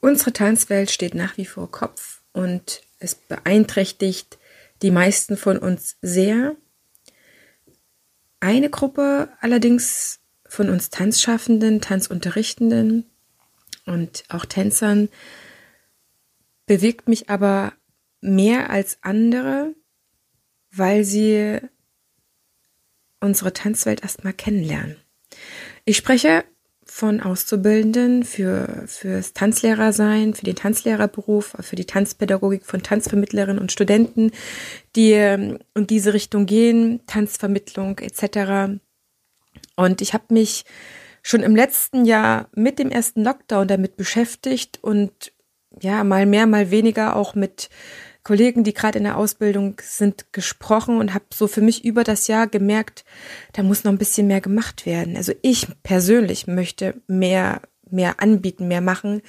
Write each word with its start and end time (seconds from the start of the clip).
Unsere 0.00 0.32
Tanzwelt 0.32 0.90
steht 0.90 1.14
nach 1.14 1.36
wie 1.36 1.44
vor 1.44 1.70
Kopf 1.70 2.22
und 2.32 2.82
es 2.98 3.14
beeinträchtigt 3.14 4.38
die 4.82 4.90
meisten 4.90 5.36
von 5.36 5.58
uns 5.58 5.96
sehr. 6.00 6.56
Eine 8.40 8.70
Gruppe 8.70 9.28
allerdings 9.40 10.20
von 10.46 10.70
uns 10.70 10.90
Tanzschaffenden, 10.90 11.80
Tanzunterrichtenden 11.80 13.04
und 13.84 14.24
auch 14.28 14.46
Tänzern 14.46 15.08
bewegt 16.66 17.08
mich 17.08 17.28
aber 17.28 17.74
mehr 18.20 18.70
als 18.70 18.98
andere, 19.02 19.74
weil 20.70 21.04
sie 21.04 21.58
unsere 23.20 23.52
Tanzwelt 23.52 24.02
erstmal 24.02 24.32
kennenlernen. 24.32 24.96
Ich 25.84 25.96
spreche 25.96 26.44
von 26.90 27.20
Auszubildenden 27.20 28.24
für 28.24 28.84
fürs 28.86 29.32
Tanzlehrersein, 29.32 30.34
für 30.34 30.44
den 30.44 30.56
Tanzlehrerberuf, 30.56 31.54
für 31.60 31.76
die 31.76 31.86
Tanzpädagogik 31.86 32.66
von 32.66 32.82
Tanzvermittlerinnen 32.82 33.60
und 33.60 33.70
Studenten, 33.70 34.32
die 34.96 35.12
ähm, 35.12 35.60
in 35.76 35.86
diese 35.86 36.12
Richtung 36.12 36.46
gehen, 36.46 37.00
Tanzvermittlung 37.06 37.98
etc. 38.00 38.80
Und 39.76 40.02
ich 40.02 40.14
habe 40.14 40.24
mich 40.30 40.64
schon 41.22 41.42
im 41.42 41.54
letzten 41.54 42.04
Jahr 42.04 42.48
mit 42.56 42.80
dem 42.80 42.90
ersten 42.90 43.22
Lockdown 43.22 43.68
damit 43.68 43.96
beschäftigt 43.96 44.80
und 44.82 45.32
ja, 45.80 46.02
mal 46.02 46.26
mehr, 46.26 46.46
mal 46.46 46.72
weniger 46.72 47.14
auch 47.14 47.36
mit 47.36 47.70
Kollegen, 48.30 48.62
die 48.62 48.74
gerade 48.74 48.96
in 48.96 49.02
der 49.02 49.16
Ausbildung 49.16 49.80
sind, 49.82 50.32
gesprochen 50.32 50.98
und 50.98 51.14
habe 51.14 51.24
so 51.34 51.48
für 51.48 51.62
mich 51.62 51.84
über 51.84 52.04
das 52.04 52.28
Jahr 52.28 52.46
gemerkt, 52.46 53.04
da 53.54 53.64
muss 53.64 53.82
noch 53.82 53.90
ein 53.90 53.98
bisschen 53.98 54.28
mehr 54.28 54.40
gemacht 54.40 54.86
werden. 54.86 55.16
Also 55.16 55.32
ich 55.42 55.66
persönlich 55.82 56.46
möchte 56.46 57.02
mehr, 57.08 57.60
mehr 57.90 58.20
anbieten, 58.22 58.68
mehr 58.68 58.82
machen. 58.82 59.22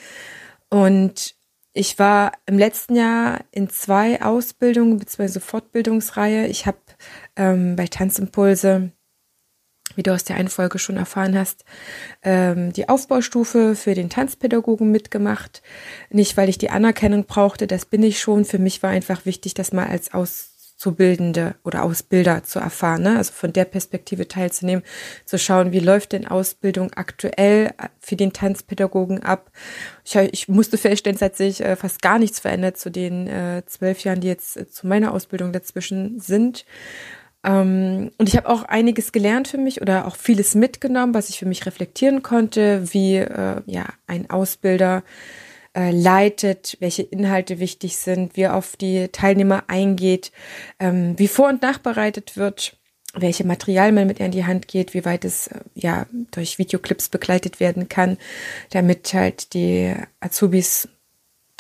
Und 0.70 1.34
ich 1.74 1.98
war 1.98 2.34
im 2.46 2.60
letzten 2.60 2.96
Jahr 2.96 3.40
in 3.50 3.70
zwei 3.70 4.22
Ausbildungen 4.22 5.00
bzw. 5.00 5.40
Fortbildungsreihe. 5.40 6.46
Ich 6.46 6.68
habe 6.68 6.78
ähm, 7.36 7.76
bei 7.76 7.88
Tanzimpulse 7.88 8.92
wie 9.96 10.04
du 10.04 10.14
aus 10.14 10.24
der 10.24 10.36
einen 10.36 10.50
Folge 10.50 10.80
schon 10.80 10.98
erfahren 10.98 11.38
hast, 11.38 11.66
ähm, 12.24 12.74
die 12.74 12.90
Aufbaustufe 12.90 13.76
für 13.76 13.94
den 13.94 14.10
Tanzpädagogen 14.10 14.92
mitgemacht. 14.92 15.62
Nicht, 16.10 16.38
weil 16.38 16.50
ich 16.50 16.58
die 16.58 16.70
Anerkennung 16.70 17.26
brauchte, 17.26 17.68
das 17.68 17.86
bin 17.86 18.04
ich 18.04 18.20
schon. 18.20 18.46
Für 18.46 18.60
mich 18.60 18.84
war 18.84 18.90
einfach 18.90 19.26
wichtig, 19.26 19.54
das 19.54 19.72
mal 19.72 19.88
als 19.88 20.14
Auszubildende 20.14 21.56
oder 21.64 21.84
Ausbilder 21.84 22.44
zu 22.44 22.60
erfahren. 22.60 23.04
Ne? 23.04 23.18
Also 23.18 23.34
von 23.34 23.54
der 23.54 23.66
Perspektive 23.66 24.28
teilzunehmen, 24.28 24.84
zu 25.26 25.38
schauen, 25.38 25.72
wie 25.72 25.80
läuft 25.80 26.12
denn 26.14 26.28
Ausbildung 26.28 26.92
aktuell 26.94 27.74
für 28.00 28.16
den 28.16 28.34
Tanzpädagogen 28.34 29.24
ab. 29.24 29.52
Ich, 30.04 30.16
ich 30.16 30.48
musste 30.48 30.78
feststellen, 30.78 31.16
es 31.16 31.22
hat 31.22 31.36
sich 31.36 31.62
äh, 31.62 31.76
fast 31.76 32.02
gar 32.02 32.20
nichts 32.20 32.40
verändert 32.40 32.78
zu 32.78 32.90
den 32.90 33.28
äh, 33.28 33.64
zwölf 33.66 34.04
Jahren, 34.04 34.22
die 34.22 34.28
jetzt 34.28 34.58
äh, 34.58 34.68
zu 34.70 34.88
meiner 34.88 35.14
Ausbildung 35.14 35.54
dazwischen 35.54 36.20
sind. 36.20 36.66
Ähm, 37.44 38.12
und 38.18 38.30
ich 38.30 38.38
habe 38.38 38.50
auch 38.50 38.64
einiges 38.64 39.12
gelernt 39.12 39.48
für 39.48 39.58
mich 39.58 39.82
oder 39.82 40.06
auch 40.08 40.16
vieles 40.16 40.56
mitgenommen, 40.56 41.14
was 41.14 41.30
ich 41.30 41.40
für 41.40 41.46
mich 41.46 41.66
reflektieren 41.66 42.22
konnte, 42.24 42.94
wie 42.94 43.18
äh, 43.18 43.62
ja 43.66 43.86
ein 44.08 44.30
Ausbilder 44.30 45.04
äh, 45.76 45.92
leitet, 45.92 46.78
welche 46.80 47.04
Inhalte 47.04 47.60
wichtig 47.60 47.98
sind, 47.98 48.36
wie 48.36 48.42
er 48.42 48.56
auf 48.56 48.76
die 48.76 49.08
Teilnehmer 49.08 49.64
eingeht, 49.68 50.32
ähm, 50.80 51.18
wie 51.18 51.28
vor- 51.28 51.50
und 51.50 51.62
nachbereitet 51.62 52.38
wird, 52.38 52.78
welche 53.14 53.46
Material 53.46 53.92
man 53.92 54.08
mit 54.08 54.20
in 54.20 54.32
die 54.32 54.46
Hand 54.46 54.68
geht, 54.68 54.94
wie 54.94 55.06
weit 55.06 55.26
es 55.26 55.48
äh, 55.48 55.62
ja 55.74 56.06
durch 56.32 56.60
Videoclips 56.60 57.10
begleitet 57.10 57.60
werden 57.60 57.90
kann, 57.90 58.18
damit 58.70 59.14
halt 59.14 59.54
die 59.54 59.94
Azubis 60.20 60.90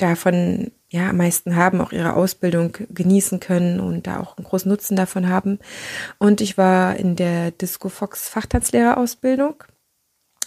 davon 0.02 0.72
ja 0.90 1.10
am 1.10 1.18
meisten 1.18 1.56
haben, 1.56 1.80
auch 1.82 1.92
ihre 1.92 2.16
Ausbildung 2.16 2.78
genießen 2.90 3.40
können 3.40 3.80
und 3.80 4.08
da 4.08 4.20
auch 4.20 4.38
einen 4.38 4.46
großen 4.46 4.70
Nutzen 4.70 4.96
davon 4.96 5.30
haben. 5.30 5.60
Und 6.18 6.42
ich 6.42 6.58
war 6.58 6.98
in 6.98 7.16
der 7.16 7.52
Disco 7.52 7.90
Fox 7.90 8.28
Fachtanzlehrerausbildung. 8.28 9.64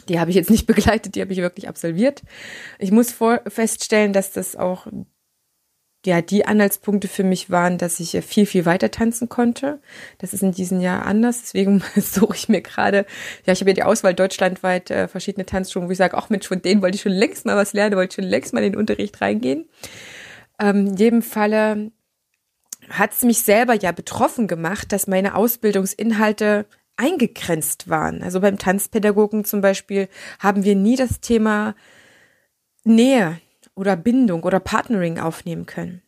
Die 0.09 0.21
habe 0.21 0.31
ich 0.31 0.37
jetzt 0.37 0.51
nicht 0.51 0.67
begleitet, 0.67 1.15
die 1.15 1.23
habe 1.23 1.33
ich 1.33 1.39
wirklich 1.39 1.69
absolviert. 1.69 2.23
Ich 2.79 2.91
muss 2.91 3.13
vor 3.13 3.41
feststellen, 3.47 4.13
dass 4.13 4.33
das 4.33 4.57
auch 4.57 4.87
ja, 6.07 6.21
die 6.21 6.45
Anhaltspunkte 6.47 7.09
für 7.09 7.25
mich 7.25 7.51
waren, 7.51 7.79
dass 7.79 7.99
ich 7.99 8.11
viel, 8.25 8.47
viel 8.47 8.67
weiter 8.67 8.91
tanzen 8.91 9.29
konnte. 9.29 9.81
Das 10.19 10.35
ist 10.35 10.43
in 10.43 10.53
diesem 10.53 10.81
Jahr 10.81 11.07
anders. 11.07 11.41
Deswegen 11.41 11.83
suche 11.97 12.37
ich 12.37 12.49
mir 12.49 12.61
gerade, 12.61 13.07
ja, 13.47 13.53
ich 13.53 13.61
habe 13.61 13.71
ja 13.71 13.75
die 13.75 13.83
Auswahl 13.83 14.15
deutschlandweit 14.15 14.91
äh, 14.91 15.09
verschiedene 15.09 15.47
Tanzschulen, 15.47 15.89
wo 15.89 15.93
ich 15.93 15.99
sage, 15.99 16.17
auch 16.17 16.29
mit 16.29 16.45
von 16.45 16.61
denen 16.61 16.83
wollte 16.83 16.97
ich 16.97 17.03
schon 17.03 17.13
längst 17.13 17.47
mal 17.47 17.57
was 17.57 17.73
lernen, 17.73 17.97
wollte 17.97 18.13
ich 18.13 18.25
schon 18.25 18.31
längst 18.31 18.53
mal 18.53 18.63
in 18.63 18.73
den 18.73 18.79
Unterricht 18.79 19.21
reingehen. 19.21 19.69
Ähm, 20.61 20.89
in 20.89 20.97
jedem 20.97 21.23
Falle 21.23 21.91
hat 22.91 23.13
es 23.13 23.23
mich 23.23 23.43
selber 23.43 23.75
ja 23.75 23.93
betroffen 23.93 24.47
gemacht, 24.47 24.93
dass 24.93 25.07
meine 25.07 25.35
Ausbildungsinhalte 25.35 26.67
eingegrenzt 26.97 27.89
waren. 27.89 28.23
Also 28.23 28.41
beim 28.41 28.59
Tanzpädagogen 28.59 29.45
zum 29.45 29.61
Beispiel 29.61 30.09
haben 30.39 30.65
wir 30.65 30.77
nie 30.77 30.97
das 30.97 31.21
Thema 31.21 31.75
Nähe 32.85 33.41
oder 33.75 33.97
Bindung 33.97 34.43
oder 34.43 34.61
Partnering 34.61 35.19
aufnehmen 35.19 35.67
können. 35.67 36.03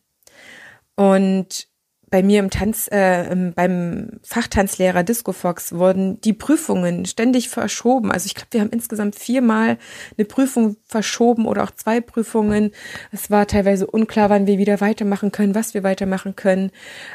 Und 0.95 1.67
bei 2.09 2.23
mir 2.23 2.39
im 2.39 2.49
Tanz, 2.49 2.87
äh, 2.87 3.35
beim 3.53 4.19
Fachtanzlehrer 4.23 5.03
Disco 5.03 5.33
Fox 5.33 5.73
wurden 5.73 6.21
die 6.21 6.31
Prüfungen 6.31 7.05
ständig 7.05 7.49
verschoben. 7.49 8.11
Also 8.13 8.27
ich 8.27 8.35
glaube, 8.35 8.47
wir 8.51 8.61
haben 8.61 8.69
insgesamt 8.69 9.15
viermal 9.15 9.77
eine 10.17 10.25
Prüfung 10.25 10.77
verschoben 10.85 11.45
oder 11.45 11.63
auch 11.63 11.71
zwei 11.71 11.99
Prüfungen. 11.99 12.71
Es 13.11 13.29
war 13.29 13.45
teilweise 13.45 13.87
unklar, 13.87 14.29
wann 14.29 14.47
wir 14.47 14.57
wieder 14.57 14.79
weitermachen 14.79 15.33
können, 15.33 15.53
was 15.53 15.73
wir 15.73 15.83
weitermachen 15.83 16.37
können. 16.37 16.71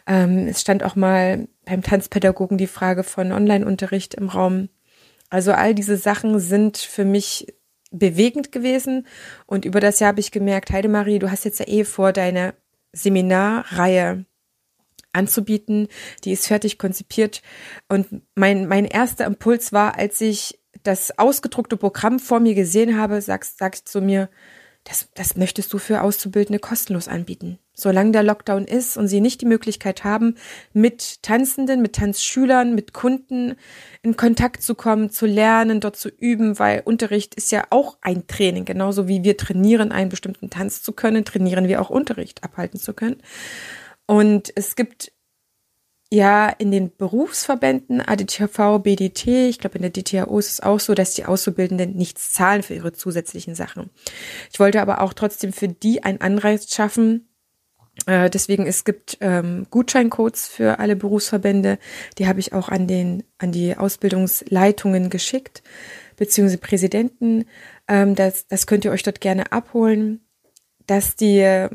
Ähm, 0.06 0.46
es 0.48 0.60
stand 0.60 0.82
auch 0.82 0.94
mal 0.94 1.48
beim 1.64 1.82
Tanzpädagogen 1.82 2.58
die 2.58 2.66
Frage 2.66 3.02
von 3.02 3.32
Online-Unterricht 3.32 4.14
im 4.14 4.28
Raum. 4.28 4.68
Also 5.30 5.52
all 5.52 5.74
diese 5.74 5.96
Sachen 5.96 6.38
sind 6.38 6.76
für 6.76 7.06
mich 7.06 7.46
bewegend 7.92 8.52
gewesen. 8.52 9.06
Und 9.46 9.64
über 9.64 9.80
das 9.80 10.00
Jahr 10.00 10.08
habe 10.08 10.20
ich 10.20 10.32
gemerkt, 10.32 10.70
Heidemarie, 10.70 11.18
du 11.18 11.30
hast 11.30 11.44
jetzt 11.44 11.60
ja 11.60 11.68
eh 11.68 11.84
vor, 11.84 12.12
deine 12.12 12.54
Seminarreihe 12.92 14.24
anzubieten. 15.12 15.88
Die 16.24 16.32
ist 16.32 16.46
fertig 16.46 16.78
konzipiert. 16.78 17.42
Und 17.88 18.22
mein, 18.34 18.66
mein 18.66 18.84
erster 18.84 19.26
Impuls 19.26 19.72
war, 19.72 19.98
als 19.98 20.20
ich 20.20 20.58
das 20.82 21.18
ausgedruckte 21.18 21.76
Programm 21.76 22.18
vor 22.18 22.40
mir 22.40 22.54
gesehen 22.54 22.98
habe, 22.98 23.20
sagst, 23.20 23.58
sagst 23.58 23.88
zu 23.88 24.00
mir, 24.00 24.28
das, 24.84 25.08
das 25.14 25.36
möchtest 25.36 25.72
du 25.72 25.78
für 25.78 26.02
Auszubildende 26.02 26.58
kostenlos 26.58 27.08
anbieten. 27.08 27.58
Solange 27.74 28.12
der 28.12 28.22
Lockdown 28.22 28.66
ist 28.66 28.98
und 28.98 29.08
sie 29.08 29.20
nicht 29.20 29.40
die 29.40 29.46
Möglichkeit 29.46 30.04
haben, 30.04 30.36
mit 30.74 31.22
Tanzenden, 31.22 31.80
mit 31.80 31.94
Tanzschülern, 31.94 32.74
mit 32.74 32.92
Kunden 32.92 33.54
in 34.02 34.16
Kontakt 34.16 34.62
zu 34.62 34.74
kommen, 34.74 35.10
zu 35.10 35.24
lernen, 35.24 35.80
dort 35.80 35.96
zu 35.96 36.10
üben, 36.10 36.58
weil 36.58 36.82
Unterricht 36.84 37.34
ist 37.34 37.50
ja 37.50 37.64
auch 37.70 37.96
ein 38.02 38.26
Training. 38.26 38.66
Genauso 38.66 39.08
wie 39.08 39.24
wir 39.24 39.38
trainieren, 39.38 39.90
einen 39.90 40.10
bestimmten 40.10 40.50
Tanz 40.50 40.82
zu 40.82 40.92
können, 40.92 41.24
trainieren 41.24 41.66
wir 41.66 41.80
auch 41.80 41.88
Unterricht 41.88 42.44
abhalten 42.44 42.78
zu 42.78 42.92
können. 42.92 43.16
Und 44.06 44.52
es 44.54 44.76
gibt 44.76 45.12
ja 46.12 46.50
in 46.50 46.70
den 46.70 46.94
Berufsverbänden 46.94 48.02
ADTV, 48.02 48.80
BDT, 48.82 49.48
ich 49.48 49.58
glaube 49.58 49.78
in 49.78 49.82
der 49.82 49.92
DTAO 49.92 50.38
ist 50.38 50.50
es 50.50 50.60
auch 50.60 50.78
so, 50.78 50.92
dass 50.92 51.14
die 51.14 51.24
Auszubildenden 51.24 51.96
nichts 51.96 52.32
zahlen 52.32 52.62
für 52.62 52.74
ihre 52.74 52.92
zusätzlichen 52.92 53.54
Sachen. 53.54 53.88
Ich 54.52 54.60
wollte 54.60 54.82
aber 54.82 55.00
auch 55.00 55.14
trotzdem 55.14 55.54
für 55.54 55.68
die 55.68 56.04
einen 56.04 56.20
Anreiz 56.20 56.70
schaffen, 56.70 57.31
äh, 58.06 58.30
deswegen, 58.30 58.66
es 58.66 58.84
gibt 58.84 59.18
ähm, 59.20 59.66
Gutscheincodes 59.70 60.48
für 60.48 60.78
alle 60.78 60.96
Berufsverbände. 60.96 61.78
Die 62.18 62.26
habe 62.26 62.40
ich 62.40 62.52
auch 62.52 62.68
an 62.68 62.86
den, 62.86 63.24
an 63.38 63.52
die 63.52 63.76
Ausbildungsleitungen 63.76 65.10
geschickt, 65.10 65.62
beziehungsweise 66.16 66.58
Präsidenten. 66.58 67.44
Ähm, 67.88 68.14
das, 68.14 68.46
das 68.46 68.66
könnt 68.66 68.84
ihr 68.84 68.90
euch 68.90 69.02
dort 69.02 69.20
gerne 69.20 69.52
abholen, 69.52 70.20
dass 70.86 71.16
die 71.16 71.68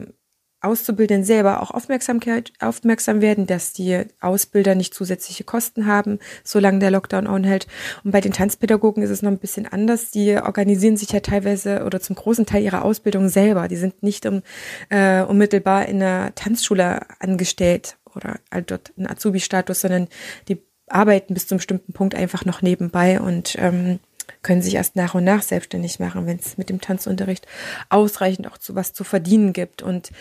Auszubildenden 0.67 1.25
selber 1.25 1.61
auch 1.61 1.71
Aufmerksamkeit, 1.71 2.51
aufmerksam 2.59 3.21
werden, 3.21 3.47
dass 3.47 3.73
die 3.73 4.05
Ausbilder 4.19 4.75
nicht 4.75 4.93
zusätzliche 4.93 5.43
Kosten 5.43 5.85
haben, 5.85 6.19
solange 6.43 6.79
der 6.79 6.91
Lockdown 6.91 7.27
anhält. 7.27 7.67
Und 8.03 8.11
bei 8.11 8.21
den 8.21 8.33
Tanzpädagogen 8.33 9.03
ist 9.03 9.09
es 9.09 9.21
noch 9.21 9.31
ein 9.31 9.39
bisschen 9.39 9.67
anders. 9.67 10.11
Die 10.11 10.35
organisieren 10.35 10.97
sich 10.97 11.11
ja 11.11 11.19
teilweise 11.19 11.83
oder 11.85 11.99
zum 11.99 12.15
großen 12.15 12.45
Teil 12.45 12.63
ihrer 12.63 12.85
Ausbildung 12.85 13.29
selber. 13.29 13.67
Die 13.67 13.75
sind 13.75 14.03
nicht 14.03 14.25
um, 14.25 14.41
äh, 14.89 15.21
unmittelbar 15.21 15.87
in 15.87 16.01
einer 16.01 16.35
Tanzschule 16.35 17.01
angestellt 17.19 17.97
oder 18.15 18.39
halt 18.51 18.71
dort 18.71 18.91
einen 18.97 19.07
Azubi-Status, 19.07 19.81
sondern 19.81 20.07
die 20.47 20.61
arbeiten 20.87 21.33
bis 21.33 21.47
zum 21.47 21.57
bestimmten 21.57 21.93
Punkt 21.93 22.15
einfach 22.15 22.45
noch 22.45 22.61
nebenbei 22.61 23.19
und 23.19 23.55
ähm, 23.59 23.99
können 24.41 24.61
sich 24.61 24.75
erst 24.75 24.95
nach 24.95 25.15
und 25.15 25.23
nach 25.23 25.41
selbstständig 25.41 25.99
machen, 25.99 26.25
wenn 26.25 26.37
es 26.37 26.57
mit 26.57 26.69
dem 26.69 26.81
Tanzunterricht 26.81 27.47
ausreichend 27.89 28.47
auch 28.47 28.57
zu 28.57 28.75
was 28.75 28.93
zu 28.93 29.03
verdienen 29.03 29.53
gibt. 29.53 29.81
Und 29.81 30.11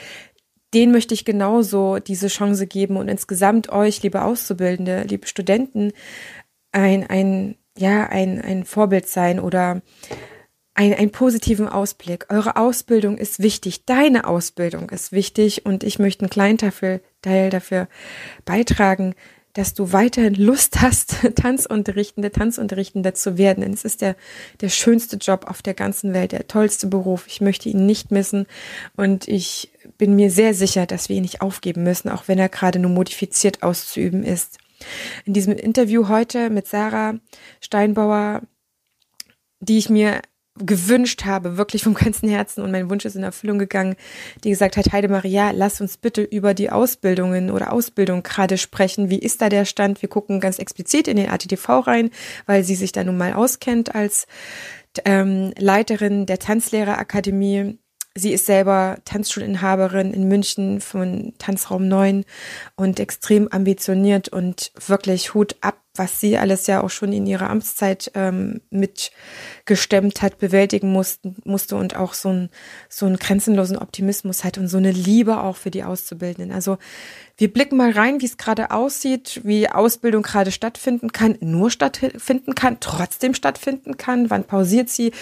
den 0.76 0.92
möchte 0.92 1.14
ich 1.14 1.24
genauso 1.24 1.98
diese 2.00 2.28
Chance 2.28 2.66
geben 2.66 2.98
und 2.98 3.08
insgesamt 3.08 3.70
euch, 3.70 4.02
liebe 4.02 4.20
Auszubildende, 4.20 5.04
liebe 5.04 5.26
Studenten, 5.26 5.92
ein, 6.70 7.08
ein, 7.08 7.56
ja, 7.78 8.06
ein, 8.08 8.42
ein 8.42 8.66
Vorbild 8.66 9.08
sein 9.08 9.40
oder 9.40 9.80
ein, 10.74 10.92
einen 10.92 11.12
positiven 11.12 11.66
Ausblick. 11.66 12.26
Eure 12.28 12.56
Ausbildung 12.56 13.16
ist 13.16 13.38
wichtig. 13.38 13.86
Deine 13.86 14.26
Ausbildung 14.26 14.90
ist 14.90 15.12
wichtig 15.12 15.64
und 15.64 15.82
ich 15.82 15.98
möchte 15.98 16.24
einen 16.24 16.30
kleinen 16.30 16.58
Teil 16.58 17.48
dafür 17.48 17.88
beitragen, 18.44 19.14
dass 19.54 19.72
du 19.72 19.94
weiterhin 19.94 20.34
Lust 20.34 20.82
hast, 20.82 21.16
Tanzunterrichtende, 21.36 22.30
Tanzunterrichtende 22.30 23.14
zu 23.14 23.38
werden. 23.38 23.62
Denn 23.62 23.72
es 23.72 23.86
ist 23.86 24.02
der, 24.02 24.14
der 24.60 24.68
schönste 24.68 25.16
Job 25.16 25.46
auf 25.48 25.62
der 25.62 25.72
ganzen 25.72 26.12
Welt, 26.12 26.32
der 26.32 26.46
tollste 26.46 26.86
Beruf. 26.86 27.24
Ich 27.26 27.40
möchte 27.40 27.70
ihn 27.70 27.86
nicht 27.86 28.10
missen 28.10 28.44
und 28.96 29.26
ich 29.26 29.72
bin 29.98 30.16
mir 30.16 30.30
sehr 30.30 30.54
sicher, 30.54 30.86
dass 30.86 31.08
wir 31.08 31.16
ihn 31.16 31.22
nicht 31.22 31.40
aufgeben 31.40 31.82
müssen, 31.82 32.08
auch 32.08 32.28
wenn 32.28 32.38
er 32.38 32.48
gerade 32.48 32.78
nur 32.78 32.90
modifiziert 32.90 33.62
auszuüben 33.62 34.22
ist. 34.22 34.58
In 35.24 35.32
diesem 35.32 35.54
Interview 35.54 36.08
heute 36.08 36.50
mit 36.50 36.66
Sarah 36.66 37.14
Steinbauer, 37.60 38.42
die 39.60 39.78
ich 39.78 39.88
mir 39.88 40.20
gewünscht 40.58 41.24
habe, 41.24 41.56
wirklich 41.56 41.82
vom 41.82 41.94
ganzen 41.94 42.28
Herzen 42.28 42.62
und 42.62 42.70
mein 42.70 42.88
Wunsch 42.88 43.04
ist 43.04 43.16
in 43.16 43.22
Erfüllung 43.22 43.58
gegangen, 43.58 43.96
die 44.44 44.50
gesagt 44.50 44.76
hat, 44.76 44.92
Heide 44.92 45.08
Maria, 45.08 45.50
lass 45.50 45.80
uns 45.80 45.96
bitte 45.96 46.22
über 46.22 46.54
die 46.54 46.70
Ausbildungen 46.70 47.50
oder 47.50 47.72
Ausbildung 47.72 48.22
gerade 48.22 48.58
sprechen. 48.58 49.10
Wie 49.10 49.18
ist 49.18 49.42
da 49.42 49.48
der 49.48 49.64
Stand? 49.64 50.00
Wir 50.02 50.08
gucken 50.08 50.40
ganz 50.40 50.58
explizit 50.58 51.08
in 51.08 51.16
den 51.16 51.28
ATTV 51.28 51.86
rein, 51.86 52.10
weil 52.46 52.64
sie 52.64 52.74
sich 52.74 52.92
da 52.92 53.04
nun 53.04 53.18
mal 53.18 53.34
auskennt 53.34 53.94
als 53.94 54.26
ähm, 55.04 55.52
Leiterin 55.58 56.26
der 56.26 56.38
Tanzlehrerakademie 56.38 57.78
Sie 58.18 58.32
ist 58.32 58.46
selber 58.46 58.96
Tanzschulinhaberin 59.04 60.14
in 60.14 60.26
München 60.26 60.80
von 60.80 61.34
Tanzraum 61.38 61.86
9 61.86 62.24
und 62.74 62.98
extrem 62.98 63.46
ambitioniert 63.48 64.30
und 64.30 64.72
wirklich 64.86 65.34
Hut 65.34 65.54
ab, 65.60 65.76
was 65.94 66.18
sie 66.18 66.38
alles 66.38 66.66
ja 66.66 66.82
auch 66.82 66.88
schon 66.88 67.12
in 67.12 67.26
ihrer 67.26 67.50
Amtszeit 67.50 68.10
ähm, 68.14 68.62
mitgestemmt 68.70 70.22
hat, 70.22 70.38
bewältigen 70.38 70.92
mussten, 70.92 71.36
musste 71.44 71.76
und 71.76 71.94
auch 71.94 72.14
so, 72.14 72.30
ein, 72.30 72.50
so 72.88 73.04
einen 73.04 73.18
grenzenlosen 73.18 73.76
Optimismus 73.76 74.44
hat 74.44 74.56
und 74.56 74.68
so 74.68 74.78
eine 74.78 74.92
Liebe 74.92 75.40
auch 75.40 75.56
für 75.56 75.70
die 75.70 75.84
Auszubildenden. 75.84 76.54
Also 76.54 76.78
wir 77.36 77.52
blicken 77.52 77.76
mal 77.76 77.90
rein, 77.90 78.22
wie 78.22 78.26
es 78.26 78.38
gerade 78.38 78.70
aussieht, 78.70 79.42
wie 79.44 79.68
Ausbildung 79.68 80.22
gerade 80.22 80.52
stattfinden 80.52 81.12
kann, 81.12 81.36
nur 81.40 81.70
stattfinden 81.70 82.54
kann, 82.54 82.78
trotzdem 82.80 83.34
stattfinden 83.34 83.98
kann, 83.98 84.30
wann 84.30 84.44
pausiert 84.44 84.88
sie, 84.88 85.12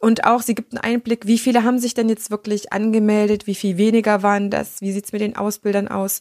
und 0.00 0.24
auch, 0.24 0.42
sie 0.42 0.54
gibt 0.54 0.72
einen 0.72 0.94
Einblick, 0.94 1.26
wie 1.26 1.38
viele 1.38 1.64
haben 1.64 1.78
sich 1.78 1.94
denn 1.94 2.08
jetzt 2.08 2.30
wirklich 2.30 2.72
angemeldet, 2.72 3.46
wie 3.46 3.54
viel 3.54 3.76
weniger 3.76 4.22
waren 4.22 4.50
das, 4.50 4.80
wie 4.80 4.92
sieht's 4.92 5.12
mit 5.12 5.20
den 5.20 5.36
Ausbildern 5.36 5.88
aus. 5.88 6.20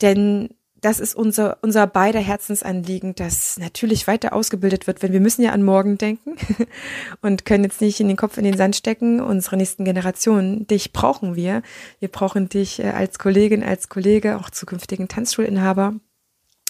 Denn 0.00 0.50
das 0.80 1.00
ist 1.00 1.14
unser, 1.14 1.58
unser 1.62 1.86
beider 1.86 2.20
Herzensanliegen, 2.20 3.14
dass 3.14 3.58
natürlich 3.58 4.06
weiter 4.06 4.32
ausgebildet 4.32 4.86
wird, 4.86 5.02
wenn 5.02 5.12
wir 5.12 5.20
müssen 5.20 5.42
ja 5.42 5.50
an 5.50 5.62
morgen 5.62 5.98
denken 5.98 6.36
und 7.20 7.44
können 7.44 7.64
jetzt 7.64 7.80
nicht 7.80 7.98
in 8.00 8.08
den 8.08 8.16
Kopf 8.16 8.38
in 8.38 8.44
den 8.44 8.56
Sand 8.56 8.76
stecken, 8.76 9.20
unsere 9.20 9.56
nächsten 9.56 9.84
Generationen. 9.84 10.66
Dich 10.66 10.92
brauchen 10.92 11.34
wir. 11.34 11.62
Wir 11.98 12.08
brauchen 12.08 12.48
dich 12.48 12.78
äh, 12.78 12.90
als 12.90 13.18
Kollegin, 13.18 13.64
als 13.64 13.88
Kollege, 13.88 14.36
auch 14.36 14.50
zukünftigen 14.50 15.08
Tanzschulinhaber 15.08 15.94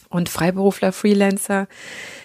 und 0.09 0.29
Freiberufler, 0.29 0.93
Freelancer, 0.93 1.69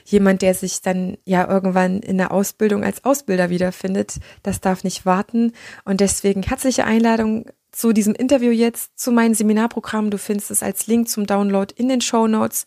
jemand, 0.06 0.42
der 0.42 0.54
sich 0.54 0.82
dann 0.82 1.18
ja 1.26 1.48
irgendwann 1.48 2.00
in 2.00 2.18
der 2.18 2.32
Ausbildung 2.32 2.84
als 2.84 3.04
Ausbilder 3.04 3.50
wiederfindet, 3.50 4.20
das 4.42 4.62
darf 4.62 4.84
nicht 4.84 5.06
warten. 5.06 5.54
Und 5.86 6.00
deswegen 6.02 6.44
herzliche 6.44 6.86
Einladung 6.86 7.46
zu 7.72 7.92
diesem 7.92 8.14
Interview 8.14 8.52
jetzt, 8.52 8.98
zu 8.98 9.12
meinem 9.12 9.34
Seminarprogramm. 9.34 10.12
Du 10.12 10.18
findest 10.18 10.52
es 10.52 10.64
als 10.64 10.88
Link 10.88 11.10
zum 11.10 11.26
Download 11.26 11.74
in 11.76 11.90
den 11.90 12.02
Show 12.02 12.28
Notes. 12.28 12.66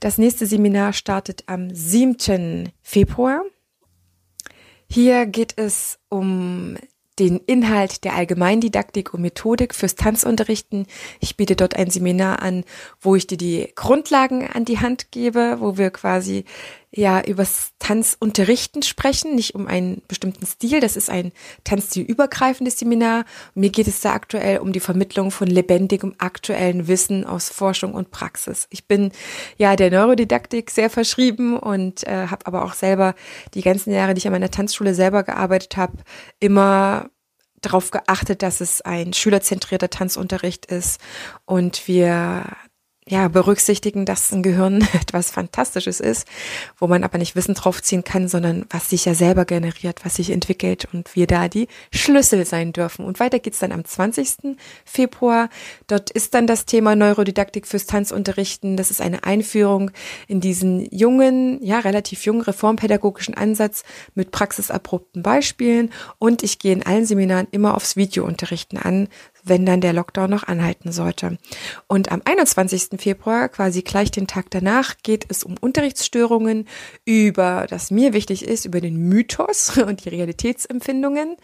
Das 0.00 0.18
nächste 0.18 0.46
Seminar 0.46 0.92
startet 0.92 1.44
am 1.46 1.72
7. 1.72 2.70
Februar. 2.82 3.42
Hier 4.90 5.26
geht 5.26 5.54
es 5.56 5.98
um 6.08 6.76
den 7.18 7.38
Inhalt 7.46 8.04
der 8.04 8.14
Allgemeindidaktik 8.14 9.12
und 9.12 9.22
Methodik 9.22 9.74
fürs 9.74 9.94
Tanzunterrichten. 9.94 10.86
Ich 11.20 11.36
biete 11.36 11.56
dort 11.56 11.76
ein 11.76 11.90
Seminar 11.90 12.42
an, 12.42 12.64
wo 13.00 13.16
ich 13.16 13.26
dir 13.26 13.38
die 13.38 13.72
Grundlagen 13.74 14.46
an 14.46 14.64
die 14.64 14.78
Hand 14.78 15.10
gebe, 15.10 15.56
wo 15.60 15.76
wir 15.76 15.90
quasi 15.90 16.44
ja 16.90 17.22
übers 17.22 17.72
Tanzunterrichten 17.78 18.82
sprechen, 18.82 19.34
nicht 19.34 19.54
um 19.54 19.66
einen 19.66 20.02
bestimmten 20.08 20.46
Stil. 20.46 20.80
Das 20.80 20.96
ist 20.96 21.10
ein 21.10 21.32
tanzstilübergreifendes 21.64 22.78
Seminar. 22.78 23.24
Mir 23.54 23.70
geht 23.70 23.88
es 23.88 24.00
da 24.00 24.12
aktuell 24.12 24.58
um 24.58 24.72
die 24.72 24.80
Vermittlung 24.80 25.30
von 25.30 25.48
lebendigem 25.48 26.14
aktuellen 26.18 26.88
Wissen 26.88 27.24
aus 27.24 27.50
Forschung 27.50 27.94
und 27.94 28.10
Praxis. 28.10 28.66
Ich 28.70 28.86
bin 28.86 29.12
ja 29.58 29.76
der 29.76 29.90
Neurodidaktik 29.90 30.70
sehr 30.70 30.90
verschrieben 30.90 31.58
und 31.58 32.06
äh, 32.06 32.28
habe 32.28 32.46
aber 32.46 32.64
auch 32.64 32.74
selber 32.74 33.14
die 33.54 33.62
ganzen 33.62 33.92
Jahre, 33.92 34.14
die 34.14 34.18
ich 34.18 34.26
an 34.26 34.32
meiner 34.32 34.50
Tanzschule 34.50 34.94
selber 34.94 35.22
gearbeitet 35.22 35.76
habe, 35.76 35.98
immer 36.40 37.10
darauf 37.60 37.90
geachtet, 37.90 38.42
dass 38.42 38.60
es 38.60 38.82
ein 38.82 39.12
schülerzentrierter 39.12 39.90
Tanzunterricht 39.90 40.66
ist 40.66 41.00
und 41.44 41.88
wir 41.88 42.44
ja, 43.08 43.28
berücksichtigen, 43.28 44.04
dass 44.04 44.30
ein 44.32 44.42
Gehirn 44.42 44.80
etwas 44.92 45.30
Fantastisches 45.30 46.00
ist, 46.00 46.26
wo 46.78 46.86
man 46.86 47.04
aber 47.04 47.18
nicht 47.18 47.36
Wissen 47.36 47.54
draufziehen 47.54 48.04
kann, 48.04 48.28
sondern 48.28 48.66
was 48.70 48.90
sich 48.90 49.04
ja 49.04 49.14
selber 49.14 49.44
generiert, 49.44 50.04
was 50.04 50.16
sich 50.16 50.30
entwickelt 50.30 50.86
und 50.92 51.14
wir 51.16 51.26
da 51.26 51.48
die 51.48 51.68
Schlüssel 51.92 52.44
sein 52.44 52.72
dürfen. 52.72 53.04
Und 53.04 53.20
weiter 53.20 53.38
geht's 53.38 53.58
dann 53.58 53.72
am 53.72 53.84
20. 53.84 54.56
Februar. 54.84 55.48
Dort 55.86 56.10
ist 56.10 56.34
dann 56.34 56.46
das 56.46 56.66
Thema 56.66 56.94
Neurodidaktik 56.96 57.66
fürs 57.66 57.86
Tanzunterrichten. 57.86 58.76
Das 58.76 58.90
ist 58.90 59.00
eine 59.00 59.24
Einführung 59.24 59.90
in 60.26 60.40
diesen 60.40 60.86
jungen, 60.94 61.62
ja, 61.64 61.78
relativ 61.78 62.24
jungen 62.24 62.42
reformpädagogischen 62.42 63.34
Ansatz 63.34 63.84
mit 64.14 64.30
praxisabrupten 64.30 65.22
Beispielen. 65.22 65.90
Und 66.18 66.42
ich 66.42 66.58
gehe 66.58 66.72
in 66.72 66.84
allen 66.84 67.06
Seminaren 67.06 67.48
immer 67.50 67.74
aufs 67.74 67.96
Videounterrichten 67.96 68.78
an, 68.78 69.08
wenn 69.48 69.66
dann 69.66 69.80
der 69.80 69.92
Lockdown 69.92 70.30
noch 70.30 70.44
anhalten 70.44 70.92
sollte. 70.92 71.38
Und 71.86 72.10
am 72.12 72.22
21. 72.24 73.00
Februar, 73.00 73.48
quasi 73.48 73.82
gleich 73.82 74.10
den 74.10 74.26
Tag 74.26 74.50
danach, 74.50 74.96
geht 75.02 75.26
es 75.28 75.44
um 75.44 75.56
Unterrichtsstörungen, 75.60 76.66
über 77.04 77.66
das 77.68 77.90
mir 77.90 78.12
wichtig 78.12 78.46
ist, 78.46 78.64
über 78.64 78.80
den 78.80 78.96
Mythos 78.96 79.76
und 79.86 80.04
die 80.04 80.10
Realitätsempfindungen 80.10 81.36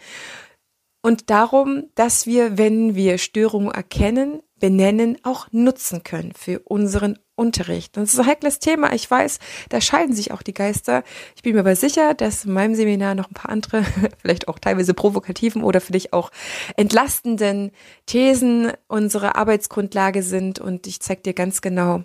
und 1.05 1.29
darum, 1.29 1.91
dass 1.93 2.25
wir, 2.25 2.57
wenn 2.57 2.95
wir 2.95 3.19
Störungen 3.19 3.69
erkennen, 3.69 4.41
benennen, 4.59 5.19
auch 5.21 5.45
nutzen 5.51 6.01
können 6.01 6.31
für 6.33 6.61
unseren 6.61 7.19
Unterricht. 7.35 7.97
Das 7.97 8.13
ist 8.13 8.19
ein 8.19 8.25
heikles 8.25 8.59
Thema. 8.59 8.93
Ich 8.93 9.09
weiß, 9.09 9.39
da 9.69 9.81
scheiden 9.81 10.15
sich 10.15 10.31
auch 10.31 10.41
die 10.41 10.53
Geister. 10.53 11.03
Ich 11.35 11.43
bin 11.43 11.53
mir 11.53 11.59
aber 11.59 11.75
sicher, 11.75 12.13
dass 12.13 12.45
in 12.45 12.53
meinem 12.53 12.75
Seminar 12.75 13.15
noch 13.15 13.29
ein 13.29 13.33
paar 13.33 13.51
andere, 13.51 13.83
vielleicht 14.21 14.47
auch 14.47 14.59
teilweise 14.59 14.93
provokativen 14.93 15.63
oder 15.63 15.81
für 15.81 15.91
dich 15.91 16.13
auch 16.13 16.31
entlastenden 16.77 17.71
Thesen 18.05 18.71
unsere 18.87 19.35
Arbeitsgrundlage 19.35 20.23
sind. 20.23 20.59
Und 20.59 20.87
ich 20.87 21.01
zeige 21.01 21.23
dir 21.23 21.33
ganz 21.33 21.61
genau, 21.61 22.03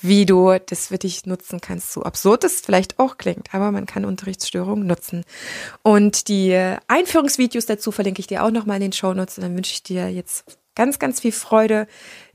wie 0.00 0.26
du 0.26 0.56
das 0.66 0.88
für 0.88 0.98
dich 0.98 1.26
nutzen 1.26 1.60
kannst. 1.60 1.92
So 1.92 2.02
absurd 2.02 2.44
es 2.44 2.60
vielleicht 2.60 2.98
auch 2.98 3.18
klingt, 3.18 3.54
aber 3.54 3.70
man 3.72 3.86
kann 3.86 4.04
Unterrichtsstörungen 4.04 4.86
nutzen. 4.86 5.24
Und 5.82 6.28
die 6.28 6.54
Einführungsvideos 6.88 7.66
dazu 7.66 7.92
verlinke 7.92 8.20
ich 8.20 8.26
dir 8.26 8.42
auch 8.42 8.50
nochmal 8.50 8.76
in 8.76 8.82
den 8.82 8.92
Show 8.92 9.14
Notes. 9.14 9.38
Und 9.38 9.44
dann 9.44 9.56
wünsche 9.56 9.72
ich 9.72 9.82
dir 9.82 10.08
jetzt 10.10 10.58
ganz, 10.74 10.98
ganz 10.98 11.20
viel 11.20 11.32
Freude, 11.32 11.86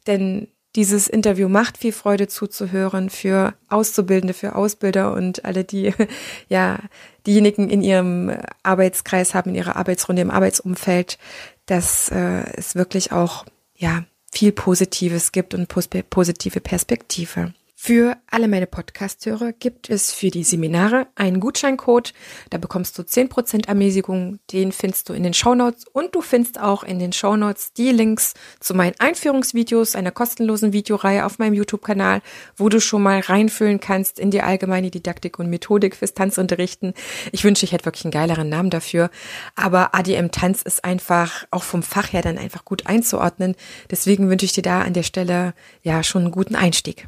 denn 0.08 0.48
dieses 0.76 1.08
Interview 1.08 1.50
macht 1.50 1.78
viel 1.78 1.92
Freude 1.92 2.28
zuzuhören 2.28 3.10
für 3.10 3.54
Auszubildende, 3.70 4.34
für 4.34 4.56
Ausbilder 4.56 5.14
und 5.14 5.46
alle, 5.46 5.64
die, 5.64 5.94
ja, 6.50 6.80
diejenigen 7.26 7.70
in 7.70 7.82
ihrem 7.82 8.32
Arbeitskreis 8.64 9.34
haben, 9.34 9.52
in 9.52 9.56
ihrer 9.56 9.76
Arbeitsrunde, 9.76 10.22
im 10.22 10.32
Arbeitsumfeld, 10.32 11.18
dass 11.66 12.10
äh, 12.10 12.44
es 12.56 12.76
wirklich 12.76 13.12
auch, 13.12 13.46
ja, 13.76 14.04
viel 14.32 14.52
Positives 14.52 15.32
gibt 15.32 15.56
und 15.56 15.68
positive 15.68 16.60
Perspektive. 16.60 17.54
Für 17.82 18.18
alle 18.30 18.50
meine 18.50 18.68
Podcast-Hörer 18.68 19.54
gibt 19.54 19.90
es 19.90 20.12
für 20.12 20.30
die 20.30 20.44
Seminare 20.44 21.08
einen 21.16 21.40
Gutscheincode. 21.40 22.14
Da 22.50 22.58
bekommst 22.58 23.00
du 23.00 23.04
10% 23.04 23.70
Ermäßigung. 23.70 24.40
Den 24.52 24.74
findest 24.74 25.08
du 25.08 25.14
in 25.14 25.24
den 25.24 25.34
Shownotes 25.34 25.86
und 25.94 26.14
du 26.14 26.22
findest 26.22 26.60
auch 26.60 26.84
in 26.84 27.00
den 27.00 27.14
Shownotes 27.14 27.72
die 27.72 27.92
Links 27.92 28.34
zu 28.60 28.74
meinen 28.74 28.96
Einführungsvideos, 29.00 29.96
einer 29.96 30.12
kostenlosen 30.12 30.74
Videoreihe 30.74 31.26
auf 31.26 31.40
meinem 31.40 31.54
YouTube-Kanal, 31.54 32.22
wo 32.58 32.68
du 32.68 32.82
schon 32.82 33.02
mal 33.02 33.22
reinfühlen 33.22 33.80
kannst 33.80 34.20
in 34.20 34.30
die 34.30 34.42
allgemeine 34.42 34.92
Didaktik 34.92 35.40
und 35.40 35.50
Methodik 35.50 35.96
fürs 35.96 36.14
Tanzunterrichten. 36.14 36.94
Ich 37.32 37.46
wünsche, 37.46 37.64
ich 37.64 37.72
hätte 37.72 37.86
wirklich 37.86 38.04
einen 38.04 38.12
geileren 38.12 38.50
Namen 38.50 38.72
dafür. 38.72 39.10
Aber 39.56 39.96
ADM 39.96 40.32
Tanz 40.32 40.64
ist 40.64 40.84
einfach 40.84 41.46
auch 41.50 41.64
vom 41.64 41.82
Fach 41.82 42.12
her 42.12 42.22
dann 42.22 42.38
einfach 42.38 42.66
gut 42.66 42.88
einzuordnen. 42.88 43.56
Deswegen 43.90 44.30
wünsche 44.30 44.46
ich 44.46 44.52
dir 44.52 44.64
da 44.64 44.82
an 44.82 44.94
der 44.94 45.04
Stelle 45.04 45.54
ja 45.82 46.04
schon 46.04 46.24
einen 46.24 46.32
guten 46.32 46.56
Einstieg. 46.58 47.08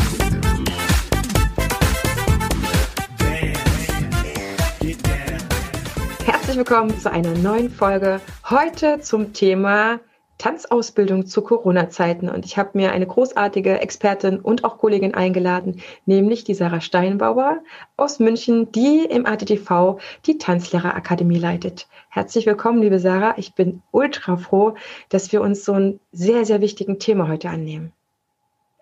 Herzlich 6.51 6.67
willkommen 6.69 6.99
zu 6.99 7.09
einer 7.09 7.33
neuen 7.37 7.69
Folge. 7.69 8.19
Heute 8.49 8.99
zum 8.99 9.31
Thema 9.31 10.01
Tanzausbildung 10.37 11.25
zu 11.25 11.43
Corona-Zeiten. 11.43 12.27
Und 12.27 12.43
ich 12.43 12.57
habe 12.57 12.71
mir 12.73 12.91
eine 12.91 13.07
großartige 13.07 13.79
Expertin 13.79 14.37
und 14.37 14.65
auch 14.65 14.77
Kollegin 14.77 15.13
eingeladen, 15.13 15.81
nämlich 16.05 16.43
die 16.43 16.53
Sarah 16.53 16.81
Steinbauer 16.81 17.59
aus 17.95 18.19
München, 18.19 18.69
die 18.73 19.05
im 19.05 19.25
ATTV 19.25 20.01
die 20.25 20.39
Tanzlehrerakademie 20.39 21.39
leitet. 21.39 21.87
Herzlich 22.09 22.45
willkommen, 22.45 22.81
liebe 22.81 22.99
Sarah. 22.99 23.35
Ich 23.37 23.55
bin 23.55 23.81
ultra 23.91 24.35
froh, 24.35 24.75
dass 25.07 25.31
wir 25.31 25.39
uns 25.39 25.63
so 25.63 25.71
ein 25.71 26.01
sehr, 26.11 26.43
sehr 26.43 26.59
wichtigen 26.59 26.99
Thema 26.99 27.29
heute 27.29 27.47
annehmen. 27.47 27.93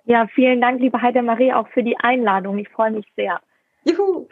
Ja, 0.06 0.26
vielen 0.26 0.60
Dank, 0.60 0.82
liebe 0.82 1.00
Heidemarie, 1.04 1.54
auch 1.54 1.68
für 1.68 1.84
die 1.84 2.00
Einladung. 2.00 2.58
Ich 2.58 2.70
freue 2.70 2.90
mich 2.90 3.06
sehr. 3.16 3.40
Juhu! 3.84 4.28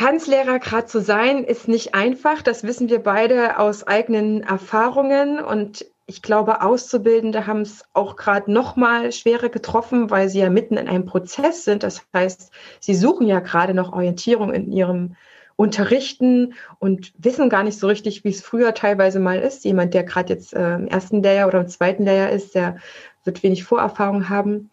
Tanzlehrer 0.00 0.60
gerade 0.60 0.86
zu 0.86 1.02
sein, 1.02 1.44
ist 1.44 1.68
nicht 1.68 1.94
einfach. 1.94 2.40
Das 2.40 2.64
wissen 2.64 2.88
wir 2.88 3.00
beide 3.00 3.58
aus 3.58 3.86
eigenen 3.86 4.42
Erfahrungen. 4.42 5.40
Und 5.40 5.84
ich 6.06 6.22
glaube, 6.22 6.62
Auszubildende 6.62 7.46
haben 7.46 7.60
es 7.60 7.84
auch 7.92 8.16
gerade 8.16 8.50
noch 8.50 8.76
mal 8.76 9.12
schwerer 9.12 9.50
getroffen, 9.50 10.08
weil 10.08 10.30
sie 10.30 10.38
ja 10.38 10.48
mitten 10.48 10.78
in 10.78 10.88
einem 10.88 11.04
Prozess 11.04 11.66
sind. 11.66 11.82
Das 11.82 12.02
heißt, 12.14 12.50
sie 12.80 12.94
suchen 12.94 13.26
ja 13.26 13.40
gerade 13.40 13.74
noch 13.74 13.92
Orientierung 13.92 14.54
in 14.54 14.72
ihrem 14.72 15.16
Unterrichten 15.56 16.54
und 16.78 17.12
wissen 17.18 17.50
gar 17.50 17.62
nicht 17.62 17.78
so 17.78 17.86
richtig, 17.86 18.24
wie 18.24 18.30
es 18.30 18.40
früher 18.40 18.72
teilweise 18.72 19.20
mal 19.20 19.38
ist. 19.38 19.66
Jemand, 19.66 19.92
der 19.92 20.04
gerade 20.04 20.32
jetzt 20.32 20.54
äh, 20.54 20.76
im 20.76 20.88
ersten 20.88 21.22
Lehrjahr 21.22 21.48
oder 21.48 21.60
im 21.60 21.68
zweiten 21.68 22.04
Lehrjahr 22.04 22.30
ist, 22.30 22.54
der 22.54 22.78
wird 23.24 23.42
wenig 23.42 23.64
Vorerfahrung 23.64 24.30
haben. 24.30 24.70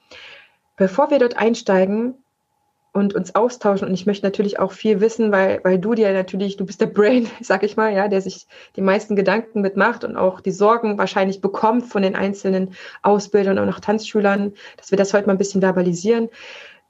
Bevor 0.77 1.11
wir 1.11 1.19
dort 1.19 1.35
einsteigen, 1.35 2.15
und 2.97 3.13
uns 3.13 3.35
austauschen. 3.35 3.87
Und 3.87 3.93
ich 3.93 4.07
möchte 4.07 4.25
natürlich 4.25 4.59
auch 4.59 4.71
viel 4.71 4.99
wissen, 5.01 5.31
weil, 5.31 5.59
weil 5.63 5.77
du 5.77 5.93
dir 5.93 6.11
natürlich, 6.13 6.57
du 6.57 6.65
bist 6.65 6.81
der 6.81 6.87
Brain, 6.87 7.29
sag 7.41 7.61
ich 7.63 7.77
mal, 7.77 7.93
ja, 7.93 8.07
der 8.07 8.21
sich 8.21 8.47
die 8.75 8.81
meisten 8.81 9.15
Gedanken 9.15 9.61
mitmacht 9.61 10.03
und 10.03 10.17
auch 10.17 10.41
die 10.41 10.51
Sorgen 10.51 10.97
wahrscheinlich 10.97 11.39
bekommt 11.39 11.85
von 11.85 12.01
den 12.01 12.15
einzelnen 12.15 12.73
Ausbildern 13.03 13.59
und 13.59 13.69
auch 13.69 13.79
Tanzschülern, 13.79 14.53
dass 14.77 14.89
wir 14.91 14.97
das 14.97 15.13
heute 15.13 15.27
mal 15.27 15.33
ein 15.33 15.37
bisschen 15.37 15.61
verbalisieren. 15.61 16.29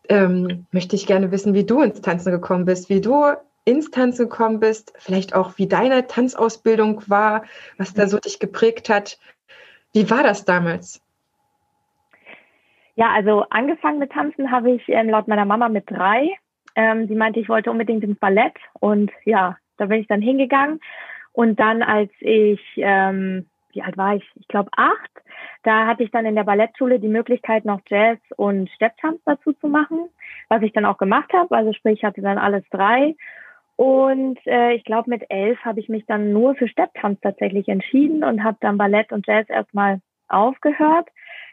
Ähm, 0.09 0.65
möchte 0.71 0.95
ich 0.95 1.05
gerne 1.05 1.31
wissen, 1.31 1.53
wie 1.53 1.65
du 1.65 1.81
ins 1.81 1.99
Tanzen 1.99 2.31
gekommen 2.31 2.63
bist, 2.63 2.89
wie 2.89 3.01
du 3.01 3.25
ins 3.65 3.91
Tanzen 3.91 4.29
gekommen 4.29 4.61
bist, 4.61 4.93
vielleicht 4.97 5.35
auch 5.35 5.57
wie 5.57 5.67
deine 5.67 6.07
Tanzausbildung 6.07 7.03
war, 7.07 7.43
was 7.77 7.93
da 7.93 8.07
so 8.07 8.17
dich 8.17 8.39
geprägt 8.39 8.87
hat. 8.87 9.19
Wie 9.91 10.09
war 10.09 10.23
das 10.23 10.45
damals? 10.45 11.01
Ja, 12.97 13.11
also 13.13 13.45
angefangen 13.51 13.99
mit 13.99 14.11
Tanzen 14.11 14.49
habe 14.49 14.71
ich 14.71 14.89
ähm, 14.89 15.09
laut 15.09 15.27
meiner 15.27 15.45
Mama 15.45 15.69
mit 15.69 15.83
drei. 15.87 16.31
Ähm, 16.75 17.07
sie 17.07 17.13
meinte, 17.13 17.39
ich 17.39 17.47
wollte 17.47 17.69
unbedingt 17.69 18.03
ins 18.03 18.17
Ballett 18.17 18.55
und 18.79 19.11
ja, 19.23 19.55
da 19.77 19.85
bin 19.85 20.01
ich 20.01 20.07
dann 20.07 20.19
hingegangen. 20.19 20.79
Und 21.31 21.59
dann, 21.59 21.83
als 21.83 22.09
ich, 22.21 22.59
ähm, 22.77 23.45
wie 23.71 23.83
alt 23.83 23.97
war 23.97 24.15
ich? 24.15 24.23
Ich 24.33 24.47
glaube 24.47 24.71
acht, 24.75 25.11
da 25.61 25.85
hatte 25.85 26.01
ich 26.01 26.09
dann 26.09 26.25
in 26.25 26.33
der 26.33 26.43
Ballettschule 26.43 26.99
die 26.99 27.07
Möglichkeit, 27.07 27.65
noch 27.65 27.81
Jazz 27.87 28.17
und 28.35 28.67
Stepptanz 28.71 29.21
dazu 29.25 29.53
zu 29.53 29.67
machen, 29.67 30.09
was 30.49 30.63
ich 30.63 30.73
dann 30.73 30.85
auch 30.85 30.97
gemacht 30.97 31.31
habe. 31.33 31.55
Also 31.55 31.73
sprich, 31.73 31.99
ich 31.99 32.03
hatte 32.03 32.23
dann 32.23 32.39
alles 32.39 32.63
drei. 32.71 33.15
Und 33.75 34.39
äh, 34.47 34.73
ich 34.73 34.83
glaube, 34.85 35.11
mit 35.11 35.23
elf 35.29 35.59
habe 35.63 35.79
ich 35.79 35.87
mich 35.87 36.07
dann 36.07 36.33
nur 36.33 36.55
für 36.55 36.67
Stepptanz 36.67 37.19
tatsächlich 37.21 37.67
entschieden 37.67 38.23
und 38.23 38.43
habe 38.43 38.57
dann 38.59 38.79
Ballett 38.79 39.11
und 39.11 39.27
Jazz 39.27 39.47
erstmal 39.49 40.01
aufgehört. 40.29 41.09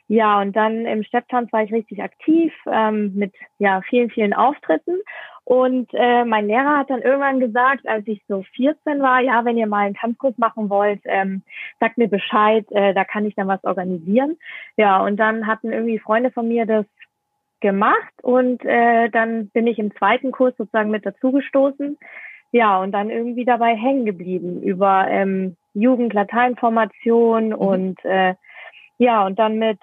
Ja, 0.09 0.41
und 0.41 0.55
dann 0.55 0.85
im 0.85 1.03
Stepptanz 1.03 1.51
war 1.53 1.63
ich 1.63 1.73
richtig 1.73 2.03
aktiv 2.03 2.53
ähm, 2.71 3.13
mit 3.15 3.33
ja 3.59 3.81
vielen, 3.89 4.11
vielen 4.11 4.35
Auftritten. 4.35 4.99
Und 5.45 5.91
äh, 5.93 6.25
mein 6.25 6.47
Lehrer 6.47 6.79
hat 6.79 6.91
dann 6.91 7.03
irgendwann 7.03 7.41
gesagt, 7.41 7.87
als 7.87 8.07
ich 8.07 8.23
so 8.29 8.43
14 8.57 9.01
war, 9.01 9.21
ja, 9.21 9.45
wenn 9.45 9.59
ihr 9.59 9.67
mal 9.67 9.87
einen 9.87 9.95
Tanzkurs 9.95 10.37
machen 10.39 10.71
wollt, 10.71 11.01
ähm, 11.05 11.43
sagt 11.81 11.99
mir 11.99 12.09
Bescheid, 12.09 12.67
äh, 12.71 12.95
da 12.95 13.05
kann 13.05 13.27
ich 13.27 13.35
dann 13.35 13.49
was 13.49 13.63
organisieren. 13.65 14.37
Ja, 14.77 15.03
und 15.03 15.17
dann 15.17 15.47
hatten 15.47 15.73
irgendwie 15.73 15.99
Freunde 15.99 16.31
von 16.31 16.49
mir 16.49 16.65
das 16.65 16.87
gemacht 17.61 18.13
und 18.23 18.63
äh, 18.65 19.09
dann 19.09 19.49
bin 19.49 19.67
ich 19.67 19.79
im 19.79 19.95
zweiten 19.97 20.33
Kurs 20.33 20.55
sozusagen 20.59 20.91
mit 20.91 21.07
dazugestoßen. 21.07 21.99
Ja, 22.53 22.81
und 22.81 22.93
dann 22.93 23.11
irgendwie 23.11 23.45
dabei 23.45 23.75
hängen 23.75 24.05
geblieben 24.05 24.63
über 24.63 25.07
ähm, 25.09 25.57
Jugend-Lateinformation 25.75 27.49
mhm. 27.49 27.55
und 27.55 28.05
äh, 28.05 28.35
ja, 28.99 29.27
und 29.27 29.39
dann 29.39 29.59
mit 29.59 29.81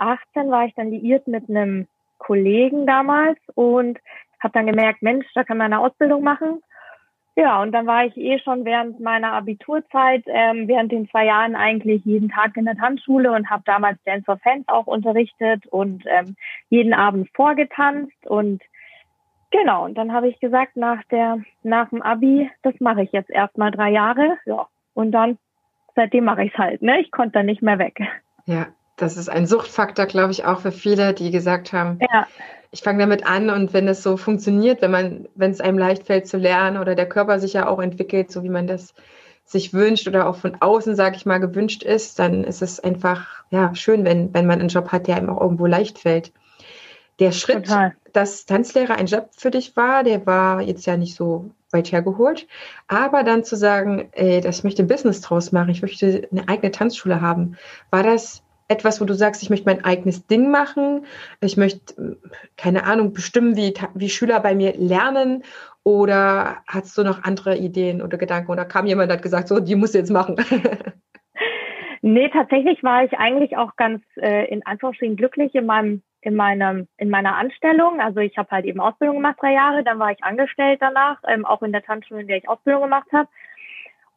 18 0.00 0.50
war 0.50 0.66
ich 0.66 0.74
dann 0.74 0.90
liiert 0.90 1.26
mit 1.26 1.48
einem 1.48 1.86
Kollegen 2.18 2.86
damals 2.86 3.38
und 3.54 3.98
habe 4.42 4.52
dann 4.52 4.66
gemerkt, 4.66 5.02
Mensch, 5.02 5.26
da 5.34 5.44
kann 5.44 5.58
man 5.58 5.72
eine 5.72 5.80
Ausbildung 5.80 6.22
machen. 6.22 6.62
Ja, 7.36 7.62
und 7.62 7.72
dann 7.72 7.86
war 7.86 8.04
ich 8.04 8.16
eh 8.16 8.38
schon 8.38 8.64
während 8.64 9.00
meiner 9.00 9.32
Abiturzeit, 9.32 10.24
ähm, 10.26 10.66
während 10.68 10.92
den 10.92 11.08
zwei 11.08 11.26
Jahren 11.26 11.54
eigentlich 11.54 12.04
jeden 12.04 12.28
Tag 12.28 12.56
in 12.56 12.64
der 12.64 12.76
Tanzschule 12.76 13.32
und 13.32 13.48
habe 13.48 13.62
damals 13.64 14.02
Dance 14.04 14.24
for 14.24 14.36
Fans 14.38 14.66
auch 14.68 14.86
unterrichtet 14.86 15.66
und 15.68 16.04
ähm, 16.06 16.36
jeden 16.68 16.92
Abend 16.92 17.30
vorgetanzt 17.34 18.26
und 18.26 18.62
genau, 19.50 19.84
und 19.84 19.94
dann 19.96 20.12
habe 20.12 20.28
ich 20.28 20.40
gesagt, 20.40 20.76
nach 20.76 21.02
der, 21.04 21.38
nach 21.62 21.88
dem 21.90 22.02
Abi, 22.02 22.50
das 22.62 22.74
mache 22.80 23.02
ich 23.02 23.12
jetzt 23.12 23.30
erstmal 23.30 23.70
drei 23.70 23.90
Jahre, 23.90 24.36
ja, 24.44 24.66
und 24.94 25.12
dann 25.12 25.38
seitdem 25.94 26.24
mache 26.24 26.44
ich 26.44 26.52
es 26.52 26.58
halt, 26.58 26.82
ne? 26.82 27.00
Ich 27.00 27.10
konnte 27.10 27.32
dann 27.32 27.46
nicht 27.46 27.62
mehr 27.62 27.78
weg. 27.78 28.00
Ja, 28.44 28.66
das 29.00 29.16
ist 29.16 29.30
ein 29.30 29.46
Suchtfaktor, 29.46 30.06
glaube 30.06 30.32
ich, 30.32 30.44
auch 30.44 30.60
für 30.60 30.72
viele, 30.72 31.14
die 31.14 31.30
gesagt 31.30 31.72
haben, 31.72 31.98
ja. 32.00 32.26
ich 32.70 32.82
fange 32.82 32.98
damit 32.98 33.26
an 33.26 33.50
und 33.50 33.72
wenn 33.72 33.88
es 33.88 34.02
so 34.02 34.16
funktioniert, 34.16 34.82
wenn 34.82 34.90
man, 34.90 35.28
wenn 35.34 35.50
es 35.50 35.60
einem 35.60 35.78
leicht 35.78 36.06
fällt 36.06 36.28
zu 36.28 36.36
lernen 36.36 36.76
oder 36.76 36.94
der 36.94 37.08
Körper 37.08 37.38
sich 37.38 37.54
ja 37.54 37.66
auch 37.66 37.80
entwickelt, 37.80 38.30
so 38.30 38.42
wie 38.42 38.50
man 38.50 38.66
das 38.66 38.94
sich 39.44 39.72
wünscht 39.72 40.06
oder 40.06 40.28
auch 40.28 40.36
von 40.36 40.58
außen, 40.60 40.94
sage 40.94 41.16
ich 41.16 41.26
mal, 41.26 41.38
gewünscht 41.38 41.82
ist, 41.82 42.18
dann 42.18 42.44
ist 42.44 42.62
es 42.62 42.78
einfach 42.78 43.44
ja 43.50 43.74
schön, 43.74 44.04
wenn, 44.04 44.32
wenn 44.32 44.46
man 44.46 44.60
einen 44.60 44.68
Job 44.68 44.92
hat, 44.92 45.08
der 45.08 45.16
einem 45.16 45.30
auch 45.30 45.40
irgendwo 45.40 45.66
leicht 45.66 45.98
fällt. 45.98 46.32
Der 47.18 47.32
Schritt, 47.32 47.66
Total. 47.66 47.94
dass 48.12 48.46
Tanzlehrer 48.46 48.94
ein 48.94 49.06
Job 49.06 49.30
für 49.36 49.50
dich 49.50 49.76
war, 49.76 50.04
der 50.04 50.24
war 50.24 50.62
jetzt 50.62 50.86
ja 50.86 50.96
nicht 50.96 51.16
so 51.16 51.50
weit 51.70 51.90
hergeholt. 51.90 52.46
Aber 52.86 53.24
dann 53.24 53.44
zu 53.44 53.56
sagen, 53.56 54.08
ey, 54.12 54.40
das, 54.40 54.58
ich 54.58 54.64
möchte 54.64 54.82
ein 54.82 54.88
Business 54.88 55.20
draus 55.20 55.52
machen, 55.52 55.70
ich 55.70 55.82
möchte 55.82 56.28
eine 56.30 56.48
eigene 56.48 56.70
Tanzschule 56.70 57.20
haben, 57.20 57.56
war 57.90 58.02
das 58.02 58.42
etwas, 58.70 59.00
wo 59.00 59.04
du 59.04 59.14
sagst, 59.14 59.42
ich 59.42 59.50
möchte 59.50 59.68
mein 59.68 59.84
eigenes 59.84 60.26
Ding 60.26 60.50
machen, 60.50 61.04
ich 61.40 61.56
möchte, 61.56 62.18
keine 62.56 62.84
Ahnung, 62.84 63.12
bestimmen, 63.12 63.56
wie, 63.56 63.74
wie 63.94 64.08
Schüler 64.08 64.40
bei 64.40 64.54
mir 64.54 64.74
lernen 64.76 65.42
oder 65.82 66.58
hast 66.68 66.96
du 66.96 67.02
noch 67.02 67.24
andere 67.24 67.56
Ideen 67.56 68.00
oder 68.00 68.16
Gedanken 68.16 68.52
oder 68.52 68.64
kam 68.64 68.86
jemand 68.86 69.10
und 69.10 69.16
hat 69.16 69.22
gesagt, 69.22 69.48
so, 69.48 69.58
die 69.58 69.74
musst 69.74 69.94
du 69.94 69.98
jetzt 69.98 70.10
machen? 70.10 70.36
nee, 72.02 72.28
tatsächlich 72.28 72.82
war 72.84 73.04
ich 73.04 73.12
eigentlich 73.18 73.56
auch 73.56 73.74
ganz 73.76 74.02
äh, 74.16 74.46
in 74.46 74.64
Anführungsstrichen 74.64 75.16
glücklich 75.16 75.54
in 75.54 75.66
meinem 75.66 76.02
in 76.22 76.34
meinem 76.36 76.86
in 76.98 77.08
meiner 77.08 77.36
Anstellung. 77.36 77.98
Also 78.00 78.20
ich 78.20 78.36
habe 78.36 78.50
halt 78.50 78.66
eben 78.66 78.78
Ausbildung 78.78 79.16
gemacht 79.16 79.38
drei 79.40 79.54
Jahre, 79.54 79.82
dann 79.82 79.98
war 79.98 80.12
ich 80.12 80.22
angestellt 80.22 80.78
danach, 80.80 81.18
ähm, 81.26 81.46
auch 81.46 81.62
in 81.62 81.72
der 81.72 81.82
Tanzschule, 81.82 82.20
in 82.20 82.28
der 82.28 82.36
ich 82.36 82.48
Ausbildung 82.48 82.82
gemacht 82.82 83.08
habe 83.12 83.28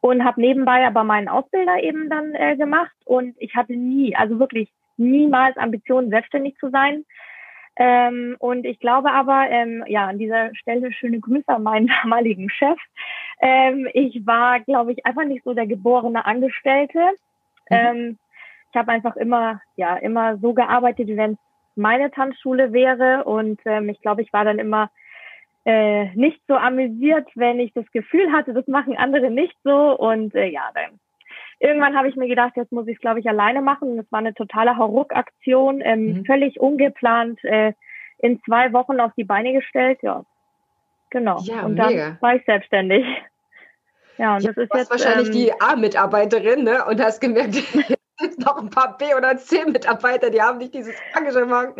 und 0.04 0.26
habe 0.26 0.42
nebenbei 0.42 0.86
aber 0.86 1.06
meinen 1.06 1.30
Ausbilder 1.30 1.82
eben 1.82 2.10
dann 2.10 2.36
äh, 2.36 2.58
gemacht 2.58 2.92
und 3.06 3.36
ich 3.40 3.56
hatte 3.56 3.72
nie, 3.72 4.14
also 4.18 4.38
wirklich 4.38 4.70
niemals 4.98 5.56
Ambitionen, 5.56 6.10
selbstständig 6.10 6.58
zu 6.58 6.70
sein. 6.72 7.06
Ähm, 7.78 8.36
und 8.40 8.66
ich 8.66 8.82
glaube 8.82 9.12
aber, 9.12 9.50
ähm, 9.50 9.82
ja, 9.88 10.08
an 10.08 10.20
dieser 10.20 10.54
Stelle 10.56 10.92
schöne 10.92 11.22
Grüße 11.22 11.48
an 11.48 11.64
meinen 11.64 11.88
damaligen 12.04 12.50
Chef. 12.50 12.78
Ähm, 13.40 13.88
ich 13.94 14.28
war, 14.28 14.60
glaube 14.60 14.92
ich, 14.92 15.06
einfach 15.06 15.24
nicht 15.24 15.46
so 15.46 15.54
der 15.54 15.68
geborene 15.68 16.26
Angestellte. 16.26 17.00
Mhm. 17.70 17.78
Ähm, 17.78 18.18
ich 18.72 18.78
habe 18.78 18.92
einfach 18.92 19.16
immer, 19.16 19.62
ja, 19.78 19.96
immer 19.96 20.38
so 20.40 20.54
gearbeitet, 20.54 21.08
wie 21.08 21.16
wenn 21.16 21.32
es 21.32 21.40
meine 21.78 22.12
Tanzschule 22.12 22.74
wäre. 22.74 23.24
Und 23.24 23.62
ähm, 23.64 23.88
ich 23.88 24.02
glaube, 24.02 24.22
ich 24.22 24.34
war 24.34 24.44
dann 24.44 24.60
immer 24.60 24.90
äh, 25.66 26.06
nicht 26.16 26.42
so 26.48 26.56
amüsiert, 26.56 27.28
wenn 27.36 27.60
ich 27.60 27.74
das 27.74 27.90
Gefühl 27.92 28.32
hatte, 28.32 28.54
das 28.54 28.68
machen 28.68 28.98
andere 28.98 29.30
nicht 29.30 29.56
so. 29.64 29.98
Und 29.98 30.36
äh, 30.36 30.48
ja, 30.48 30.70
dann 30.74 31.00
irgendwann 31.60 31.96
habe 31.96 32.10
ich 32.10 32.16
mir 32.16 32.28
gedacht, 32.28 32.54
jetzt 32.56 32.72
muss 32.72 32.88
ich 32.88 32.96
es, 32.96 33.02
glaube 33.02 33.20
ich, 33.20 33.28
alleine 33.28 33.62
machen. 33.62 33.98
Das 33.98 34.06
war 34.12 34.20
eine 34.20 34.34
totale 34.34 34.78
Hauruck-Aktion, 34.78 35.82
ähm, 35.82 36.06
mhm. 36.06 36.26
völlig 36.26 36.60
ungeplant, 36.60 37.44
äh, 37.44 37.74
in 38.20 38.42
zwei 38.44 38.74
Wochen 38.74 39.00
auf 39.00 39.12
die 39.18 39.24
Beine 39.24 39.54
gestellt. 39.54 40.00
Ja, 40.02 40.26
genau. 41.10 41.40
Ja, 41.44 41.64
und 41.64 41.78
dann 41.78 41.94
mega. 41.94 42.18
war 42.20 42.36
ich 42.36 42.46
selbstständig. 42.46 43.06
Ja, 44.18 44.36
und 44.36 44.44
ja, 44.44 44.52
das 44.52 44.58
ist 44.58 44.74
jetzt 44.76 44.92
wahrscheinlich 44.92 45.28
ähm, 45.28 45.34
die 45.34 45.62
A-Mitarbeiterin, 45.62 46.64
ne? 46.64 46.86
Und 46.86 47.02
hast 47.02 47.20
gemerkt, 47.20 47.56
noch 48.38 48.58
ein 48.58 48.70
paar 48.70 48.98
B- 48.98 49.16
oder 49.16 49.38
C-Mitarbeiter, 49.38 50.30
die 50.30 50.42
haben 50.42 50.58
nicht 50.58 50.74
dieses 50.74 50.96
Engagement. 51.16 51.74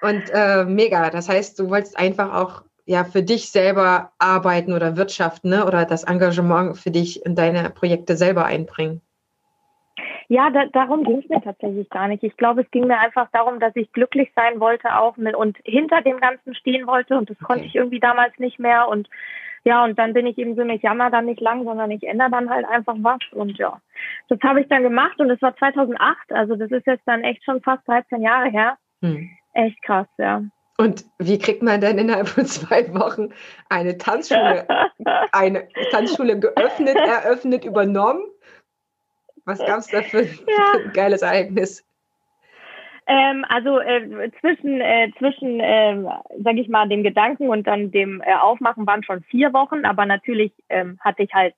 Und 0.00 0.22
äh, 0.32 0.64
mega. 0.64 1.10
Das 1.10 1.28
heißt, 1.28 1.58
du 1.58 1.68
wolltest 1.68 1.98
einfach 1.98 2.32
auch 2.34 2.62
ja 2.86 3.04
für 3.04 3.22
dich 3.22 3.50
selber 3.50 4.12
arbeiten 4.18 4.72
oder 4.72 4.96
wirtschaften 4.96 5.50
ne? 5.50 5.66
oder 5.66 5.84
das 5.84 6.04
Engagement 6.04 6.76
für 6.76 6.90
dich 6.90 7.24
in 7.24 7.34
deine 7.34 7.70
Projekte 7.70 8.16
selber 8.16 8.44
einbringen. 8.44 9.00
Ja, 10.28 10.48
da, 10.50 10.66
darum 10.66 11.02
ging 11.02 11.18
es 11.18 11.28
mir 11.28 11.42
tatsächlich 11.42 11.90
gar 11.90 12.06
nicht. 12.06 12.22
Ich 12.22 12.36
glaube, 12.36 12.62
es 12.62 12.70
ging 12.70 12.86
mir 12.86 12.98
einfach 12.98 13.28
darum, 13.32 13.58
dass 13.58 13.74
ich 13.74 13.92
glücklich 13.92 14.30
sein 14.36 14.60
wollte 14.60 14.96
auch 14.96 15.16
mit, 15.16 15.34
und 15.34 15.58
hinter 15.64 16.02
dem 16.02 16.20
Ganzen 16.20 16.54
stehen 16.54 16.86
wollte 16.86 17.18
und 17.18 17.28
das 17.28 17.36
okay. 17.38 17.46
konnte 17.46 17.64
ich 17.64 17.74
irgendwie 17.74 17.98
damals 17.98 18.38
nicht 18.38 18.60
mehr 18.60 18.88
und 18.88 19.08
ja, 19.64 19.84
und 19.84 19.98
dann 19.98 20.14
bin 20.14 20.26
ich 20.26 20.38
eben 20.38 20.54
so, 20.54 20.62
ich 20.62 20.82
jammer 20.82 21.10
dann 21.10 21.26
nicht 21.26 21.40
lang, 21.40 21.64
sondern 21.64 21.90
ich 21.90 22.02
ändere 22.04 22.30
dann 22.30 22.48
halt 22.48 22.64
einfach 22.64 22.94
was 23.00 23.20
und 23.32 23.58
ja, 23.58 23.80
das 24.28 24.38
habe 24.42 24.60
ich 24.60 24.68
dann 24.68 24.84
gemacht 24.84 25.18
und 25.18 25.30
es 25.30 25.42
war 25.42 25.54
2008, 25.56 26.32
also 26.32 26.56
das 26.56 26.70
ist 26.70 26.86
jetzt 26.86 27.06
dann 27.06 27.24
echt 27.24 27.44
schon 27.44 27.60
fast 27.60 27.86
13 27.88 28.22
Jahre 28.22 28.50
her. 28.50 28.78
Hm. 29.02 29.28
Echt 29.52 29.82
krass, 29.82 30.06
ja. 30.16 30.42
Und 30.80 31.04
wie 31.18 31.38
kriegt 31.38 31.62
man 31.62 31.82
denn 31.82 31.98
innerhalb 31.98 32.26
von 32.26 32.46
zwei 32.46 32.88
Wochen 32.94 33.34
eine 33.68 33.98
Tanzschule, 33.98 34.66
eine 35.30 35.68
Tanzschule 35.90 36.40
geöffnet, 36.40 36.96
eröffnet, 36.96 37.66
übernommen? 37.66 38.22
Was 39.44 39.58
gab 39.58 39.80
es 39.80 39.88
da 39.88 40.00
für 40.00 40.22
ja. 40.22 40.72
ein 40.82 40.90
geiles 40.94 41.20
Ereignis? 41.20 41.86
Ähm, 43.06 43.44
also 43.50 43.78
äh, 43.78 44.30
zwischen, 44.40 44.80
äh, 44.80 45.10
zwischen 45.18 45.60
äh, 45.60 46.02
sage 46.42 46.60
ich 46.62 46.68
mal, 46.70 46.88
dem 46.88 47.02
Gedanken 47.02 47.50
und 47.50 47.66
dann 47.66 47.90
dem 47.90 48.22
äh, 48.22 48.32
Aufmachen 48.36 48.86
waren 48.86 49.02
schon 49.02 49.22
vier 49.24 49.52
Wochen, 49.52 49.84
aber 49.84 50.06
natürlich 50.06 50.52
ähm, 50.70 50.98
hatte 51.00 51.24
ich 51.24 51.34
halt 51.34 51.54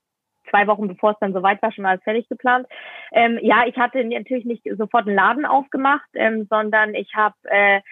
zwei 0.51 0.67
Wochen 0.67 0.89
bevor 0.89 1.13
es 1.13 1.19
dann 1.21 1.33
soweit 1.33 1.63
war, 1.63 1.71
schon 1.71 1.87
alles 1.87 2.03
fertig 2.03 2.29
geplant. 2.29 2.67
Ähm, 3.13 3.39
ja, 3.41 3.67
ich 3.67 3.77
hatte 3.77 4.05
natürlich 4.05 4.47
nicht 4.47 4.67
sofort 4.77 5.07
einen 5.07 5.15
Laden 5.15 5.45
aufgemacht, 5.45 6.09
ähm, 6.15 6.49
sondern 6.51 6.95
ich 6.97 7.15
habe 7.15 7.37
äh, 7.45 7.83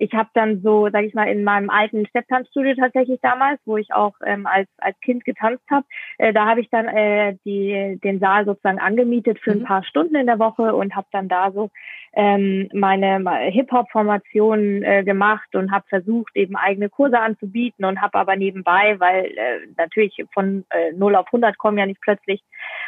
ich 0.00 0.14
habe 0.14 0.30
dann 0.32 0.62
so, 0.62 0.88
sage 0.90 1.06
ich 1.06 1.14
mal, 1.14 1.28
in 1.28 1.44
meinem 1.44 1.68
alten 1.68 2.06
Stepptanzstudio 2.06 2.74
tatsächlich 2.74 3.20
damals, 3.20 3.60
wo 3.66 3.76
ich 3.76 3.92
auch 3.92 4.14
ähm, 4.24 4.46
als 4.46 4.66
als 4.78 4.98
Kind 5.00 5.26
getanzt 5.26 5.62
habe, 5.70 5.84
äh, 6.16 6.32
da 6.32 6.46
habe 6.46 6.62
ich 6.62 6.70
dann 6.70 6.88
äh, 6.88 7.36
die 7.44 7.98
den 8.02 8.18
Saal 8.18 8.46
sozusagen 8.46 8.78
angemietet 8.78 9.38
für 9.40 9.54
mhm. 9.54 9.60
ein 9.60 9.64
paar 9.64 9.84
Stunden 9.84 10.14
in 10.14 10.26
der 10.26 10.38
Woche 10.38 10.74
und 10.74 10.96
habe 10.96 11.06
dann 11.12 11.28
da 11.28 11.52
so 11.52 11.70
ähm, 12.14 12.70
meine 12.72 13.22
Hip-Hop-Formation 13.50 14.82
äh, 14.82 15.04
gemacht 15.04 15.54
und 15.54 15.70
habe 15.70 15.84
versucht, 15.88 16.34
eben 16.34 16.56
eigene 16.56 16.88
Kurse 16.88 17.20
anzubieten 17.20 17.84
und 17.84 18.00
habe 18.00 18.18
aber 18.18 18.36
nebenbei, 18.36 18.98
weil 18.98 19.26
äh, 19.26 19.66
natürlich 19.76 20.24
von 20.32 20.64
äh, 20.70 20.92
0 20.92 21.14
auf 21.14 21.26
100 21.26 21.58
kommen 21.58 21.76
ja 21.76 21.84
nicht 21.84 22.00
plötzlich 22.00 22.42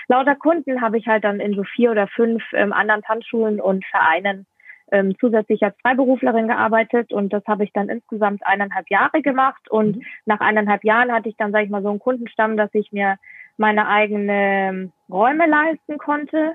lauter 0.09 0.35
Kunden, 0.35 0.81
habe 0.81 0.97
ich 0.97 1.07
halt 1.07 1.25
dann 1.25 1.41
in 1.41 1.55
so 1.55 1.63
vier 1.63 1.91
oder 1.91 2.09
fünf 2.09 2.43
ähm, 2.55 2.73
anderen 2.73 3.03
Tanzschulen 3.03 3.61
und 3.61 3.85
Vereinen 3.85 4.47
ähm, 4.93 5.17
zusätzlich 5.19 5.63
als 5.63 5.75
Freiberuflerin 5.81 6.49
gearbeitet 6.49 7.13
und 7.13 7.33
das 7.33 7.43
habe 7.47 7.65
ich 7.65 7.73
dann 7.73 7.89
insgesamt 7.89 8.47
eineinhalb 8.47 8.91
Jahre 8.91 9.23
gemacht 9.23 9.71
und 9.71 9.97
mhm. 9.97 10.03
nach 10.27 10.41
eineinhalb 10.41 10.85
Jahren 10.85 11.11
hatte 11.11 11.31
ich 11.31 11.37
dann, 11.37 11.51
sage 11.51 11.65
ich 11.65 11.71
mal, 11.71 11.83
so 11.83 11.89
einen 11.89 11.99
Kundenstamm, 11.99 12.57
dass 12.57 12.71
ich 12.75 12.93
mir 12.93 13.17
meine 13.57 13.89
eigenen 13.89 14.93
Räume 15.11 15.47
leisten 15.47 15.97
konnte. 15.99 16.53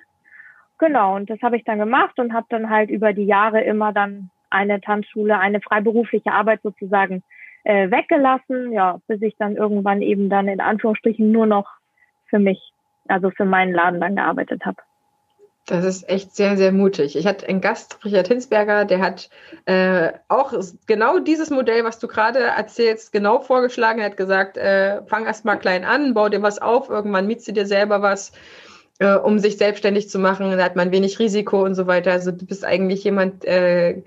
Genau, 0.77 1.15
und 1.15 1.29
das 1.29 1.41
habe 1.41 1.58
ich 1.58 1.63
dann 1.63 1.79
gemacht 1.79 2.20
und 2.20 2.34
habe 2.34 2.46
dann 2.50 2.70
halt 2.70 2.91
über 2.91 3.12
die 3.12 3.25
Jahre 3.25 3.62
immer 3.62 3.91
dann 3.91 4.29
eine 4.51 4.79
Tanzschule, 4.82 5.39
eine 5.39 5.60
freiberufliche 5.60 6.32
Arbeit 6.32 6.62
sozusagen 6.62 7.24
äh, 7.63 7.89
weggelassen, 7.89 8.72
ja, 8.72 9.00
bis 9.08 9.22
ich 9.24 9.36
dann 9.38 9.56
irgendwann 9.56 10.03
eben 10.03 10.29
dann 10.29 10.48
in 10.48 10.62
Anführungsstrichen 10.62 11.32
nur 11.32 11.48
noch 11.48 11.67
für 12.27 12.39
mich, 12.39 12.72
also 13.08 13.32
für 13.32 13.46
meinen 13.46 13.74
Laden 13.74 14.00
dann 14.00 14.15
gearbeitet 14.15 14.63
habe. 14.63 14.77
Das 15.67 15.83
ist 15.83 16.07
echt 16.07 16.33
sehr, 16.33 16.55
sehr 16.55 16.71
mutig. 16.71 17.17
Ich 17.17 17.27
hatte 17.27 17.45
einen 17.45 17.59
Gast, 17.59 18.00
Richard 18.05 18.29
Hinsberger, 18.29 18.86
der 18.86 19.00
hat 19.00 19.29
äh, 19.65 20.13
auch 20.29 20.53
genau 20.86 21.19
dieses 21.19 21.50
Modell, 21.50 21.83
was 21.83 22.00
du 22.00 22.07
gerade 22.07 22.39
erzählst, 22.39 23.12
genau 23.12 23.41
vorgeschlagen. 23.41 24.00
Er 24.00 24.05
hat 24.05 24.15
gesagt, 24.15 24.55
äh, 24.55 25.01
fang 25.07 25.25
erst 25.25 25.43
mal 25.43 25.57
klein 25.57 25.83
an, 25.83 26.13
bau 26.13 26.29
dir 26.29 26.41
was 26.41 26.59
auf, 26.59 26.89
irgendwann 26.89 27.27
mietst 27.27 27.50
du 27.50 27.51
dir 27.51 27.65
selber 27.65 28.01
was, 28.01 28.31
äh, 29.00 29.15
um 29.15 29.39
sich 29.39 29.57
selbstständig 29.57 30.09
zu 30.09 30.19
machen. 30.19 30.50
Da 30.57 30.63
hat 30.63 30.77
man 30.77 30.93
wenig 30.93 31.19
Risiko 31.19 31.65
und 31.65 31.75
so 31.75 31.86
weiter. 31.86 32.13
Also 32.13 32.31
du 32.31 32.45
bist 32.45 32.63
eigentlich 32.63 33.03
jemand, 33.03 33.43
äh, 33.43 34.03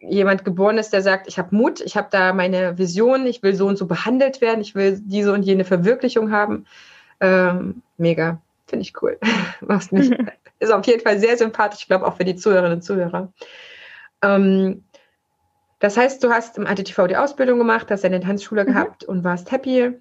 jemand 0.00 0.44
geboren 0.44 0.76
ist, 0.76 0.92
der 0.92 1.00
sagt, 1.00 1.26
ich 1.26 1.38
habe 1.38 1.56
Mut, 1.56 1.80
ich 1.80 1.96
habe 1.96 2.08
da 2.10 2.34
meine 2.34 2.76
Vision, 2.76 3.24
ich 3.26 3.42
will 3.42 3.54
so 3.54 3.66
und 3.66 3.78
so 3.78 3.86
behandelt 3.86 4.42
werden, 4.42 4.60
ich 4.60 4.74
will 4.74 5.00
diese 5.02 5.32
und 5.32 5.42
jene 5.42 5.64
Verwirklichung 5.64 6.32
haben. 6.32 6.66
Ähm, 7.18 7.80
mega. 7.96 8.42
Finde 8.70 8.84
ich 8.84 9.02
cool. 9.02 9.18
Machst 9.66 9.90
mich, 9.90 10.10
ist 10.60 10.70
auf 10.70 10.86
jeden 10.86 11.02
Fall 11.02 11.18
sehr 11.18 11.36
sympathisch, 11.36 11.80
ich 11.82 11.86
glaube 11.88 12.06
auch 12.06 12.16
für 12.16 12.24
die 12.24 12.36
Zuhörerinnen 12.36 12.78
und 12.78 12.82
Zuhörer. 12.82 13.32
Ähm, 14.22 14.84
das 15.80 15.96
heißt, 15.96 16.22
du 16.22 16.30
hast 16.30 16.58
im 16.58 16.66
ATTV 16.66 17.06
die 17.08 17.16
Ausbildung 17.16 17.58
gemacht, 17.58 17.90
hast 17.90 18.04
eine 18.04 18.20
Tanzschule 18.20 18.64
mhm. 18.64 18.68
gehabt 18.68 19.04
und 19.04 19.24
warst 19.24 19.50
happy. 19.50 19.92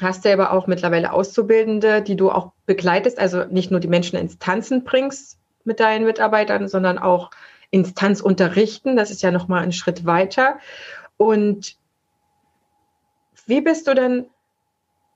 Hast 0.00 0.22
selber 0.22 0.52
auch 0.52 0.68
mittlerweile 0.68 1.12
Auszubildende, 1.12 2.00
die 2.00 2.14
du 2.14 2.30
auch 2.30 2.52
begleitest, 2.64 3.18
also 3.18 3.44
nicht 3.46 3.72
nur 3.72 3.80
die 3.80 3.88
Menschen 3.88 4.16
ins 4.20 4.38
Tanzen 4.38 4.84
bringst 4.84 5.40
mit 5.64 5.80
deinen 5.80 6.04
Mitarbeitern, 6.04 6.68
sondern 6.68 6.96
auch 6.96 7.32
ins 7.72 7.94
Tanzunterrichten. 7.94 8.96
Das 8.96 9.10
ist 9.10 9.22
ja 9.22 9.32
nochmal 9.32 9.64
ein 9.64 9.72
Schritt 9.72 10.06
weiter. 10.06 10.58
Und 11.16 11.76
wie 13.46 13.60
bist 13.60 13.88
du 13.88 13.94
denn 13.94 14.26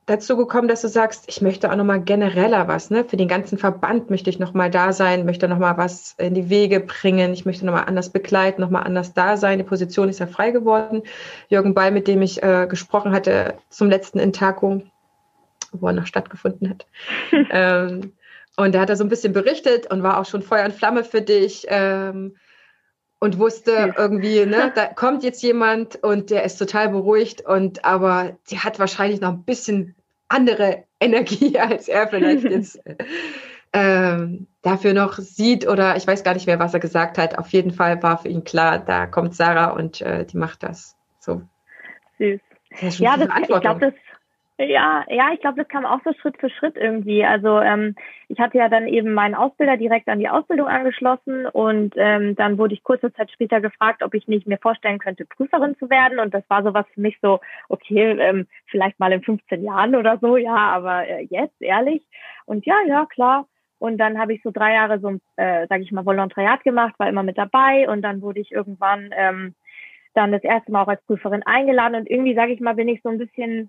dazu 0.06 0.36
gekommen, 0.36 0.68
dass 0.68 0.82
du 0.82 0.88
sagst, 0.88 1.24
ich 1.28 1.40
möchte 1.40 1.70
auch 1.70 1.76
nochmal 1.76 2.00
genereller 2.00 2.68
was, 2.68 2.90
ne? 2.90 3.04
Für 3.04 3.16
den 3.16 3.28
ganzen 3.28 3.58
Verband 3.58 4.10
möchte 4.10 4.30
ich 4.30 4.38
nochmal 4.38 4.70
da 4.70 4.92
sein, 4.92 5.24
möchte 5.24 5.48
nochmal 5.48 5.78
was 5.78 6.14
in 6.18 6.34
die 6.34 6.50
Wege 6.50 6.80
bringen, 6.80 7.32
ich 7.32 7.46
möchte 7.46 7.64
nochmal 7.64 7.84
anders 7.86 8.10
begleiten, 8.10 8.60
nochmal 8.60 8.84
anders 8.84 9.14
da 9.14 9.36
sein. 9.36 9.58
Die 9.58 9.64
Position 9.64 10.08
ist 10.08 10.20
ja 10.20 10.26
frei 10.26 10.50
geworden. 10.50 11.02
Jürgen 11.48 11.74
Ball, 11.74 11.90
mit 11.90 12.06
dem 12.06 12.22
ich 12.22 12.42
äh, 12.42 12.66
gesprochen 12.68 13.12
hatte 13.12 13.54
zum 13.70 13.88
letzten 13.88 14.18
Intaco, 14.18 14.82
wo 15.72 15.86
er 15.86 15.94
noch 15.94 16.06
stattgefunden 16.06 16.68
hat. 16.70 16.86
ähm, 17.50 18.12
und 18.56 18.74
da 18.74 18.80
hat 18.80 18.90
er 18.90 18.96
so 18.96 19.04
ein 19.04 19.10
bisschen 19.10 19.32
berichtet 19.32 19.90
und 19.90 20.02
war 20.02 20.20
auch 20.20 20.26
schon 20.26 20.42
Feuer 20.42 20.66
und 20.66 20.74
Flamme 20.74 21.02
für 21.02 21.22
dich. 21.22 21.66
Ähm, 21.68 22.36
und 23.24 23.38
wusste 23.38 23.94
irgendwie, 23.96 24.44
ne, 24.44 24.70
da 24.74 24.84
kommt 24.84 25.24
jetzt 25.24 25.42
jemand 25.42 25.96
und 26.04 26.28
der 26.28 26.44
ist 26.44 26.58
total 26.58 26.90
beruhigt 26.90 27.40
und 27.40 27.82
aber 27.82 28.36
sie 28.42 28.58
hat 28.58 28.78
wahrscheinlich 28.78 29.22
noch 29.22 29.30
ein 29.30 29.44
bisschen 29.44 29.94
andere 30.28 30.84
Energie, 31.00 31.58
als 31.58 31.88
er 31.88 32.06
vielleicht 32.08 32.44
jetzt 32.50 32.82
ähm, 33.72 34.46
dafür 34.60 34.92
noch 34.92 35.16
sieht 35.16 35.66
oder 35.66 35.96
ich 35.96 36.06
weiß 36.06 36.22
gar 36.22 36.34
nicht 36.34 36.46
mehr, 36.46 36.58
was 36.58 36.74
er 36.74 36.80
gesagt 36.80 37.16
hat. 37.16 37.38
Auf 37.38 37.48
jeden 37.48 37.70
Fall 37.70 38.02
war 38.02 38.18
für 38.18 38.28
ihn 38.28 38.44
klar, 38.44 38.78
da 38.78 39.06
kommt 39.06 39.34
Sarah 39.34 39.70
und 39.70 40.02
äh, 40.02 40.26
die 40.26 40.36
macht 40.36 40.62
das. 40.62 40.94
So. 41.18 41.40
Süß. 42.18 42.40
Das 42.82 42.98
ja, 42.98 43.16
das, 43.16 43.28
ich 43.40 43.46
glaube, 43.46 43.80
das 43.80 43.94
ja, 44.56 45.04
ja, 45.08 45.32
ich 45.32 45.40
glaube, 45.40 45.58
das 45.58 45.68
kam 45.68 45.84
auch 45.84 45.98
so 46.04 46.12
Schritt 46.12 46.38
für 46.38 46.48
Schritt 46.48 46.76
irgendwie. 46.76 47.24
Also 47.24 47.60
ähm, 47.60 47.96
ich 48.28 48.38
hatte 48.38 48.58
ja 48.58 48.68
dann 48.68 48.86
eben 48.86 49.12
meinen 49.12 49.34
Ausbilder 49.34 49.76
direkt 49.76 50.08
an 50.08 50.20
die 50.20 50.28
Ausbildung 50.28 50.68
angeschlossen 50.68 51.46
und 51.46 51.94
ähm, 51.96 52.36
dann 52.36 52.56
wurde 52.56 52.74
ich 52.74 52.84
kurze 52.84 53.12
Zeit 53.14 53.32
später 53.32 53.60
gefragt, 53.60 54.04
ob 54.04 54.14
ich 54.14 54.28
nicht 54.28 54.46
mir 54.46 54.58
vorstellen 54.58 55.00
könnte, 55.00 55.24
Prüferin 55.24 55.76
zu 55.78 55.90
werden. 55.90 56.20
Und 56.20 56.34
das 56.34 56.44
war 56.48 56.62
sowas 56.62 56.86
für 56.94 57.00
mich 57.00 57.18
so, 57.20 57.40
okay, 57.68 58.16
ähm, 58.20 58.46
vielleicht 58.66 59.00
mal 59.00 59.12
in 59.12 59.22
15 59.22 59.64
Jahren 59.64 59.96
oder 59.96 60.18
so, 60.20 60.36
ja, 60.36 60.54
aber 60.54 61.04
äh, 61.04 61.26
jetzt, 61.30 61.60
ehrlich. 61.60 62.06
Und 62.46 62.64
ja, 62.64 62.76
ja, 62.86 63.06
klar. 63.06 63.48
Und 63.80 63.98
dann 63.98 64.18
habe 64.20 64.34
ich 64.34 64.42
so 64.42 64.52
drei 64.52 64.74
Jahre 64.74 65.00
so, 65.00 65.18
äh, 65.36 65.66
sage 65.66 65.82
ich 65.82 65.90
mal, 65.90 66.06
Volontariat 66.06 66.62
gemacht, 66.62 66.94
war 66.98 67.08
immer 67.08 67.24
mit 67.24 67.38
dabei 67.38 67.88
und 67.88 68.02
dann 68.02 68.22
wurde 68.22 68.38
ich 68.38 68.52
irgendwann 68.52 69.10
ähm, 69.16 69.54
dann 70.14 70.30
das 70.30 70.44
erste 70.44 70.70
Mal 70.70 70.82
auch 70.82 70.88
als 70.88 71.04
Prüferin 71.06 71.42
eingeladen 71.42 71.96
und 71.96 72.08
irgendwie, 72.08 72.36
sage 72.36 72.52
ich 72.52 72.60
mal, 72.60 72.76
bin 72.76 72.88
ich 72.88 73.02
so 73.02 73.08
ein 73.08 73.18
bisschen 73.18 73.68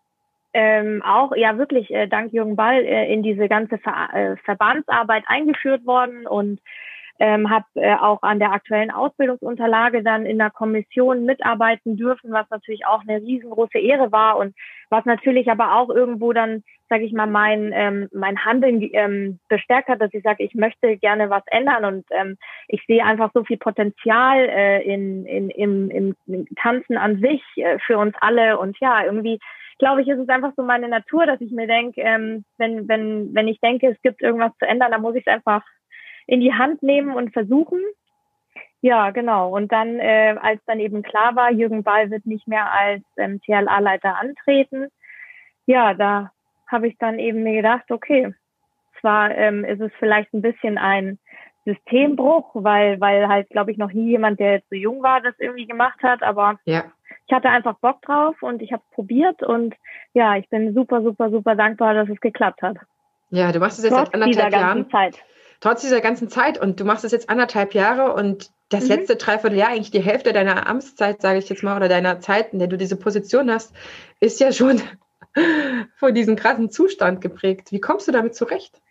ähm, 0.55 1.03
auch 1.03 1.35
ja 1.35 1.57
wirklich 1.57 1.91
äh, 1.91 2.07
dank 2.07 2.31
Jürgen 2.31 2.55
Ball 2.55 2.85
äh, 2.85 3.11
in 3.11 3.23
diese 3.23 3.49
ganze 3.49 3.77
Ver 3.77 4.09
äh, 4.13 4.37
Verbandsarbeit 4.45 5.25
eingeführt 5.27 5.85
worden 5.85 6.25
und 6.25 6.61
ähm, 7.19 7.49
habe 7.49 7.65
äh, 7.75 7.95
auch 7.95 8.23
an 8.23 8.39
der 8.39 8.53
aktuellen 8.53 8.89
Ausbildungsunterlage 8.89 10.01
dann 10.01 10.25
in 10.25 10.37
der 10.37 10.49
Kommission 10.49 11.25
mitarbeiten 11.25 11.97
dürfen, 11.97 12.31
was 12.31 12.49
natürlich 12.49 12.85
auch 12.85 13.01
eine 13.01 13.21
riesengroße 13.21 13.79
Ehre 13.79 14.13
war 14.13 14.37
und 14.37 14.55
was 14.89 15.03
natürlich 15.03 15.51
aber 15.51 15.75
auch 15.75 15.89
irgendwo 15.89 16.31
dann, 16.31 16.63
sage 16.89 17.03
ich 17.03 17.11
mal, 17.11 17.27
mein 17.27 17.71
ähm, 17.73 18.07
mein 18.13 18.45
Handeln 18.45 18.81
ähm, 18.93 19.39
bestärkt 19.49 19.89
hat, 19.89 19.99
dass 20.01 20.13
ich 20.13 20.23
sage, 20.23 20.43
ich 20.43 20.55
möchte 20.55 20.95
gerne 20.97 21.29
was 21.29 21.43
ändern 21.47 21.83
und 21.83 22.05
ähm, 22.11 22.37
ich 22.69 22.81
sehe 22.87 23.03
einfach 23.03 23.31
so 23.33 23.43
viel 23.43 23.57
Potenzial 23.57 24.37
äh, 24.47 24.83
in, 24.83 25.25
in 25.25 25.49
im, 25.49 26.15
im 26.27 26.47
Tanzen 26.55 26.95
an 26.95 27.19
sich 27.19 27.41
äh, 27.57 27.77
für 27.79 27.97
uns 27.97 28.15
alle 28.21 28.57
und 28.57 28.77
ja 28.79 29.03
irgendwie 29.03 29.39
glaube 29.77 30.01
ich, 30.01 30.07
ist 30.07 30.19
es 30.19 30.29
einfach 30.29 30.53
so 30.55 30.63
meine 30.63 30.87
Natur, 30.87 31.25
dass 31.25 31.41
ich 31.41 31.51
mir 31.51 31.67
denke, 31.67 32.01
ähm, 32.01 32.45
wenn, 32.57 32.87
wenn, 32.87 33.33
wenn 33.33 33.47
ich 33.47 33.59
denke, 33.59 33.87
es 33.87 34.01
gibt 34.01 34.21
irgendwas 34.21 34.51
zu 34.59 34.67
ändern, 34.67 34.91
dann 34.91 35.01
muss 35.01 35.15
ich 35.15 35.25
es 35.25 35.33
einfach 35.33 35.63
in 36.27 36.39
die 36.39 36.53
Hand 36.53 36.81
nehmen 36.81 37.15
und 37.15 37.33
versuchen. 37.33 37.81
Ja, 38.81 39.09
genau. 39.11 39.49
Und 39.55 39.71
dann, 39.71 39.99
äh, 39.99 40.35
als 40.41 40.61
dann 40.65 40.79
eben 40.79 41.01
klar 41.01 41.35
war, 41.35 41.51
Jürgen 41.51 41.83
Ball 41.83 42.11
wird 42.11 42.25
nicht 42.25 42.47
mehr 42.47 42.71
als 42.71 43.03
ähm, 43.17 43.41
TLA-Leiter 43.41 44.17
antreten, 44.17 44.89
ja, 45.65 45.93
da 45.93 46.31
habe 46.67 46.87
ich 46.87 46.97
dann 46.97 47.19
eben 47.19 47.43
mir 47.43 47.55
gedacht, 47.55 47.89
okay, 47.89 48.33
zwar 48.99 49.35
ähm, 49.35 49.65
ist 49.65 49.81
es 49.81 49.91
vielleicht 49.99 50.33
ein 50.33 50.41
bisschen 50.41 50.77
ein 50.77 51.19
Systembruch, 51.65 52.51
weil, 52.53 52.99
weil 53.01 53.27
halt, 53.27 53.49
glaube 53.49 53.71
ich, 53.71 53.77
noch 53.77 53.91
nie 53.91 54.09
jemand, 54.09 54.39
der 54.39 54.53
jetzt 54.53 54.69
so 54.69 54.75
jung 54.75 55.01
war, 55.01 55.21
das 55.21 55.33
irgendwie 55.39 55.65
gemacht 55.65 56.01
hat. 56.03 56.21
Aber 56.21 56.59
ja. 56.65 56.85
Ich 57.27 57.33
hatte 57.33 57.49
einfach 57.49 57.75
Bock 57.79 58.01
drauf 58.01 58.35
und 58.41 58.61
ich 58.61 58.71
habe 58.71 58.83
es 58.87 58.95
probiert 58.95 59.41
und 59.41 59.75
ja, 60.13 60.37
ich 60.37 60.47
bin 60.49 60.73
super, 60.73 61.01
super, 61.01 61.31
super 61.31 61.55
dankbar, 61.55 61.93
dass 61.93 62.09
es 62.09 62.19
geklappt 62.19 62.61
hat. 62.61 62.77
Ja, 63.29 63.51
du 63.51 63.59
machst 63.59 63.79
es 63.79 63.85
jetzt 63.85 63.93
Trotz 63.93 64.07
seit 64.07 64.13
anderthalb 64.13 64.49
dieser 64.49 64.61
Jahren. 64.61 64.89
Zeit. 64.89 65.17
Trotz 65.59 65.81
dieser 65.81 66.01
ganzen 66.01 66.29
Zeit 66.29 66.61
und 66.61 66.79
du 66.79 66.85
machst 66.85 67.03
es 67.03 67.11
jetzt 67.11 67.29
anderthalb 67.29 67.73
Jahre 67.73 68.13
und 68.13 68.51
das 68.69 68.83
mhm. 68.83 68.95
letzte 68.95 69.15
Dreivierteljahr, 69.15 69.69
eigentlich 69.69 69.91
die 69.91 70.01
Hälfte 70.01 70.33
deiner 70.33 70.67
Amtszeit, 70.67 71.21
sage 71.21 71.39
ich 71.39 71.49
jetzt 71.49 71.63
mal, 71.63 71.75
oder 71.75 71.89
deiner 71.89 72.19
Zeit, 72.19 72.53
in 72.53 72.59
der 72.59 72.67
du 72.67 72.77
diese 72.77 72.97
Position 72.97 73.49
hast, 73.49 73.75
ist 74.19 74.39
ja 74.39 74.51
schon 74.51 74.81
von 75.95 76.13
diesem 76.13 76.35
krassen 76.35 76.69
Zustand 76.69 77.21
geprägt. 77.21 77.71
Wie 77.71 77.79
kommst 77.79 78.07
du 78.07 78.11
damit 78.11 78.35
zurecht? 78.35 78.81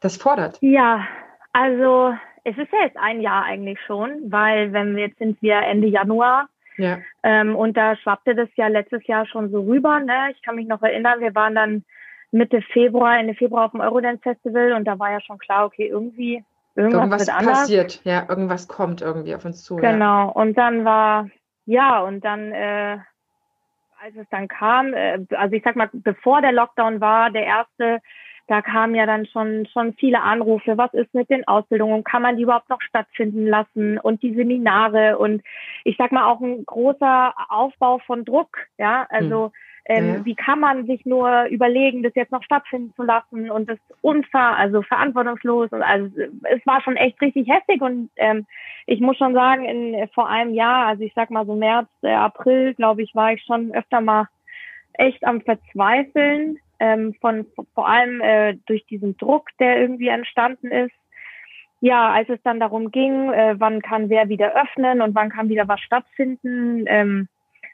Das 0.00 0.18
fordert. 0.18 0.58
Ja, 0.60 1.06
also 1.52 2.14
es 2.44 2.58
ist 2.58 2.70
ja 2.72 2.84
jetzt 2.84 2.98
ein 2.98 3.22
Jahr 3.22 3.44
eigentlich 3.44 3.78
schon, 3.86 4.30
weil 4.30 4.72
wenn 4.72 4.94
wir 4.94 5.06
jetzt 5.06 5.18
sind 5.18 5.40
wir 5.40 5.56
Ende 5.56 5.88
Januar 5.88 6.48
ja. 6.76 6.98
ähm, 7.22 7.56
und 7.56 7.76
da 7.76 7.96
schwappte 7.96 8.34
das 8.34 8.48
ja 8.56 8.68
letztes 8.68 9.06
Jahr 9.06 9.26
schon 9.26 9.50
so 9.50 9.62
rüber. 9.62 10.00
Ne? 10.00 10.32
Ich 10.32 10.42
kann 10.42 10.56
mich 10.56 10.66
noch 10.66 10.82
erinnern, 10.82 11.20
wir 11.20 11.34
waren 11.34 11.54
dann 11.54 11.84
Mitte 12.30 12.60
Februar, 12.62 13.18
Ende 13.18 13.34
Februar 13.34 13.66
auf 13.66 13.70
dem 13.72 13.80
Eurodance 13.80 14.22
Festival 14.22 14.72
und 14.72 14.84
da 14.84 14.98
war 14.98 15.10
ja 15.10 15.20
schon 15.20 15.38
klar, 15.38 15.66
okay, 15.66 15.86
irgendwie 15.88 16.44
irgendwas, 16.74 17.00
irgendwas 17.00 17.26
wird 17.26 17.36
anders. 17.36 17.58
passiert, 17.60 18.00
ja, 18.04 18.26
irgendwas 18.28 18.68
kommt 18.68 19.00
irgendwie 19.00 19.34
auf 19.34 19.44
uns 19.44 19.62
zu. 19.62 19.76
Genau. 19.76 20.26
Ja. 20.26 20.32
Und 20.32 20.58
dann 20.58 20.84
war 20.84 21.28
ja 21.64 22.00
und 22.00 22.24
dann 22.24 22.52
äh, 22.52 22.98
als 24.02 24.16
es 24.16 24.28
dann 24.30 24.48
kam, 24.48 24.92
äh, 24.94 25.18
also 25.36 25.54
ich 25.54 25.62
sag 25.64 25.76
mal, 25.76 25.88
bevor 25.92 26.40
der 26.40 26.52
Lockdown 26.52 27.00
war, 27.00 27.30
der 27.30 27.44
erste 27.44 28.00
da 28.46 28.62
kamen 28.62 28.94
ja 28.94 29.06
dann 29.06 29.26
schon, 29.26 29.66
schon 29.72 29.94
viele 29.94 30.22
Anrufe. 30.22 30.78
Was 30.78 30.94
ist 30.94 31.12
mit 31.14 31.28
den 31.30 31.46
Ausbildungen? 31.48 32.04
Kann 32.04 32.22
man 32.22 32.36
die 32.36 32.44
überhaupt 32.44 32.68
noch 32.68 32.80
stattfinden 32.80 33.46
lassen? 33.46 33.98
Und 33.98 34.22
die 34.22 34.34
Seminare 34.34 35.18
und 35.18 35.42
ich 35.84 35.96
sag 35.96 36.12
mal 36.12 36.30
auch 36.30 36.40
ein 36.40 36.64
großer 36.64 37.34
Aufbau 37.48 37.98
von 37.98 38.24
Druck. 38.24 38.58
Ja, 38.78 39.06
also, 39.10 39.52
hm. 39.86 39.96
ähm, 39.96 40.14
ja. 40.14 40.24
wie 40.24 40.34
kann 40.36 40.60
man 40.60 40.86
sich 40.86 41.04
nur 41.04 41.44
überlegen, 41.46 42.02
das 42.02 42.14
jetzt 42.14 42.32
noch 42.32 42.44
stattfinden 42.44 42.92
zu 42.94 43.02
lassen 43.02 43.50
und 43.50 43.68
das 43.68 43.78
unfair, 44.00 44.56
also 44.56 44.82
verantwortungslos 44.82 45.72
und 45.72 45.82
also 45.82 46.08
es 46.42 46.64
war 46.66 46.80
schon 46.82 46.96
echt 46.96 47.20
richtig 47.20 47.48
heftig 47.48 47.80
und 47.80 48.10
ähm, 48.16 48.46
ich 48.86 49.00
muss 49.00 49.16
schon 49.16 49.34
sagen, 49.34 49.64
in, 49.64 50.08
vor 50.14 50.28
einem 50.28 50.54
Jahr, 50.54 50.86
also 50.86 51.02
ich 51.02 51.12
sag 51.14 51.30
mal 51.30 51.46
so 51.46 51.54
März, 51.56 51.88
äh, 52.02 52.12
April, 52.12 52.74
glaube 52.74 53.02
ich, 53.02 53.14
war 53.14 53.32
ich 53.32 53.42
schon 53.42 53.72
öfter 53.72 54.00
mal 54.00 54.28
echt 54.92 55.24
am 55.24 55.40
Verzweifeln, 55.40 56.58
ähm, 56.80 57.14
von 57.20 57.46
vor 57.74 57.88
allem 57.88 58.20
äh, 58.20 58.54
durch 58.66 58.84
diesen 58.86 59.16
Druck, 59.16 59.48
der 59.58 59.80
irgendwie 59.80 60.08
entstanden 60.08 60.70
ist. 60.70 60.94
Ja, 61.80 62.10
als 62.10 62.28
es 62.28 62.42
dann 62.42 62.58
darum 62.58 62.90
ging, 62.90 63.32
äh, 63.32 63.54
wann 63.58 63.82
kann 63.82 64.08
wer 64.08 64.28
wieder 64.28 64.54
öffnen 64.54 65.02
und 65.02 65.14
wann 65.14 65.30
kann 65.30 65.48
wieder 65.48 65.68
was 65.68 65.80
stattfinden, 65.80 66.84
ähm, 66.86 67.28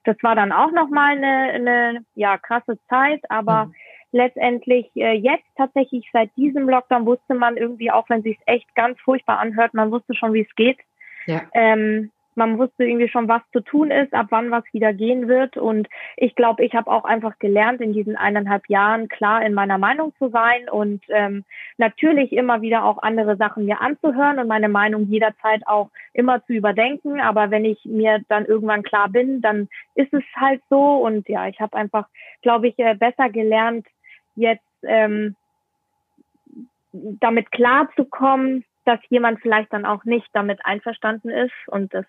das 0.05 0.17
war 0.23 0.35
dann 0.35 0.53
auch 0.53 0.73
nochmal 0.73 1.17
eine, 1.17 1.53
eine 1.53 2.05
ja, 2.15 2.37
krasse 2.38 2.79
Zeit, 2.88 3.21
aber 3.31 3.67
mhm. 3.67 3.75
letztendlich 4.12 4.91
äh, 4.97 5.12
jetzt 5.12 5.47
tatsächlich 5.57 6.09
seit 6.12 6.35
diesem 6.37 6.69
Lockdown 6.69 7.07
wusste 7.07 7.35
man 7.35 7.57
irgendwie, 7.57 7.91
auch 7.91 8.09
wenn 8.11 8.23
sich 8.23 8.38
echt 8.47 8.75
ganz 8.75 9.01
furchtbar 9.01 9.38
anhört, 9.38 9.75
man 9.75 9.91
wusste 9.93 10.15
schon, 10.15 10.33
wie 10.33 10.43
es 10.43 10.55
geht. 10.57 10.79
Ja. 11.27 11.43
Ähm, 11.55 12.11
man 12.35 12.59
wusste 12.59 12.85
irgendwie 12.85 13.09
schon, 13.09 13.29
was 13.29 13.42
zu 13.53 13.61
tun 13.61 13.90
ist, 13.90 14.12
ab 14.14 14.27
wann 14.31 14.51
was 14.51 14.64
wieder 14.73 14.92
gehen 14.92 15.29
wird. 15.29 15.57
Und 15.57 15.88
ich 16.16 16.35
glaube, 16.35 16.64
ich 16.64 16.75
habe 16.75 16.90
auch 16.90 17.05
einfach 17.05 17.38
gelernt, 17.38 17.81
in 17.81 17.92
diesen 17.92 18.16
eineinhalb 18.16 18.68
Jahren 18.68 19.09
klar 19.09 19.45
in 19.45 19.55
meiner 19.55 19.79
Meinung 19.79 20.12
zu 20.18 20.29
sein 20.29 20.68
und 20.68 21.03
ähm, 21.09 21.45
natürlich 21.77 22.33
immer 22.33 22.62
wieder 22.62 22.85
auch 22.85 23.03
andere 23.03 23.37
Sachen 23.37 23.66
mir 23.66 23.81
anzuhören 23.81 24.38
und 24.38 24.49
meine 24.49 24.68
Meinung 24.68 25.07
jederzeit 25.07 25.66
auch 25.66 25.90
immer 26.12 26.45
zu 26.47 26.53
überdenken. 26.53 27.21
Aber 27.21 27.51
wenn 27.51 27.64
ich 27.64 27.85
mir 27.85 28.21
dann 28.29 28.47
irgendwann 28.47 28.83
klar 28.83 29.09
bin, 29.09 29.40
dann 29.40 29.68
ist 29.95 30.12
es 30.12 30.25
halt 30.35 30.62
so. 30.71 30.97
Und 30.97 31.29
ja, 31.29 31.49
ich 31.49 31.61
habe 31.61 31.77
einfach, 31.77 32.09
glaube 32.42 32.68
ich, 32.68 32.79
äh, 32.79 32.95
besser 32.95 33.29
gelernt, 33.29 33.87
jetzt 34.35 34.62
ähm, 34.85 35.37
damit 36.92 37.51
klarzukommen, 37.53 38.64
dass 38.85 39.01
jemand 39.09 39.40
vielleicht 39.40 39.73
dann 39.73 39.85
auch 39.85 40.05
nicht 40.05 40.29
damit 40.33 40.64
einverstanden 40.64 41.31
ist 41.31 41.53
und 41.66 41.95
das 41.95 42.05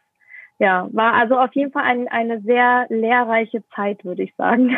ja, 0.60 0.88
war 0.92 1.14
also 1.14 1.38
auf 1.38 1.54
jeden 1.54 1.72
Fall 1.72 1.84
ein, 1.84 2.08
eine 2.08 2.42
sehr 2.42 2.86
lehrreiche 2.90 3.64
Zeit, 3.76 4.06
würde 4.06 4.24
ich 4.24 4.34
sagen. 4.36 4.78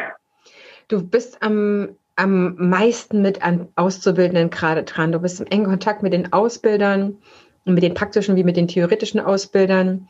Du 0.88 1.07
bist 1.07 1.41
am, 1.41 1.89
am 2.15 2.55
meisten 2.55 3.21
mit 3.21 3.43
an 3.43 3.67
Auszubildenden 3.75 4.49
gerade 4.49 4.83
dran. 4.83 5.11
Du 5.11 5.19
bist 5.19 5.41
im 5.41 5.47
engen 5.47 5.65
Kontakt 5.65 6.03
mit 6.03 6.13
den 6.13 6.31
Ausbildern, 6.31 7.17
mit 7.65 7.83
den 7.83 7.93
praktischen 7.93 8.35
wie 8.35 8.43
mit 8.43 8.57
den 8.57 8.67
theoretischen 8.67 9.19
Ausbildern. 9.19 10.07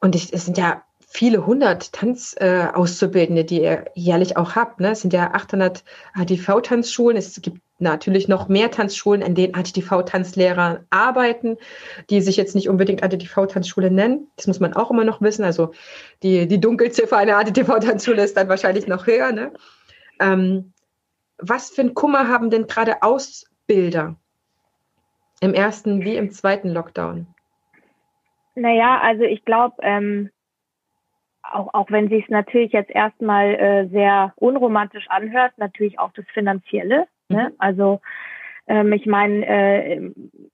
Und 0.00 0.14
es 0.14 0.28
sind 0.28 0.56
ja 0.56 0.82
viele 1.06 1.44
hundert 1.44 1.92
Tanzauszubildende, 1.92 3.42
äh, 3.42 3.44
die 3.44 3.62
ihr 3.62 3.84
jährlich 3.94 4.36
auch 4.36 4.54
habt. 4.54 4.80
Ne? 4.80 4.92
Es 4.92 5.02
sind 5.02 5.12
ja 5.12 5.32
800 5.34 5.84
ATV-Tanzschulen. 6.14 7.16
Es 7.16 7.40
gibt 7.42 7.60
natürlich 7.80 8.28
noch 8.28 8.48
mehr 8.48 8.70
Tanzschulen, 8.70 9.22
in 9.22 9.34
denen 9.34 9.54
ATTV-Tanzlehrer 9.54 10.84
arbeiten, 10.90 11.56
die 12.10 12.20
sich 12.20 12.36
jetzt 12.36 12.54
nicht 12.54 12.68
unbedingt 12.68 13.02
ATTV-Tanzschule 13.02 13.90
nennen. 13.90 14.28
Das 14.36 14.46
muss 14.46 14.60
man 14.60 14.74
auch 14.74 14.90
immer 14.90 15.04
noch 15.04 15.20
wissen. 15.20 15.44
Also 15.44 15.72
die, 16.22 16.46
die 16.46 16.60
Dunkelziffer 16.60 17.16
einer 17.16 17.36
ATTV-Tanzschule 17.38 18.22
ist 18.22 18.36
dann 18.36 18.48
wahrscheinlich 18.48 18.86
noch 18.86 19.06
höher. 19.06 19.32
Ne? 19.32 19.52
Ähm, 20.20 20.72
was 21.38 21.70
für 21.70 21.82
ein 21.82 21.94
Kummer 21.94 22.28
haben 22.28 22.50
denn 22.50 22.66
gerade 22.66 23.02
Ausbilder 23.02 24.16
im 25.40 25.54
ersten 25.54 26.04
wie 26.04 26.16
im 26.16 26.30
zweiten 26.30 26.68
Lockdown? 26.68 27.26
Naja, 28.54 29.00
also 29.02 29.22
ich 29.22 29.44
glaube, 29.44 29.76
ähm, 29.82 30.30
auch, 31.42 31.72
auch 31.72 31.90
wenn 31.90 32.08
sich 32.08 32.24
es 32.24 32.30
natürlich 32.30 32.72
jetzt 32.72 32.90
erstmal 32.90 33.54
äh, 33.54 33.88
sehr 33.88 34.32
unromantisch 34.36 35.08
anhört, 35.08 35.52
natürlich 35.56 35.98
auch 35.98 36.12
das 36.12 36.26
Finanzielle. 36.32 37.06
Ne? 37.30 37.48
Mhm. 37.50 37.54
Also 37.58 38.00
ähm, 38.70 38.92
ich 38.92 39.04
meine, 39.04 39.44
äh, 39.46 40.12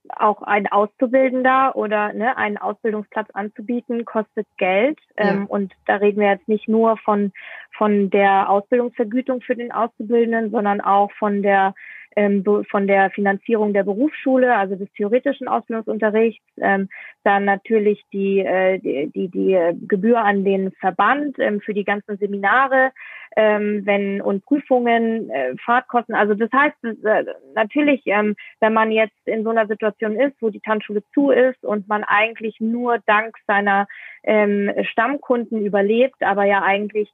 auch 0.09 0.41
ein 0.41 0.67
Auszubildender 0.69 1.77
oder 1.77 2.15
ne, 2.15 2.37
einen 2.39 2.57
Ausbildungsplatz 2.57 3.29
anzubieten, 3.35 4.07
kostet 4.07 4.47
Geld. 4.57 4.99
Ähm, 5.19 5.41
ja. 5.41 5.45
Und 5.49 5.75
da 5.85 5.97
reden 5.97 6.21
wir 6.21 6.31
jetzt 6.31 6.49
nicht 6.49 6.67
nur 6.67 6.97
von, 6.97 7.33
von 7.77 8.09
der 8.09 8.49
Ausbildungsvergütung 8.49 9.43
für 9.43 9.55
den 9.55 9.71
Auszubildenden, 9.71 10.51
sondern 10.51 10.81
auch 10.81 11.13
von 11.13 11.43
der 11.43 11.75
ähm, 12.17 12.43
von 12.71 12.87
der 12.87 13.11
Finanzierung 13.11 13.73
der 13.73 13.85
Berufsschule, 13.85 14.57
also 14.57 14.75
des 14.75 14.91
theoretischen 14.93 15.49
Ausbildungsunterrichts, 15.49 16.45
ähm, 16.61 16.89
dann 17.25 17.45
natürlich 17.45 18.03
die, 18.13 18.41
äh, 18.41 18.79
die, 18.79 19.11
die, 19.15 19.29
die 19.29 19.87
Gebühr 19.87 20.25
an 20.25 20.45
den 20.45 20.73
Verband 20.73 21.39
ähm, 21.39 21.61
für 21.61 21.75
die 21.75 21.85
ganzen 21.85 22.17
Seminare, 22.17 22.93
ähm, 23.37 23.83
wenn 23.85 24.23
und 24.23 24.45
Prüfungen, 24.47 25.29
äh, 25.29 25.55
Fahrtkosten. 25.65 26.15
Also 26.15 26.35
das 26.35 26.51
heißt 26.53 27.05
äh, 27.05 27.25
natürlich, 27.55 28.03
ähm, 28.07 28.35
wenn 28.61 28.73
man 28.73 28.91
jetzt 28.91 29.27
in 29.27 29.45
so 29.45 29.51
einer 29.51 29.67
Situation 29.67 30.19
ist, 30.19 30.37
wo 30.41 30.49
die 30.49 30.61
Tanzschule 30.61 31.03
zu 31.13 31.31
ist 31.31 31.63
und 31.65 31.87
man 31.87 32.03
eigentlich 32.03 32.57
nur 32.61 32.99
dank 33.07 33.37
seiner 33.47 33.87
ähm, 34.23 34.71
Stammkunden 34.91 35.65
überlebt, 35.65 36.23
aber 36.23 36.45
ja 36.45 36.63
eigentlich 36.63 37.11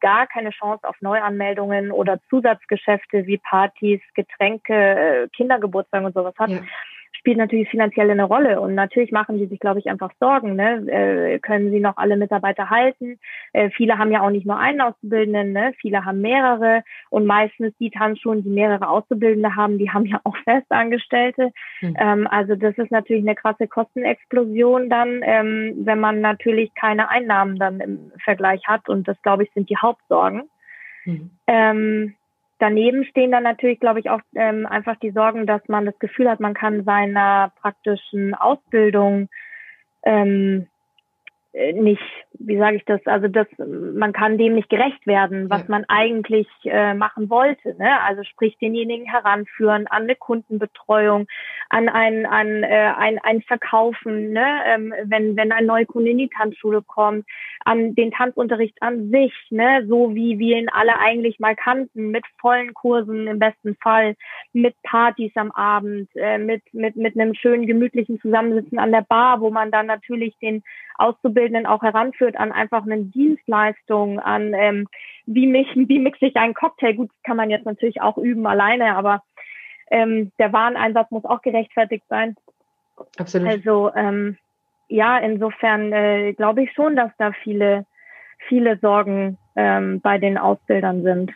gar 0.00 0.26
keine 0.26 0.50
Chance 0.50 0.88
auf 0.88 0.96
Neuanmeldungen 1.00 1.92
oder 1.92 2.18
Zusatzgeschäfte 2.30 3.26
wie 3.26 3.38
Partys, 3.38 4.00
Getränke, 4.14 4.74
äh, 4.74 5.28
Kindergeburtstage 5.28 6.06
und 6.06 6.14
sowas 6.14 6.34
hat, 6.38 6.50
ja 6.50 6.60
spielt 7.26 7.38
natürlich 7.38 7.68
finanziell 7.68 8.08
eine 8.08 8.22
Rolle. 8.22 8.60
Und 8.60 8.76
natürlich 8.76 9.10
machen 9.10 9.36
die 9.36 9.46
sich, 9.46 9.58
glaube 9.58 9.80
ich, 9.80 9.90
einfach 9.90 10.12
Sorgen. 10.20 10.54
Ne? 10.54 10.86
Äh, 10.86 11.40
können 11.40 11.72
sie 11.72 11.80
noch 11.80 11.96
alle 11.96 12.16
Mitarbeiter 12.16 12.70
halten? 12.70 13.18
Äh, 13.52 13.70
viele 13.70 13.98
haben 13.98 14.12
ja 14.12 14.20
auch 14.20 14.30
nicht 14.30 14.46
nur 14.46 14.56
einen 14.56 14.80
Auszubildenden, 14.80 15.52
ne? 15.52 15.72
viele 15.80 16.04
haben 16.04 16.20
mehrere. 16.20 16.84
Und 17.10 17.26
meistens 17.26 17.76
die 17.80 17.90
Tanzschulen, 17.90 18.44
die 18.44 18.50
mehrere 18.50 18.88
Auszubildende 18.88 19.56
haben, 19.56 19.76
die 19.76 19.90
haben 19.90 20.06
ja 20.06 20.20
auch 20.22 20.36
Festangestellte. 20.44 21.50
Mhm. 21.80 21.96
Ähm, 21.98 22.28
also 22.30 22.54
das 22.54 22.78
ist 22.78 22.92
natürlich 22.92 23.24
eine 23.24 23.34
krasse 23.34 23.66
Kostenexplosion 23.66 24.88
dann, 24.88 25.20
ähm, 25.24 25.74
wenn 25.78 25.98
man 25.98 26.20
natürlich 26.20 26.72
keine 26.76 27.08
Einnahmen 27.08 27.58
dann 27.58 27.80
im 27.80 28.12
Vergleich 28.22 28.62
hat. 28.68 28.88
Und 28.88 29.08
das, 29.08 29.20
glaube 29.22 29.42
ich, 29.42 29.50
sind 29.52 29.68
die 29.68 29.78
Hauptsorgen. 29.78 30.44
Mhm. 31.04 31.30
Ähm, 31.48 32.14
daneben 32.58 33.04
stehen 33.04 33.32
dann 33.32 33.42
natürlich, 33.42 33.80
glaube 33.80 34.00
ich, 34.00 34.10
auch 34.10 34.20
ähm, 34.34 34.66
einfach 34.66 34.96
die 34.96 35.10
Sorgen, 35.10 35.46
dass 35.46 35.62
man 35.68 35.86
das 35.86 35.98
Gefühl 35.98 36.30
hat, 36.30 36.40
man 36.40 36.54
kann 36.54 36.84
seiner 36.84 37.52
praktischen 37.60 38.34
Ausbildung 38.34 39.28
ähm, 40.04 40.62
äh, 40.62 40.75
nicht, 41.74 42.02
wie 42.34 42.58
sage 42.58 42.76
ich 42.76 42.84
das, 42.84 43.00
also 43.06 43.28
das, 43.28 43.46
man 43.58 44.12
kann 44.12 44.36
dem 44.36 44.54
nicht 44.54 44.68
gerecht 44.68 45.06
werden, 45.06 45.48
was 45.48 45.62
ja. 45.62 45.66
man 45.68 45.84
eigentlich 45.88 46.46
äh, 46.64 46.92
machen 46.92 47.30
wollte. 47.30 47.74
Ne? 47.78 48.00
Also 48.02 48.24
sprich 48.24 48.58
denjenigen 48.58 49.06
heranführen 49.06 49.86
an 49.86 50.02
eine 50.02 50.16
Kundenbetreuung, 50.16 51.26
an 51.70 51.88
ein, 51.88 52.26
an 52.26 52.62
äh, 52.62 52.92
ein, 52.96 53.18
ein 53.18 53.40
Verkaufen, 53.40 54.32
ne? 54.32 54.46
ähm, 54.66 54.92
wenn, 55.04 55.36
wenn 55.36 55.50
ein 55.50 55.64
neuer 55.64 55.86
Kunde 55.86 56.10
in 56.10 56.18
die 56.18 56.28
Tanzschule 56.28 56.82
kommt, 56.82 57.26
an 57.64 57.94
den 57.94 58.10
Tanzunterricht 58.10 58.76
an 58.82 59.10
sich, 59.10 59.32
ne? 59.48 59.86
so 59.88 60.14
wie 60.14 60.38
wir 60.38 60.58
ihn 60.58 60.68
alle 60.68 60.98
eigentlich 60.98 61.40
mal 61.40 61.56
kannten, 61.56 62.10
mit 62.10 62.24
vollen 62.38 62.74
Kursen 62.74 63.26
im 63.28 63.38
besten 63.38 63.76
Fall, 63.76 64.14
mit 64.52 64.74
Partys 64.82 65.32
am 65.36 65.50
Abend, 65.52 66.10
äh, 66.16 66.36
mit, 66.36 66.62
mit, 66.72 66.96
mit 66.96 67.18
einem 67.18 67.34
schönen 67.34 67.66
gemütlichen 67.66 68.20
Zusammensitzen 68.20 68.78
an 68.78 68.92
der 68.92 69.06
Bar, 69.08 69.40
wo 69.40 69.50
man 69.50 69.70
dann 69.70 69.86
natürlich 69.86 70.36
den 70.38 70.62
Auszubildenden 70.98 71.66
auch 71.66 71.82
heranführt 71.82 72.36
an 72.36 72.52
einfach 72.52 72.84
eine 72.84 73.02
Dienstleistung, 73.04 74.18
an 74.20 74.54
ähm, 74.54 74.88
wie, 75.26 75.46
mich, 75.46 75.68
wie 75.74 75.98
mixe 75.98 76.26
ich 76.26 76.36
einen 76.36 76.54
Cocktail. 76.54 76.94
Gut, 76.94 77.10
das 77.10 77.22
kann 77.22 77.36
man 77.36 77.50
jetzt 77.50 77.66
natürlich 77.66 78.00
auch 78.00 78.16
üben 78.18 78.46
alleine, 78.46 78.96
aber 78.96 79.22
ähm, 79.90 80.32
der 80.38 80.52
Wareneinsatz 80.52 81.10
muss 81.10 81.24
auch 81.24 81.42
gerechtfertigt 81.42 82.04
sein. 82.08 82.36
Absolut. 83.18 83.48
Also 83.48 83.92
ähm, 83.94 84.38
ja, 84.88 85.18
insofern 85.18 85.92
äh, 85.92 86.32
glaube 86.32 86.62
ich 86.62 86.72
schon, 86.72 86.96
dass 86.96 87.10
da 87.18 87.32
viele, 87.42 87.86
viele 88.48 88.78
Sorgen 88.78 89.38
ähm, 89.56 90.00
bei 90.00 90.18
den 90.18 90.38
Ausbildern 90.38 91.02
sind. 91.02 91.32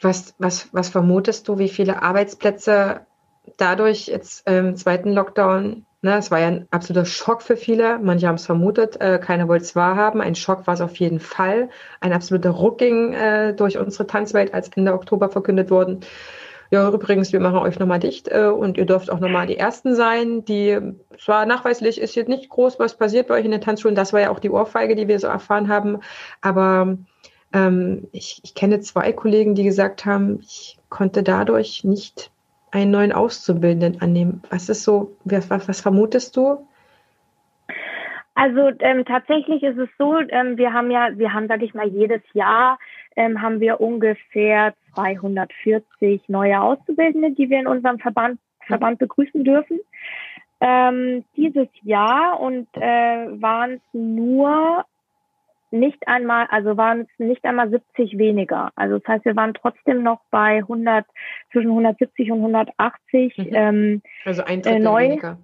Was, 0.00 0.34
was, 0.38 0.72
was 0.72 0.88
vermutest 0.90 1.48
du, 1.48 1.58
wie 1.58 1.68
viele 1.68 2.02
Arbeitsplätze 2.02 3.06
dadurch 3.56 4.06
jetzt 4.06 4.48
im 4.48 4.76
zweiten 4.76 5.12
Lockdown 5.12 5.86
Ne, 6.00 6.16
es 6.16 6.30
war 6.30 6.38
ja 6.38 6.46
ein 6.46 6.68
absoluter 6.70 7.04
Schock 7.04 7.42
für 7.42 7.56
viele. 7.56 7.98
Manche 7.98 8.28
haben 8.28 8.36
es 8.36 8.46
vermutet, 8.46 9.00
äh, 9.00 9.18
keiner 9.18 9.48
wollte 9.48 9.64
es 9.64 9.74
wahrhaben. 9.74 10.20
Ein 10.20 10.36
Schock 10.36 10.66
war 10.68 10.74
es 10.74 10.80
auf 10.80 10.94
jeden 10.96 11.18
Fall. 11.18 11.70
Ein 12.00 12.12
absoluter 12.12 12.50
Ruck 12.50 12.78
ging 12.78 13.14
äh, 13.14 13.52
durch 13.52 13.78
unsere 13.78 14.06
Tanzwelt, 14.06 14.54
als 14.54 14.68
Ende 14.68 14.92
Oktober 14.94 15.28
verkündet 15.28 15.70
wurden. 15.70 16.00
Ja, 16.70 16.88
übrigens, 16.90 17.32
wir 17.32 17.40
machen 17.40 17.58
euch 17.58 17.78
nochmal 17.80 17.98
dicht 17.98 18.28
äh, 18.28 18.46
und 18.46 18.78
ihr 18.78 18.86
dürft 18.86 19.10
auch 19.10 19.18
nochmal 19.18 19.46
die 19.48 19.56
Ersten 19.56 19.96
sein, 19.96 20.44
die 20.44 20.78
zwar 21.18 21.46
nachweislich 21.46 22.00
ist 22.00 22.14
jetzt 22.14 22.28
nicht 22.28 22.48
groß, 22.48 22.78
was 22.78 22.96
passiert 22.96 23.26
bei 23.26 23.34
euch 23.34 23.44
in 23.44 23.50
den 23.50 23.60
Tanzschulen. 23.62 23.96
Das 23.96 24.12
war 24.12 24.20
ja 24.20 24.30
auch 24.30 24.38
die 24.38 24.50
Ohrfeige, 24.50 24.94
die 24.94 25.08
wir 25.08 25.18
so 25.18 25.26
erfahren 25.26 25.68
haben. 25.68 25.98
Aber 26.42 26.96
ähm, 27.52 28.06
ich, 28.12 28.40
ich 28.44 28.54
kenne 28.54 28.80
zwei 28.80 29.12
Kollegen, 29.12 29.54
die 29.56 29.64
gesagt 29.64 30.04
haben, 30.04 30.40
ich 30.42 30.78
konnte 30.90 31.24
dadurch 31.24 31.82
nicht 31.82 32.30
einen 32.70 32.90
neuen 32.90 33.12
Auszubildenden 33.12 34.00
annehmen? 34.00 34.42
Was 34.50 34.68
ist 34.68 34.84
so, 34.84 35.16
was, 35.24 35.50
was 35.50 35.80
vermutest 35.80 36.36
du? 36.36 36.66
Also 38.34 38.70
ähm, 38.80 39.04
tatsächlich 39.04 39.64
ist 39.64 39.78
es 39.78 39.88
so, 39.98 40.16
ähm, 40.16 40.56
wir 40.58 40.72
haben 40.72 40.92
ja, 40.92 41.08
wir 41.16 41.32
haben, 41.32 41.48
sage 41.48 41.64
ich 41.64 41.74
mal, 41.74 41.88
jedes 41.88 42.22
Jahr 42.34 42.78
ähm, 43.16 43.42
haben 43.42 43.58
wir 43.58 43.80
ungefähr 43.80 44.74
240 44.94 46.28
neue 46.28 46.60
Auszubildende, 46.60 47.32
die 47.32 47.50
wir 47.50 47.58
in 47.58 47.66
unserem 47.66 47.98
Verband, 47.98 48.38
Verband 48.64 49.00
begrüßen 49.00 49.42
dürfen. 49.42 49.80
Ähm, 50.60 51.24
dieses 51.36 51.66
Jahr 51.82 52.38
und 52.38 52.68
äh, 52.74 52.80
waren 52.80 53.72
es 53.72 53.80
nur 53.92 54.84
nicht 55.70 56.06
einmal, 56.08 56.46
also 56.50 56.76
waren 56.76 57.02
es 57.02 57.08
nicht 57.18 57.44
einmal 57.44 57.70
70 57.70 58.18
weniger. 58.18 58.70
Also 58.76 58.98
das 58.98 59.08
heißt, 59.08 59.24
wir 59.24 59.36
waren 59.36 59.54
trotzdem 59.54 60.02
noch 60.02 60.20
bei 60.30 60.58
100, 60.58 61.06
zwischen 61.52 61.70
170 61.70 62.30
und 62.32 62.38
180. 62.38 63.36
Mhm. 63.36 63.46
Ähm, 63.52 64.02
also 64.24 64.44
ein 64.44 64.62
Drittel 64.62 64.80
äh, 64.80 64.84
neu, 64.84 65.02
weniger. 65.04 65.38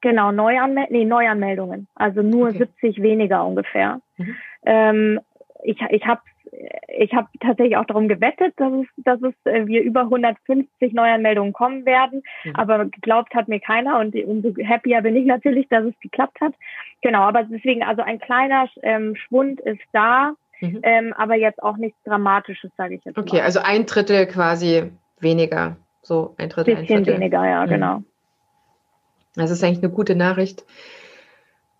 Genau, 0.00 0.30
Neuanmel 0.30 0.86
nee, 0.90 1.04
Neuanmeldungen. 1.04 1.88
Also 1.94 2.22
nur 2.22 2.48
okay. 2.48 2.58
70 2.82 3.02
weniger 3.02 3.44
ungefähr. 3.44 4.00
Mhm. 4.16 4.36
Ähm, 4.64 5.20
ich 5.64 5.80
ich 5.90 6.06
habe 6.06 6.20
ich 6.88 7.14
habe 7.14 7.28
tatsächlich 7.40 7.76
auch 7.76 7.84
darum 7.84 8.08
gewettet, 8.08 8.54
dass 8.56 8.72
es, 8.72 8.86
dass 9.04 9.22
es 9.22 9.34
äh, 9.44 9.66
wir 9.66 9.82
über 9.82 10.02
150 10.02 10.92
Neuanmeldungen 10.92 11.52
kommen 11.52 11.86
werden. 11.86 12.22
Mhm. 12.44 12.56
Aber 12.56 12.84
geglaubt 12.86 13.34
hat 13.34 13.48
mir 13.48 13.60
keiner 13.60 13.98
und 13.98 14.14
umso 14.14 14.54
happier 14.64 15.02
bin 15.02 15.16
ich 15.16 15.26
natürlich, 15.26 15.68
dass 15.68 15.84
es 15.84 15.98
geklappt 16.00 16.40
hat. 16.40 16.54
Genau, 17.02 17.20
aber 17.20 17.44
deswegen, 17.44 17.82
also 17.82 18.02
ein 18.02 18.18
kleiner 18.18 18.68
ähm, 18.82 19.14
Schwund 19.16 19.60
ist 19.60 19.80
da, 19.92 20.34
mhm. 20.60 20.80
ähm, 20.82 21.14
aber 21.14 21.36
jetzt 21.36 21.62
auch 21.62 21.76
nichts 21.76 21.98
Dramatisches, 22.04 22.70
sage 22.76 22.96
ich 22.96 23.04
jetzt 23.04 23.16
okay, 23.16 23.26
mal. 23.26 23.36
Okay, 23.36 23.44
also 23.44 23.60
ein 23.60 23.86
Drittel 23.86 24.26
quasi 24.26 24.90
weniger. 25.20 25.76
So 26.02 26.34
ein 26.38 26.48
Drittel. 26.48 26.76
Bisschen 26.76 26.98
ein 26.98 27.04
Drittel. 27.04 27.20
weniger, 27.20 27.46
ja, 27.46 27.66
mhm. 27.66 27.70
genau. 27.70 28.02
Das 29.34 29.50
ist 29.50 29.62
eigentlich 29.62 29.82
eine 29.82 29.92
gute 29.92 30.16
Nachricht. 30.16 30.64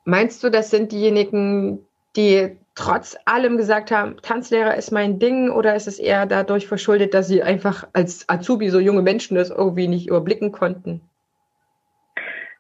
Meinst 0.04 0.42
du, 0.44 0.50
das 0.50 0.70
sind 0.70 0.92
diejenigen, 0.92 1.80
die 2.16 2.56
trotz 2.78 3.16
allem 3.24 3.56
gesagt 3.56 3.90
haben, 3.90 4.16
Tanzlehrer 4.22 4.76
ist 4.76 4.92
mein 4.92 5.18
Ding 5.18 5.50
oder 5.50 5.74
ist 5.74 5.88
es 5.88 5.98
eher 5.98 6.26
dadurch 6.26 6.68
verschuldet, 6.68 7.12
dass 7.12 7.26
sie 7.26 7.42
einfach 7.42 7.88
als 7.92 8.28
Azubi 8.28 8.70
so 8.70 8.78
junge 8.78 9.02
Menschen 9.02 9.34
das 9.34 9.50
irgendwie 9.50 9.88
nicht 9.88 10.06
überblicken 10.06 10.52
konnten? 10.52 11.00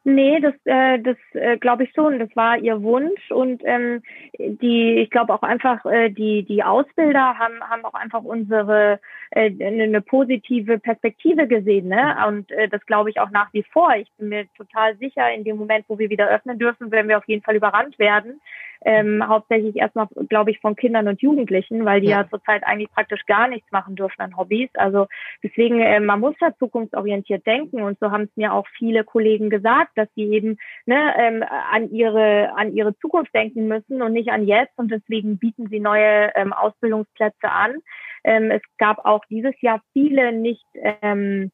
Nee, 0.02 0.40
das, 0.40 0.54
äh, 0.64 0.98
das 1.00 1.16
äh, 1.34 1.56
glaube 1.58 1.84
ich 1.84 1.92
schon. 1.94 2.18
Das 2.18 2.34
war 2.34 2.58
ihr 2.58 2.82
Wunsch 2.82 3.30
und 3.30 3.62
ähm, 3.64 4.02
die, 4.38 4.94
ich 4.94 5.10
glaube 5.10 5.34
auch 5.34 5.42
einfach 5.42 5.84
äh, 5.84 6.08
die 6.08 6.44
die 6.44 6.64
Ausbilder 6.64 7.38
haben 7.38 7.60
haben 7.60 7.84
auch 7.84 7.94
einfach 7.94 8.22
unsere 8.22 9.00
äh, 9.30 9.52
eine 9.62 10.00
positive 10.00 10.78
Perspektive 10.78 11.46
gesehen, 11.46 11.88
ne? 11.88 12.16
Und 12.26 12.50
äh, 12.52 12.68
das 12.68 12.84
glaube 12.86 13.10
ich 13.10 13.20
auch 13.20 13.30
nach 13.30 13.52
wie 13.52 13.64
vor. 13.64 13.94
Ich 13.96 14.10
bin 14.16 14.30
mir 14.30 14.46
total 14.56 14.96
sicher, 14.96 15.30
in 15.32 15.44
dem 15.44 15.58
Moment, 15.58 15.84
wo 15.88 15.98
wir 15.98 16.10
wieder 16.10 16.28
öffnen 16.28 16.58
dürfen, 16.58 16.90
werden 16.90 17.08
wir 17.08 17.18
auf 17.18 17.28
jeden 17.28 17.42
Fall 17.42 17.56
überrannt 17.56 17.98
werden 17.98 18.40
ähm, 18.84 19.26
hauptsächlich 19.26 19.76
erstmal, 19.76 20.08
glaube 20.28 20.50
ich, 20.50 20.60
von 20.60 20.76
Kindern 20.76 21.08
und 21.08 21.20
Jugendlichen, 21.20 21.84
weil 21.84 22.00
die 22.00 22.08
ja, 22.08 22.22
ja 22.22 22.28
zurzeit 22.28 22.64
eigentlich 22.64 22.90
praktisch 22.92 23.24
gar 23.26 23.48
nichts 23.48 23.70
machen 23.72 23.96
dürfen 23.96 24.20
an 24.20 24.36
Hobbys. 24.36 24.70
Also 24.74 25.06
deswegen, 25.42 25.80
äh, 25.80 26.00
man 26.00 26.20
muss 26.20 26.34
da 26.40 26.56
zukunftsorientiert 26.58 27.46
denken 27.46 27.82
und 27.82 27.98
so 27.98 28.10
haben 28.10 28.24
es 28.24 28.36
mir 28.36 28.52
auch 28.52 28.66
viele 28.76 29.04
Kollegen 29.04 29.50
gesagt, 29.50 29.92
dass 29.96 30.08
sie 30.14 30.24
eben 30.24 30.58
ne, 30.86 31.14
ähm, 31.18 31.44
an 31.72 31.90
ihre 31.90 32.52
an 32.56 32.74
ihre 32.74 32.96
Zukunft 32.98 33.34
denken 33.34 33.68
müssen 33.68 34.02
und 34.02 34.12
nicht 34.12 34.30
an 34.30 34.46
jetzt 34.46 34.78
und 34.78 34.90
deswegen 34.90 35.38
bieten 35.38 35.68
sie 35.68 35.80
neue 35.80 36.30
ähm, 36.34 36.52
Ausbildungsplätze 36.52 37.50
an. 37.50 37.76
Ähm, 38.24 38.50
es 38.50 38.62
gab 38.78 39.04
auch 39.04 39.24
dieses 39.26 39.60
Jahr 39.60 39.80
viele 39.92 40.32
nicht, 40.32 40.64
ähm, 40.74 41.50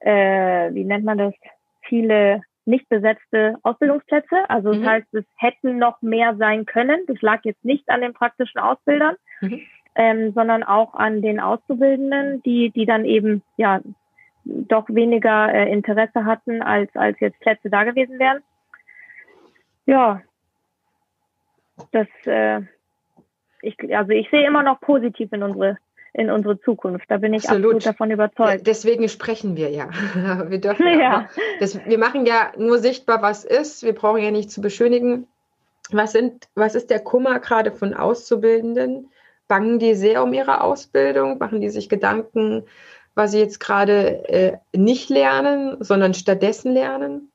äh, 0.00 0.72
wie 0.74 0.84
nennt 0.84 1.04
man 1.04 1.18
das, 1.18 1.34
viele 1.82 2.42
nicht 2.64 2.88
besetzte 2.88 3.56
Ausbildungsplätze. 3.62 4.48
Also 4.48 4.72
das 4.72 4.80
mhm. 4.80 4.86
heißt, 4.86 5.14
es 5.14 5.24
hätten 5.36 5.78
noch 5.78 6.00
mehr 6.02 6.36
sein 6.36 6.66
können. 6.66 7.00
Das 7.06 7.20
lag 7.20 7.40
jetzt 7.44 7.64
nicht 7.64 7.88
an 7.88 8.00
den 8.00 8.12
praktischen 8.12 8.60
Ausbildern, 8.60 9.16
mhm. 9.40 9.60
ähm, 9.94 10.32
sondern 10.32 10.62
auch 10.62 10.94
an 10.94 11.22
den 11.22 11.40
Auszubildenden, 11.40 12.42
die, 12.42 12.70
die 12.70 12.86
dann 12.86 13.04
eben 13.04 13.42
ja 13.56 13.80
doch 14.44 14.88
weniger 14.88 15.52
äh, 15.52 15.70
Interesse 15.72 16.24
hatten, 16.24 16.62
als, 16.62 16.94
als 16.96 17.18
jetzt 17.20 17.38
Plätze 17.40 17.70
da 17.70 17.84
gewesen 17.84 18.18
wären. 18.18 18.42
Ja, 19.86 20.22
das 21.90 22.08
äh, 22.26 22.62
ich, 23.62 23.76
also 23.96 24.10
ich 24.10 24.28
sehe 24.30 24.46
immer 24.46 24.62
noch 24.62 24.80
positiv 24.80 25.32
in 25.32 25.42
unsere 25.42 25.78
in 26.14 26.30
unsere 26.30 26.60
Zukunft. 26.60 27.06
Da 27.08 27.16
bin 27.16 27.32
ich 27.32 27.44
absolut, 27.44 27.76
absolut 27.76 27.86
davon 27.86 28.10
überzeugt. 28.10 28.66
Deswegen 28.66 29.08
sprechen 29.08 29.56
wir 29.56 29.70
ja. 29.70 29.88
Wir 30.48 30.58
dürfen 30.58 30.86
ja. 30.98 31.28
Das, 31.60 31.78
wir 31.86 31.98
machen 31.98 32.26
ja 32.26 32.52
nur 32.56 32.78
sichtbar, 32.78 33.22
was 33.22 33.44
ist. 33.44 33.82
Wir 33.82 33.94
brauchen 33.94 34.22
ja 34.22 34.30
nicht 34.30 34.50
zu 34.50 34.60
beschönigen. 34.60 35.26
Was 35.90 36.12
sind, 36.12 36.48
was 36.54 36.74
ist 36.74 36.90
der 36.90 37.00
Kummer 37.00 37.40
gerade 37.40 37.72
von 37.72 37.94
Auszubildenden? 37.94 39.10
Bangen 39.48 39.78
die 39.78 39.94
sehr 39.94 40.22
um 40.22 40.32
ihre 40.32 40.60
Ausbildung? 40.60 41.38
Machen 41.38 41.60
die 41.60 41.70
sich 41.70 41.88
Gedanken, 41.88 42.64
was 43.14 43.32
sie 43.32 43.38
jetzt 43.38 43.58
gerade 43.58 44.28
äh, 44.28 44.58
nicht 44.74 45.08
lernen, 45.08 45.82
sondern 45.82 46.14
stattdessen 46.14 46.72
lernen? 46.72 47.30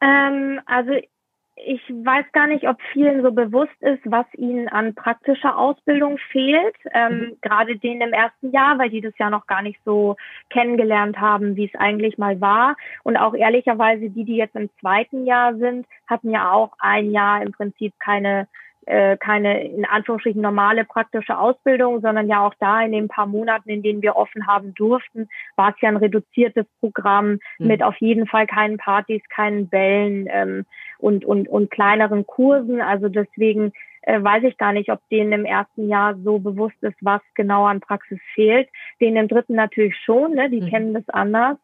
Ähm, 0.00 0.60
also 0.66 0.92
ich 1.66 1.80
weiß 1.88 2.26
gar 2.32 2.46
nicht, 2.46 2.68
ob 2.68 2.80
vielen 2.92 3.22
so 3.22 3.32
bewusst 3.32 3.80
ist, 3.80 4.00
was 4.04 4.26
ihnen 4.34 4.68
an 4.68 4.94
praktischer 4.94 5.58
Ausbildung 5.58 6.18
fehlt, 6.30 6.76
ähm, 6.92 7.18
mhm. 7.18 7.36
gerade 7.40 7.76
denen 7.76 8.02
im 8.02 8.12
ersten 8.12 8.52
Jahr, 8.52 8.78
weil 8.78 8.90
die 8.90 9.00
das 9.00 9.14
ja 9.18 9.30
noch 9.30 9.46
gar 9.46 9.62
nicht 9.62 9.80
so 9.84 10.16
kennengelernt 10.50 11.18
haben, 11.18 11.56
wie 11.56 11.66
es 11.66 11.80
eigentlich 11.80 12.18
mal 12.18 12.40
war. 12.40 12.76
Und 13.02 13.16
auch 13.16 13.34
ehrlicherweise 13.34 14.10
die, 14.10 14.24
die 14.24 14.36
jetzt 14.36 14.56
im 14.56 14.70
zweiten 14.80 15.26
Jahr 15.26 15.54
sind, 15.56 15.86
hatten 16.06 16.30
ja 16.30 16.50
auch 16.50 16.72
ein 16.78 17.10
Jahr 17.10 17.42
im 17.42 17.52
Prinzip 17.52 17.92
keine 17.98 18.46
äh, 18.86 19.16
keine 19.16 19.64
in 19.64 19.84
Anführungsstrichen 19.84 20.42
normale 20.42 20.84
praktische 20.84 21.38
Ausbildung, 21.38 22.00
sondern 22.00 22.28
ja 22.28 22.46
auch 22.46 22.54
da 22.60 22.82
in 22.82 22.92
den 22.92 23.08
paar 23.08 23.26
Monaten, 23.26 23.68
in 23.70 23.82
denen 23.82 24.02
wir 24.02 24.16
offen 24.16 24.46
haben 24.46 24.74
durften, 24.74 25.28
war 25.56 25.70
es 25.70 25.80
ja 25.80 25.88
ein 25.88 25.96
reduziertes 25.96 26.66
Programm 26.80 27.38
mhm. 27.58 27.66
mit 27.66 27.82
auf 27.82 27.96
jeden 27.98 28.26
Fall 28.26 28.46
keinen 28.46 28.76
Partys, 28.76 29.22
keinen 29.28 29.68
Bällen 29.68 30.28
ähm, 30.30 30.66
und, 30.98 31.24
und, 31.24 31.48
und 31.48 31.70
kleineren 31.70 32.26
Kursen. 32.26 32.80
Also 32.80 33.08
deswegen 33.08 33.72
äh, 34.02 34.22
weiß 34.22 34.44
ich 34.44 34.58
gar 34.58 34.72
nicht, 34.72 34.90
ob 34.90 35.00
denen 35.08 35.32
im 35.32 35.44
ersten 35.44 35.88
Jahr 35.88 36.16
so 36.22 36.38
bewusst 36.38 36.82
ist, 36.82 36.96
was 37.00 37.22
genau 37.34 37.64
an 37.64 37.80
Praxis 37.80 38.20
fehlt. 38.34 38.68
Denen 39.00 39.16
im 39.16 39.28
dritten 39.28 39.54
natürlich 39.54 39.96
schon, 40.04 40.34
ne? 40.34 40.50
die 40.50 40.60
mhm. 40.60 40.68
kennen 40.68 40.94
das 40.94 41.08
anders. 41.08 41.56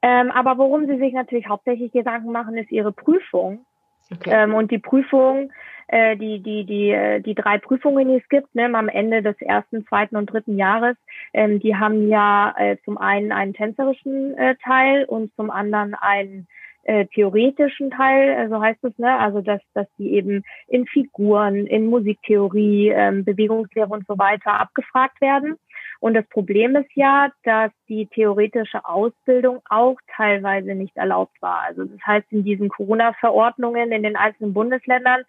Ähm, 0.00 0.30
aber 0.30 0.58
worum 0.58 0.86
sie 0.86 0.98
sich 0.98 1.12
natürlich 1.12 1.48
hauptsächlich 1.48 1.90
Gedanken 1.92 2.30
machen, 2.30 2.56
ist 2.56 2.70
ihre 2.70 2.92
Prüfung. 2.92 3.66
Okay. 4.14 4.30
Ähm, 4.32 4.54
und 4.54 4.70
die 4.70 4.78
Prüfung, 4.78 5.52
äh, 5.88 6.16
die, 6.16 6.40
die, 6.40 6.64
die, 6.64 6.90
äh, 6.90 7.20
die 7.20 7.34
drei 7.34 7.58
Prüfungen, 7.58 8.08
die 8.08 8.16
es 8.16 8.28
gibt, 8.28 8.54
ne, 8.54 8.70
am 8.74 8.88
Ende 8.88 9.22
des 9.22 9.40
ersten, 9.40 9.86
zweiten 9.86 10.16
und 10.16 10.26
dritten 10.26 10.56
Jahres, 10.56 10.96
ähm, 11.32 11.60
die 11.60 11.76
haben 11.76 12.08
ja 12.08 12.54
äh, 12.58 12.76
zum 12.84 12.98
einen 12.98 13.32
einen 13.32 13.54
tänzerischen 13.54 14.36
äh, 14.36 14.56
Teil 14.64 15.04
und 15.04 15.34
zum 15.34 15.50
anderen 15.50 15.94
einen 15.94 16.46
äh, 16.88 17.06
theoretischen 17.06 17.90
Teil, 17.90 18.30
äh, 18.30 18.48
so 18.48 18.62
heißt 18.62 18.82
es, 18.82 18.96
ne? 18.98 19.18
Also 19.18 19.42
dass, 19.42 19.60
dass 19.74 19.86
die 19.98 20.14
eben 20.14 20.42
in 20.68 20.86
Figuren, 20.86 21.66
in 21.66 21.86
Musiktheorie, 21.86 22.88
ähm, 22.88 23.24
Bewegungslehre 23.24 23.88
und 23.88 24.06
so 24.06 24.18
weiter 24.18 24.58
abgefragt 24.58 25.20
werden. 25.20 25.56
Und 26.00 26.14
das 26.14 26.26
Problem 26.28 26.76
ist 26.76 26.90
ja, 26.94 27.30
dass 27.42 27.72
die 27.88 28.06
theoretische 28.06 28.84
Ausbildung 28.84 29.60
auch 29.68 29.96
teilweise 30.16 30.74
nicht 30.74 30.96
erlaubt 30.96 31.40
war. 31.42 31.62
Also 31.62 31.84
das 31.84 32.00
heißt, 32.06 32.26
in 32.30 32.44
diesen 32.44 32.68
Corona-Verordnungen 32.68 33.90
in 33.90 34.04
den 34.04 34.16
einzelnen 34.16 34.54
Bundesländern 34.54 35.22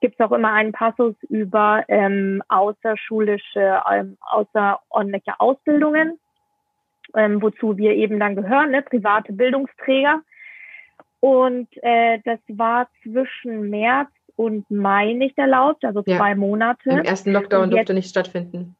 gibt 0.00 0.18
es 0.18 0.26
auch 0.26 0.32
immer 0.32 0.52
einen 0.52 0.72
Passus 0.72 1.14
über 1.28 1.84
ähm, 1.88 2.42
außerschulische, 2.48 3.82
ähm, 3.90 4.16
außerordentliche 4.20 5.38
Ausbildungen, 5.38 6.18
ähm, 7.14 7.40
wozu 7.42 7.76
wir 7.76 7.92
eben 7.92 8.18
dann 8.18 8.36
gehören, 8.36 8.70
ne, 8.70 8.82
private 8.82 9.32
Bildungsträger. 9.32 10.20
Und 11.20 11.68
äh, 11.82 12.18
das 12.24 12.38
war 12.48 12.88
zwischen 13.02 13.70
März 13.70 14.10
und 14.36 14.70
Mai 14.70 15.12
nicht 15.12 15.38
erlaubt, 15.38 15.84
also 15.84 16.02
ja. 16.06 16.18
zwei 16.18 16.34
Monate. 16.34 16.90
Im 16.90 16.98
ersten 16.98 17.32
Lockdown 17.32 17.70
jetzt, 17.70 17.72
durfte 17.72 17.94
nicht 17.94 18.10
stattfinden. 18.10 18.76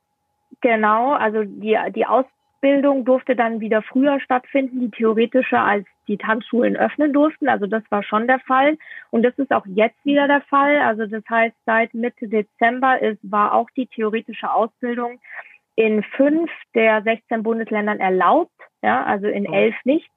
Genau, 0.65 1.13
also 1.13 1.45
die, 1.45 1.77
die 1.95 2.07
Ausbildung 2.07 3.05
durfte 3.05 3.37
dann 3.37 3.61
wieder 3.61 3.83
früher 3.83 4.19
stattfinden, 4.19 4.81
die 4.81 4.91
theoretische, 4.91 5.59
als 5.59 5.85
die 6.09 6.17
Tanzschulen 6.17 6.75
öffnen 6.75 7.13
durften. 7.13 7.51
Also 7.51 7.67
das 7.67 7.83
war 7.91 8.03
schon 8.03 8.27
der 8.27 8.39
Fall. 8.39 8.79
Und 9.11 9.25
das 9.25 9.39
ist 9.39 9.53
auch 9.53 9.67
jetzt 9.67 10.03
wieder 10.07 10.27
der 10.27 10.41
Fall. 10.41 10.79
Also 10.79 11.05
das 11.05 11.23
heißt, 11.29 11.55
seit 11.67 11.93
Mitte 11.93 12.29
Dezember 12.29 12.99
ist, 13.03 13.19
war 13.23 13.53
auch 13.53 13.69
die 13.77 13.87
theoretische 13.89 14.51
Ausbildung 14.51 15.21
in 15.77 16.03
fünf 16.17 16.51
der 16.75 17.03
16 17.03 17.43
Bundesländern 17.43 18.01
erlaubt, 18.01 18.59
ja, 18.81 19.05
also 19.05 19.27
in 19.27 19.47
oh. 19.47 19.53
elf 19.53 19.75
nicht. 19.85 20.09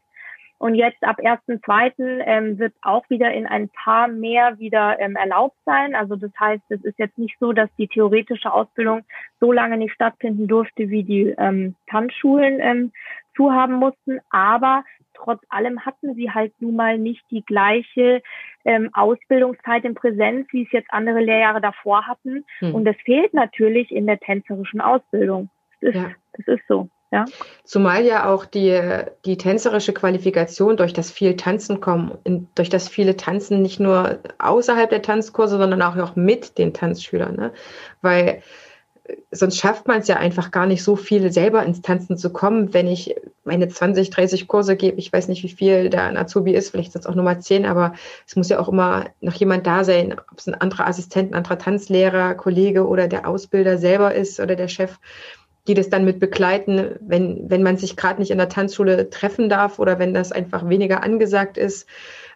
Und 0.59 0.75
jetzt 0.75 1.03
ab 1.03 1.19
1.2. 1.19 2.21
Ähm, 2.25 2.57
wird 2.57 2.73
auch 2.81 3.07
wieder 3.09 3.31
in 3.31 3.45
ein 3.45 3.69
paar 3.69 4.07
mehr 4.07 4.57
wieder 4.57 4.99
ähm, 4.99 5.15
erlaubt 5.15 5.57
sein. 5.65 5.93
Also 5.95 6.15
das 6.15 6.31
heißt, 6.39 6.63
es 6.69 6.83
ist 6.83 6.97
jetzt 6.97 7.17
nicht 7.17 7.37
so, 7.39 7.53
dass 7.53 7.69
die 7.77 7.87
theoretische 7.87 8.51
Ausbildung 8.51 9.03
so 9.39 9.51
lange 9.51 9.77
nicht 9.77 9.93
stattfinden 9.93 10.47
durfte, 10.47 10.89
wie 10.89 11.03
die 11.03 11.35
ähm, 11.37 11.75
Tanzschulen 11.87 12.59
ähm, 12.59 12.91
zu 13.35 13.51
haben 13.51 13.75
mussten. 13.75 14.19
Aber 14.31 14.83
trotz 15.13 15.41
allem 15.49 15.85
hatten 15.85 16.15
sie 16.15 16.31
halt 16.31 16.53
nun 16.59 16.75
mal 16.75 16.97
nicht 16.97 17.23
die 17.29 17.43
gleiche 17.43 18.21
ähm, 18.65 18.89
Ausbildungszeit 18.93 19.85
in 19.85 19.93
Präsenz, 19.93 20.47
wie 20.51 20.63
es 20.63 20.71
jetzt 20.71 20.91
andere 20.91 21.19
Lehrjahre 21.19 21.61
davor 21.61 22.07
hatten. 22.07 22.45
Hm. 22.59 22.73
Und 22.73 22.85
das 22.85 22.95
fehlt 23.05 23.33
natürlich 23.33 23.91
in 23.91 24.07
der 24.07 24.19
tänzerischen 24.19 24.81
Ausbildung. 24.81 25.49
Das 25.81 25.93
ist, 25.93 26.01
ja. 26.01 26.11
das 26.33 26.47
ist 26.47 26.67
so. 26.67 26.89
Ja. 27.11 27.23
Zumal 27.63 28.03
ja 28.03 28.29
auch 28.29 28.45
die, 28.45 28.77
die 29.23 29.37
tänzerische 29.37 29.93
Qualifikation 29.93 30.75
durch 30.75 30.91
das 30.91 31.09
viel 31.09 31.37
Tanzen 31.37 31.79
kommen, 31.79 32.17
in, 32.25 32.47
durch 32.55 32.69
das 32.69 32.89
viele 32.89 33.15
Tanzen 33.15 33.61
nicht 33.61 33.79
nur 33.79 34.19
außerhalb 34.39 34.89
der 34.89 35.01
Tanzkurse, 35.01 35.57
sondern 35.57 35.81
auch, 35.81 35.95
auch 35.95 36.17
mit 36.17 36.57
den 36.57 36.73
Tanzschülern. 36.73 37.35
Ne? 37.37 37.53
Weil 38.01 38.41
äh, 39.05 39.15
sonst 39.31 39.57
schafft 39.57 39.87
man 39.87 39.99
es 39.99 40.09
ja 40.09 40.17
einfach 40.17 40.51
gar 40.51 40.65
nicht 40.65 40.83
so 40.83 40.97
viel 40.97 41.31
selber 41.31 41.63
ins 41.63 41.81
Tanzen 41.81 42.17
zu 42.17 42.29
kommen, 42.33 42.73
wenn 42.73 42.87
ich 42.87 43.15
meine 43.45 43.69
20, 43.69 44.09
30 44.09 44.45
Kurse 44.49 44.75
gebe. 44.75 44.97
Ich 44.97 45.13
weiß 45.13 45.29
nicht, 45.29 45.43
wie 45.43 45.49
viel 45.49 45.89
da 45.89 46.07
ein 46.07 46.17
Azubi 46.17 46.53
ist, 46.53 46.71
vielleicht 46.71 46.91
sind 46.91 47.05
es 47.05 47.07
auch 47.07 47.15
Nummer 47.15 47.39
10, 47.39 47.65
aber 47.65 47.93
es 48.27 48.35
muss 48.35 48.49
ja 48.49 48.59
auch 48.59 48.67
immer 48.67 49.05
noch 49.21 49.33
jemand 49.35 49.65
da 49.65 49.85
sein, 49.85 50.11
ob 50.11 50.37
es 50.39 50.47
ein 50.47 50.55
anderer 50.55 50.87
Assistent, 50.87 51.31
ein 51.31 51.35
anderer 51.35 51.57
Tanzlehrer, 51.57 52.35
Kollege 52.35 52.85
oder 52.85 53.07
der 53.07 53.29
Ausbilder 53.29 53.77
selber 53.77 54.13
ist 54.13 54.41
oder 54.41 54.57
der 54.57 54.67
Chef 54.67 54.99
die 55.67 55.73
das 55.73 55.89
dann 55.89 56.05
mit 56.05 56.19
begleiten, 56.19 56.95
wenn, 57.01 57.49
wenn 57.49 57.63
man 57.63 57.77
sich 57.77 57.95
gerade 57.95 58.19
nicht 58.19 58.31
in 58.31 58.37
der 58.37 58.49
Tanzschule 58.49 59.09
treffen 59.09 59.49
darf 59.49 59.79
oder 59.79 59.99
wenn 59.99 60.13
das 60.13 60.31
einfach 60.31 60.67
weniger 60.69 61.03
angesagt 61.03 61.57
ist 61.57 61.87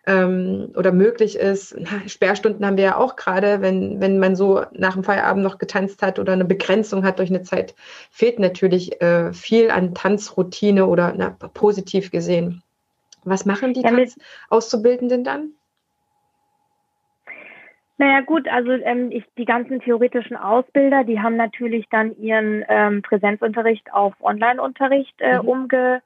ähm, 0.06 0.72
oder 0.76 0.92
möglich 0.92 1.38
ist. 1.38 1.76
Na, 1.78 2.08
Sperrstunden 2.08 2.66
haben 2.66 2.78
wir 2.78 2.84
ja 2.84 2.98
auch 2.98 3.16
gerade, 3.16 3.62
wenn, 3.62 4.02
wenn 4.02 4.20
man 4.20 4.36
so 4.36 4.64
nach 4.74 4.94
dem 4.94 5.04
Feierabend 5.04 5.44
noch 5.44 5.58
getanzt 5.58 6.02
hat 6.02 6.20
oder 6.20 6.34
eine 6.34 6.46
Begrenzung 6.46 7.04
hat 7.04 7.20
durch 7.20 7.30
eine 7.30 7.44
Zeit, 7.44 7.76
fehlt 8.10 8.40
natürlich 8.40 9.02
äh, 9.02 9.32
viel 9.34 9.72
an 9.72 9.94
Tanzroutine 9.94 10.86
oder 10.88 11.14
na, 11.16 11.30
positiv 11.54 12.12
gesehen. 12.12 12.64
Was 13.24 13.46
machen 13.46 13.74
die 13.74 13.82
ja, 13.82 13.92
Tanzauszubildenden 13.92 15.24
dann? 15.24 15.52
Naja 18.02 18.22
gut, 18.22 18.48
also 18.48 18.72
ähm, 18.72 19.12
ich, 19.12 19.24
die 19.38 19.46
ganzen 19.46 19.80
theoretischen 19.80 20.36
Ausbilder, 20.36 21.04
die 21.04 21.20
haben 21.20 21.36
natürlich 21.36 21.88
dann 21.92 22.18
ihren 22.18 22.66
ähm, 22.68 23.04
Präsenzunterricht 23.04 23.94
auf 23.94 24.16
Online-Unterricht 24.22 25.14
äh, 25.20 25.38
mhm. 25.38 25.48
umge 25.48 26.02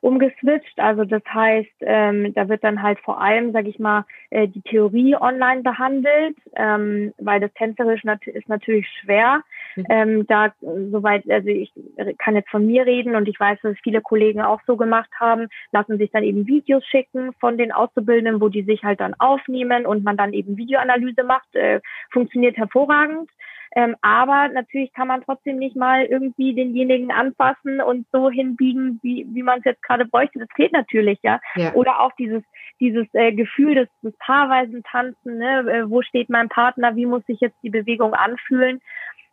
umgeswitcht. 0.00 0.80
Also 0.80 1.04
das 1.04 1.22
heißt, 1.32 1.70
ähm, 1.82 2.34
da 2.34 2.48
wird 2.48 2.64
dann 2.64 2.82
halt 2.82 2.98
vor 2.98 3.20
allem, 3.20 3.52
sage 3.52 3.68
ich 3.68 3.78
mal, 3.78 4.04
äh, 4.30 4.48
die 4.48 4.60
Theorie 4.62 5.14
online 5.14 5.62
behandelt, 5.62 6.36
ähm, 6.56 7.14
weil 7.18 7.38
das 7.38 7.54
Tänzerisch 7.54 8.02
nat 8.02 8.26
ist 8.26 8.48
natürlich 8.48 8.88
schwer. 9.00 9.42
Mhm. 9.76 9.84
Ähm, 9.88 10.26
da 10.26 10.52
soweit, 10.60 11.28
also 11.30 11.48
ich 11.48 11.72
kann 12.18 12.34
jetzt 12.34 12.50
von 12.50 12.66
mir 12.66 12.86
reden 12.86 13.14
und 13.14 13.28
ich 13.28 13.38
weiß, 13.38 13.58
dass 13.62 13.76
viele 13.82 14.00
Kollegen 14.00 14.40
auch 14.40 14.60
so 14.66 14.76
gemacht 14.76 15.10
haben, 15.18 15.48
lassen 15.72 15.98
sich 15.98 16.10
dann 16.10 16.24
eben 16.24 16.46
Videos 16.46 16.84
schicken 16.86 17.32
von 17.34 17.58
den 17.58 17.72
Auszubildenden, 17.72 18.40
wo 18.40 18.48
die 18.48 18.62
sich 18.62 18.82
halt 18.82 19.00
dann 19.00 19.14
aufnehmen 19.18 19.86
und 19.86 20.04
man 20.04 20.16
dann 20.16 20.32
eben 20.32 20.56
Videoanalyse 20.56 21.24
macht. 21.24 21.54
Äh, 21.54 21.80
funktioniert 22.10 22.56
hervorragend. 22.56 23.30
Ähm, 23.74 23.94
aber 24.00 24.48
natürlich 24.48 24.92
kann 24.94 25.08
man 25.08 25.22
trotzdem 25.22 25.58
nicht 25.58 25.76
mal 25.76 26.04
irgendwie 26.04 26.54
denjenigen 26.54 27.10
anfassen 27.10 27.82
und 27.82 28.06
so 28.10 28.30
hinbiegen, 28.30 28.98
wie, 29.02 29.26
wie 29.28 29.42
man 29.42 29.58
es 29.58 29.66
jetzt 29.66 29.82
gerade 29.82 30.06
bräuchte. 30.06 30.38
Das 30.38 30.48
fehlt 30.56 30.72
natürlich, 30.72 31.18
ja. 31.22 31.40
ja. 31.56 31.74
Oder 31.74 32.00
auch 32.00 32.12
dieses, 32.18 32.42
dieses 32.80 33.06
äh, 33.12 33.32
Gefühl 33.32 33.74
des, 33.74 33.88
des 34.02 34.16
paarweisen 34.18 34.82
Tanzen, 34.84 35.36
ne? 35.36 35.70
Äh, 35.70 35.90
wo 35.90 36.00
steht 36.00 36.30
mein 36.30 36.48
Partner, 36.48 36.96
wie 36.96 37.04
muss 37.04 37.26
sich 37.26 37.40
jetzt 37.40 37.58
die 37.62 37.70
Bewegung 37.70 38.14
anfühlen. 38.14 38.80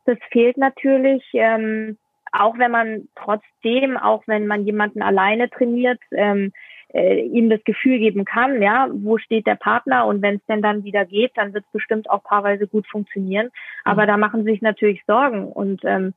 Das 0.06 0.18
fehlt 0.32 0.58
natürlich. 0.58 1.24
Ähm, 1.34 1.98
auch 2.32 2.58
wenn 2.58 2.72
man 2.72 3.08
trotzdem, 3.16 3.96
auch 3.96 4.24
wenn 4.26 4.48
man 4.48 4.66
jemanden 4.66 5.02
alleine 5.02 5.50
trainiert, 5.50 6.00
ähm, 6.12 6.52
äh, 6.94 7.22
ihm 7.22 7.50
das 7.50 7.63
Gefühl 7.63 8.00
geben 8.00 8.26
kann, 8.26 8.62
ja, 8.62 8.88
wo 8.92 9.18
steht 9.18 9.46
der 9.46 9.56
Partner 9.56 10.06
und 10.06 10.22
wenn 10.22 10.36
es 10.36 10.46
denn 10.48 10.62
dann 10.62 10.84
wieder 10.84 11.06
geht, 11.06 11.32
dann 11.36 11.54
wird 11.54 11.66
es 11.66 11.72
bestimmt 11.72 12.10
auch 12.10 12.24
paarweise 12.24 12.68
gut 12.68 12.88
funktionieren. 12.88 13.52
Aber 13.84 14.04
mhm. 14.04 14.08
da 14.08 14.18
machen 14.18 14.44
sich 14.44 14.62
natürlich 14.62 15.04
Sorgen 15.06 15.48
und 15.52 15.82
ähm, 15.86 16.13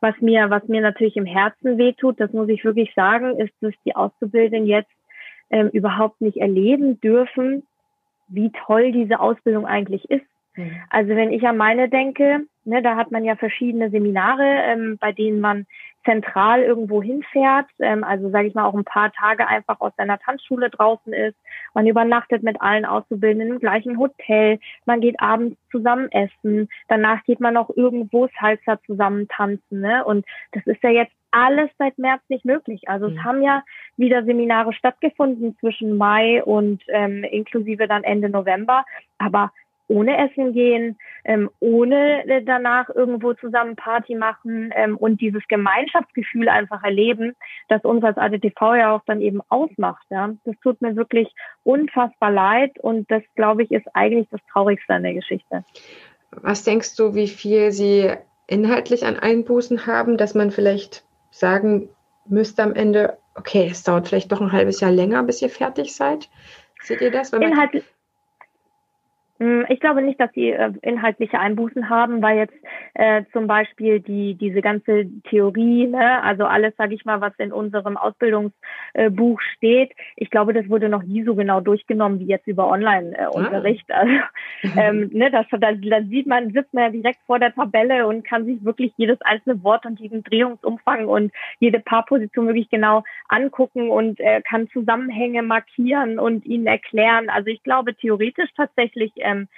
was 0.00 0.14
mir, 0.20 0.48
was 0.48 0.66
mir 0.68 0.80
natürlich 0.80 1.16
im 1.16 1.26
Herzen 1.26 1.76
wehtut, 1.76 2.20
das 2.20 2.32
muss 2.32 2.48
ich 2.48 2.64
wirklich 2.64 2.92
sagen, 2.94 3.38
ist, 3.38 3.52
dass 3.60 3.74
die 3.84 3.96
Auszubildenden 3.96 4.66
jetzt 4.66 4.90
ähm, 5.50 5.68
überhaupt 5.70 6.20
nicht 6.20 6.36
erleben 6.36 7.00
dürfen, 7.00 7.64
wie 8.28 8.52
toll 8.66 8.92
diese 8.92 9.20
Ausbildung 9.20 9.66
eigentlich 9.66 10.10
ist. 10.10 10.26
Mhm. 10.58 10.82
Also 10.90 11.10
wenn 11.10 11.32
ich 11.32 11.46
an 11.46 11.56
meine 11.56 11.88
denke, 11.88 12.40
ne, 12.64 12.82
da 12.82 12.96
hat 12.96 13.10
man 13.10 13.24
ja 13.24 13.36
verschiedene 13.36 13.90
Seminare, 13.90 14.44
ähm, 14.44 14.98
bei 15.00 15.12
denen 15.12 15.40
man 15.40 15.66
zentral 16.04 16.62
irgendwo 16.62 17.02
hinfährt, 17.02 17.66
ähm, 17.80 18.02
also 18.02 18.30
sage 18.30 18.48
ich 18.48 18.54
mal 18.54 18.64
auch 18.64 18.74
ein 18.74 18.84
paar 18.84 19.12
Tage 19.12 19.46
einfach 19.46 19.80
aus 19.80 19.92
seiner 19.96 20.18
Tanzschule 20.18 20.70
draußen 20.70 21.12
ist. 21.12 21.36
Man 21.74 21.86
übernachtet 21.86 22.42
mit 22.42 22.60
allen 22.60 22.84
Auszubildenden 22.84 23.54
im 23.54 23.58
gleichen 23.58 23.98
Hotel. 23.98 24.58
Man 24.86 25.00
geht 25.00 25.20
abends 25.20 25.56
zusammen 25.70 26.10
essen. 26.10 26.68
Danach 26.88 27.22
geht 27.24 27.40
man 27.40 27.56
auch 27.56 27.70
irgendwo 27.76 28.28
Salsa 28.40 28.80
zusammen 28.86 29.28
tanzen. 29.28 29.80
Ne? 29.80 30.04
Und 30.04 30.24
das 30.52 30.66
ist 30.66 30.82
ja 30.82 30.90
jetzt 30.90 31.12
alles 31.30 31.68
seit 31.78 31.98
März 31.98 32.22
nicht 32.28 32.44
möglich. 32.44 32.88
Also 32.88 33.08
mhm. 33.08 33.16
es 33.16 33.24
haben 33.24 33.42
ja 33.42 33.62
wieder 33.96 34.24
Seminare 34.24 34.72
stattgefunden 34.72 35.56
zwischen 35.58 35.96
Mai 35.96 36.42
und 36.42 36.82
ähm, 36.88 37.22
inklusive 37.24 37.86
dann 37.86 38.04
Ende 38.04 38.30
November. 38.30 38.84
Aber 39.18 39.52
ohne 39.88 40.16
Essen 40.18 40.52
gehen, 40.52 40.98
ähm, 41.24 41.50
ohne 41.60 42.26
äh, 42.28 42.42
danach 42.44 42.88
irgendwo 42.90 43.32
zusammen 43.34 43.74
Party 43.74 44.14
machen 44.14 44.70
ähm, 44.74 44.96
und 44.96 45.20
dieses 45.20 45.42
Gemeinschaftsgefühl 45.48 46.48
einfach 46.48 46.82
erleben, 46.84 47.34
das 47.68 47.82
uns 47.84 48.04
als 48.04 48.18
ADTV 48.18 48.60
ja 48.76 48.94
auch 48.94 49.02
dann 49.06 49.20
eben 49.20 49.40
ausmacht. 49.48 50.04
Ja, 50.10 50.34
das 50.44 50.54
tut 50.62 50.80
mir 50.82 50.94
wirklich 50.96 51.28
unfassbar 51.64 52.30
leid 52.30 52.78
und 52.80 53.10
das 53.10 53.22
glaube 53.34 53.62
ich 53.62 53.70
ist 53.70 53.86
eigentlich 53.94 54.28
das 54.30 54.40
Traurigste 54.52 54.94
an 54.94 55.02
der 55.02 55.14
Geschichte. 55.14 55.64
Was 56.30 56.62
denkst 56.62 56.94
du, 56.96 57.14
wie 57.14 57.28
viel 57.28 57.72
Sie 57.72 58.10
inhaltlich 58.46 59.06
an 59.06 59.18
Einbußen 59.18 59.86
haben, 59.86 60.18
dass 60.18 60.34
man 60.34 60.50
vielleicht 60.50 61.04
sagen 61.30 61.88
müsste 62.26 62.62
am 62.62 62.74
Ende, 62.74 63.16
okay, 63.34 63.68
es 63.70 63.82
dauert 63.82 64.08
vielleicht 64.08 64.30
doch 64.30 64.40
ein 64.40 64.52
halbes 64.52 64.80
Jahr 64.80 64.90
länger, 64.90 65.22
bis 65.22 65.40
ihr 65.40 65.48
fertig 65.48 65.94
seid? 65.94 66.28
Seht 66.82 67.00
ihr 67.00 67.10
das? 67.10 67.32
Inhaltlich 67.32 67.84
ich 69.68 69.78
glaube 69.78 70.02
nicht, 70.02 70.18
dass 70.18 70.32
sie 70.32 70.50
äh, 70.50 70.72
inhaltliche 70.82 71.38
Einbußen 71.38 71.88
haben, 71.88 72.22
weil 72.22 72.38
jetzt 72.38 72.56
äh, 72.94 73.22
zum 73.32 73.46
Beispiel 73.46 74.00
die 74.00 74.34
diese 74.34 74.60
ganze 74.62 75.06
Theorie, 75.30 75.86
ne, 75.86 76.22
also 76.24 76.44
alles, 76.44 76.74
sage 76.76 76.94
ich 76.94 77.04
mal, 77.04 77.20
was 77.20 77.32
in 77.38 77.52
unserem 77.52 77.96
Ausbildungsbuch 77.96 79.40
äh, 79.40 79.54
steht, 79.54 79.92
ich 80.16 80.30
glaube, 80.30 80.52
das 80.54 80.68
wurde 80.68 80.88
noch 80.88 81.04
nie 81.04 81.22
so 81.22 81.36
genau 81.36 81.60
durchgenommen 81.60 82.18
wie 82.18 82.26
jetzt 82.26 82.48
über 82.48 82.68
Online-Unterricht. 82.68 83.88
Äh, 83.88 83.92
ah. 83.92 83.98
Also, 83.98 84.12
ähm, 84.80 85.10
ne, 85.12 85.30
das, 85.30 85.46
da, 85.52 85.72
da 85.72 86.02
sieht 86.02 86.26
man, 86.26 86.52
sitzt 86.52 86.74
man 86.74 86.84
ja 86.84 86.90
direkt 86.90 87.20
vor 87.26 87.38
der 87.38 87.54
Tabelle 87.54 88.08
und 88.08 88.24
kann 88.24 88.44
sich 88.44 88.64
wirklich 88.64 88.92
jedes 88.96 89.20
einzelne 89.22 89.62
Wort 89.62 89.86
und 89.86 90.00
jeden 90.00 90.24
Drehungsumfang 90.24 91.06
und 91.06 91.32
jede 91.60 91.78
Paarposition 91.78 92.48
wirklich 92.48 92.70
genau 92.70 93.04
angucken 93.28 93.90
und 93.90 94.18
äh, 94.18 94.42
kann 94.42 94.68
Zusammenhänge 94.70 95.42
markieren 95.42 96.18
und 96.18 96.44
ihnen 96.44 96.66
erklären. 96.66 97.30
Also 97.30 97.50
ich 97.50 97.62
glaube 97.62 97.94
theoretisch 97.94 98.50
tatsächlich 98.56 99.12
ähm, 99.28 99.48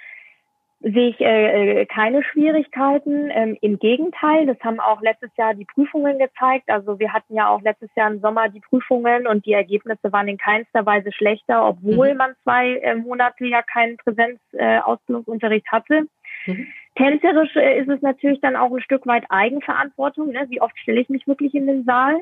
sehe 0.83 1.09
ich 1.09 1.21
äh, 1.21 1.81
äh, 1.81 1.85
keine 1.85 2.23
Schwierigkeiten. 2.23 3.29
Ähm, 3.31 3.57
Im 3.61 3.77
Gegenteil, 3.77 4.47
das 4.47 4.59
haben 4.61 4.79
auch 4.79 5.01
letztes 5.01 5.29
Jahr 5.37 5.53
die 5.53 5.65
Prüfungen 5.65 6.17
gezeigt. 6.17 6.69
Also 6.69 6.97
wir 6.99 7.13
hatten 7.13 7.35
ja 7.35 7.49
auch 7.49 7.61
letztes 7.61 7.89
Jahr 7.95 8.09
im 8.09 8.19
Sommer 8.19 8.49
die 8.49 8.61
Prüfungen 8.61 9.27
und 9.27 9.45
die 9.45 9.53
Ergebnisse 9.53 10.11
waren 10.11 10.27
in 10.27 10.37
keinster 10.37 10.85
Weise 10.85 11.11
schlechter, 11.11 11.67
obwohl 11.67 12.11
mhm. 12.11 12.17
man 12.17 12.35
zwei 12.43 12.77
äh, 12.77 12.95
Monate 12.95 13.45
ja 13.45 13.61
keinen 13.61 13.97
Präsenzausbildungsunterricht 13.97 15.67
äh, 15.67 15.71
hatte. 15.71 16.07
Mhm. 16.47 16.67
Tänzerisch 16.95 17.55
äh, 17.55 17.79
ist 17.79 17.89
es 17.89 18.01
natürlich 18.01 18.41
dann 18.41 18.55
auch 18.55 18.71
ein 18.71 18.81
Stück 18.81 19.05
weit 19.05 19.25
Eigenverantwortung. 19.29 20.31
Ne? 20.31 20.47
Wie 20.49 20.61
oft 20.61 20.77
stelle 20.79 21.01
ich 21.01 21.09
mich 21.09 21.27
wirklich 21.27 21.53
in 21.53 21.67
den 21.67 21.83
Saal? 21.83 22.21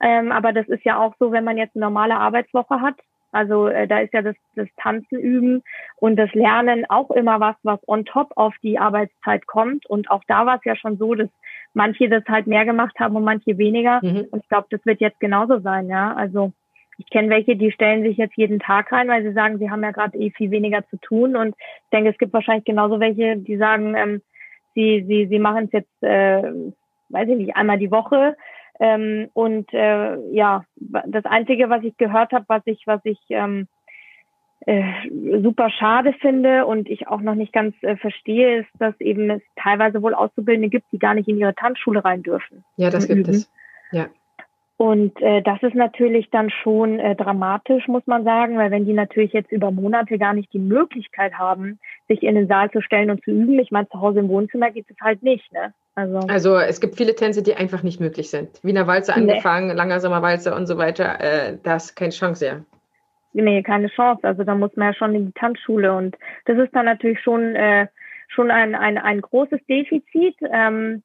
Ähm, 0.00 0.32
aber 0.32 0.52
das 0.52 0.66
ist 0.68 0.84
ja 0.84 0.98
auch 0.98 1.14
so, 1.18 1.32
wenn 1.32 1.44
man 1.44 1.58
jetzt 1.58 1.76
eine 1.76 1.84
normale 1.84 2.16
Arbeitswoche 2.16 2.80
hat, 2.80 2.94
also 3.32 3.68
äh, 3.68 3.86
da 3.86 3.98
ist 4.00 4.14
ja 4.14 4.22
das, 4.22 4.36
das 4.54 4.68
Tanzen 4.80 5.18
üben 5.18 5.62
und 5.96 6.16
das 6.16 6.32
Lernen 6.32 6.86
auch 6.88 7.10
immer 7.10 7.40
was, 7.40 7.56
was 7.62 7.80
on 7.86 8.04
top 8.04 8.32
auf 8.36 8.54
die 8.62 8.78
Arbeitszeit 8.78 9.46
kommt. 9.46 9.86
Und 9.86 10.10
auch 10.10 10.22
da 10.26 10.46
war 10.46 10.56
es 10.56 10.64
ja 10.64 10.76
schon 10.76 10.96
so, 10.96 11.14
dass 11.14 11.28
manche 11.74 12.08
das 12.08 12.24
halt 12.26 12.46
mehr 12.46 12.64
gemacht 12.64 12.98
haben 12.98 13.16
und 13.16 13.24
manche 13.24 13.58
weniger. 13.58 14.00
Mhm. 14.02 14.28
Und 14.30 14.42
ich 14.42 14.48
glaube, 14.48 14.68
das 14.70 14.84
wird 14.86 15.00
jetzt 15.00 15.20
genauso 15.20 15.60
sein, 15.60 15.88
ja. 15.88 16.14
Also 16.14 16.52
ich 16.96 17.08
kenne 17.10 17.30
welche, 17.30 17.56
die 17.56 17.70
stellen 17.70 18.02
sich 18.02 18.16
jetzt 18.16 18.36
jeden 18.36 18.58
Tag 18.58 18.90
rein, 18.90 19.08
weil 19.08 19.22
sie 19.22 19.32
sagen, 19.32 19.58
sie 19.58 19.70
haben 19.70 19.82
ja 19.82 19.92
gerade 19.92 20.18
eh 20.18 20.30
viel 20.30 20.50
weniger 20.50 20.86
zu 20.88 20.96
tun. 20.96 21.36
Und 21.36 21.54
ich 21.58 21.90
denke, 21.92 22.10
es 22.10 22.18
gibt 22.18 22.32
wahrscheinlich 22.32 22.64
genauso 22.64 22.98
welche, 22.98 23.36
die 23.36 23.56
sagen, 23.56 23.94
ähm, 23.94 24.22
sie, 24.74 25.04
sie, 25.06 25.26
sie 25.26 25.38
machen 25.38 25.66
es 25.66 25.72
jetzt, 25.72 26.02
äh, 26.02 26.42
weiß 27.10 27.28
ich 27.28 27.36
nicht, 27.36 27.56
einmal 27.56 27.78
die 27.78 27.90
Woche 27.90 28.36
ähm, 28.80 29.28
und 29.32 29.72
äh, 29.72 30.16
ja, 30.32 30.64
das 30.76 31.24
Einzige, 31.24 31.68
was 31.70 31.82
ich 31.82 31.96
gehört 31.96 32.32
habe, 32.32 32.44
was 32.48 32.62
ich, 32.66 32.86
was 32.86 33.00
ich 33.04 33.18
ähm, 33.30 33.66
äh, 34.66 34.82
super 35.42 35.70
schade 35.70 36.12
finde 36.20 36.66
und 36.66 36.88
ich 36.88 37.08
auch 37.08 37.20
noch 37.20 37.34
nicht 37.34 37.52
ganz 37.52 37.74
äh, 37.82 37.96
verstehe, 37.96 38.60
ist, 38.60 38.68
dass 38.78 38.98
eben 39.00 39.30
es 39.30 39.42
teilweise 39.56 40.02
wohl 40.02 40.14
Auszubildende 40.14 40.68
gibt, 40.68 40.92
die 40.92 40.98
gar 40.98 41.14
nicht 41.14 41.28
in 41.28 41.38
ihre 41.38 41.54
Tanzschule 41.54 42.04
rein 42.04 42.22
dürfen. 42.22 42.64
Ja, 42.76 42.90
das 42.90 43.08
gibt 43.08 43.28
es. 43.28 43.50
Ja. 43.92 44.08
Und 44.76 45.20
äh, 45.20 45.42
das 45.42 45.60
ist 45.62 45.74
natürlich 45.74 46.30
dann 46.30 46.50
schon 46.50 47.00
äh, 47.00 47.16
dramatisch, 47.16 47.88
muss 47.88 48.06
man 48.06 48.22
sagen, 48.22 48.58
weil 48.58 48.70
wenn 48.70 48.84
die 48.84 48.92
natürlich 48.92 49.32
jetzt 49.32 49.50
über 49.50 49.72
Monate 49.72 50.18
gar 50.18 50.34
nicht 50.34 50.52
die 50.52 50.60
Möglichkeit 50.60 51.34
haben, 51.34 51.80
sich 52.06 52.22
in 52.22 52.36
den 52.36 52.46
Saal 52.46 52.70
zu 52.70 52.80
stellen 52.80 53.10
und 53.10 53.24
zu 53.24 53.32
üben, 53.32 53.58
ich 53.58 53.72
meine, 53.72 53.88
zu 53.88 54.00
Hause 54.00 54.20
im 54.20 54.28
Wohnzimmer 54.28 54.70
geht 54.70 54.86
es 54.88 54.96
halt 55.00 55.24
nicht, 55.24 55.52
ne? 55.52 55.74
Also, 55.98 56.18
also 56.28 56.56
es 56.58 56.80
gibt 56.80 56.94
viele 56.94 57.16
Tänze, 57.16 57.42
die 57.42 57.56
einfach 57.56 57.82
nicht 57.82 57.98
möglich 57.98 58.30
sind. 58.30 58.62
Wiener 58.62 58.86
Walze 58.86 59.12
nee. 59.12 59.32
angefangen, 59.32 59.76
langer 59.76 59.98
Sommerwalze 59.98 60.54
und 60.54 60.66
so 60.66 60.78
weiter, 60.78 61.20
äh, 61.20 61.58
das 61.64 61.86
ist 61.86 61.96
keine 61.96 62.12
Chance, 62.12 62.46
ja. 62.46 62.60
Nee, 63.32 63.64
keine 63.64 63.88
Chance. 63.88 64.22
Also 64.22 64.44
da 64.44 64.54
muss 64.54 64.76
man 64.76 64.88
ja 64.88 64.94
schon 64.94 65.14
in 65.16 65.26
die 65.26 65.32
Tanzschule 65.32 65.92
und 65.92 66.16
das 66.46 66.56
ist 66.56 66.72
dann 66.72 66.84
natürlich 66.86 67.20
schon, 67.20 67.56
äh, 67.56 67.88
schon 68.28 68.52
ein, 68.52 68.76
ein, 68.76 68.96
ein 68.96 69.20
großes 69.20 69.58
Defizit. 69.68 70.36
Ähm, 70.52 71.02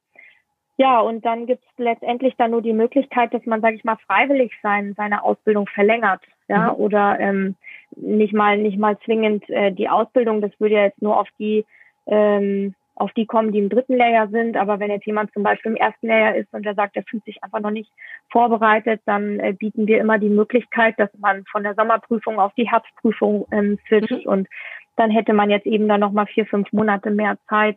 ja, 0.76 1.00
und 1.00 1.24
dann 1.24 1.46
gibt 1.46 1.64
es 1.64 1.78
letztendlich 1.78 2.34
dann 2.36 2.52
nur 2.52 2.62
die 2.62 2.72
Möglichkeit, 2.72 3.34
dass 3.34 3.44
man, 3.46 3.60
sage 3.60 3.74
ich 3.74 3.84
mal, 3.84 3.98
freiwillig 4.06 4.52
sein, 4.62 4.94
seine 4.96 5.24
Ausbildung 5.24 5.66
verlängert, 5.66 6.22
ja, 6.48 6.72
mhm. 6.72 6.78
oder 6.78 7.18
ähm, 7.18 7.56
nicht 7.96 8.32
mal 8.32 8.58
nicht 8.58 8.78
mal 8.78 8.96
zwingend 9.04 9.48
äh, 9.50 9.72
die 9.72 9.88
Ausbildung. 9.88 10.40
Das 10.40 10.52
würde 10.60 10.76
ja 10.76 10.84
jetzt 10.84 11.02
nur 11.02 11.18
auf 11.18 11.28
die 11.38 11.64
ähm, 12.06 12.74
auf 12.96 13.12
die 13.12 13.26
kommen, 13.26 13.52
die 13.52 13.58
im 13.58 13.68
dritten 13.68 13.96
Lehrjahr 13.96 14.28
sind. 14.28 14.56
Aber 14.56 14.78
wenn 14.78 14.90
jetzt 14.90 15.06
jemand 15.06 15.32
zum 15.32 15.42
Beispiel 15.42 15.72
im 15.72 15.76
ersten 15.76 16.06
Lehrjahr 16.06 16.36
ist 16.36 16.52
und 16.52 16.64
der 16.64 16.74
sagt, 16.74 16.96
er 16.96 17.04
fühlt 17.04 17.24
sich 17.24 17.42
einfach 17.42 17.60
noch 17.60 17.70
nicht 17.70 17.90
vorbereitet, 18.30 19.00
dann 19.06 19.40
äh, 19.40 19.52
bieten 19.52 19.86
wir 19.86 20.00
immer 20.00 20.18
die 20.18 20.28
Möglichkeit, 20.28 20.94
dass 20.98 21.10
man 21.18 21.44
von 21.50 21.62
der 21.62 21.74
Sommerprüfung 21.74 22.38
auf 22.38 22.52
die 22.54 22.70
Herbstprüfung 22.70 23.46
ähm, 23.50 23.78
switcht 23.88 24.24
mhm. 24.24 24.32
und 24.32 24.48
dann 24.96 25.10
hätte 25.10 25.32
man 25.32 25.50
jetzt 25.50 25.66
eben 25.66 25.88
dann 25.88 26.00
nochmal 26.00 26.26
vier, 26.26 26.46
fünf 26.46 26.72
Monate 26.72 27.10
mehr 27.10 27.36
Zeit, 27.48 27.76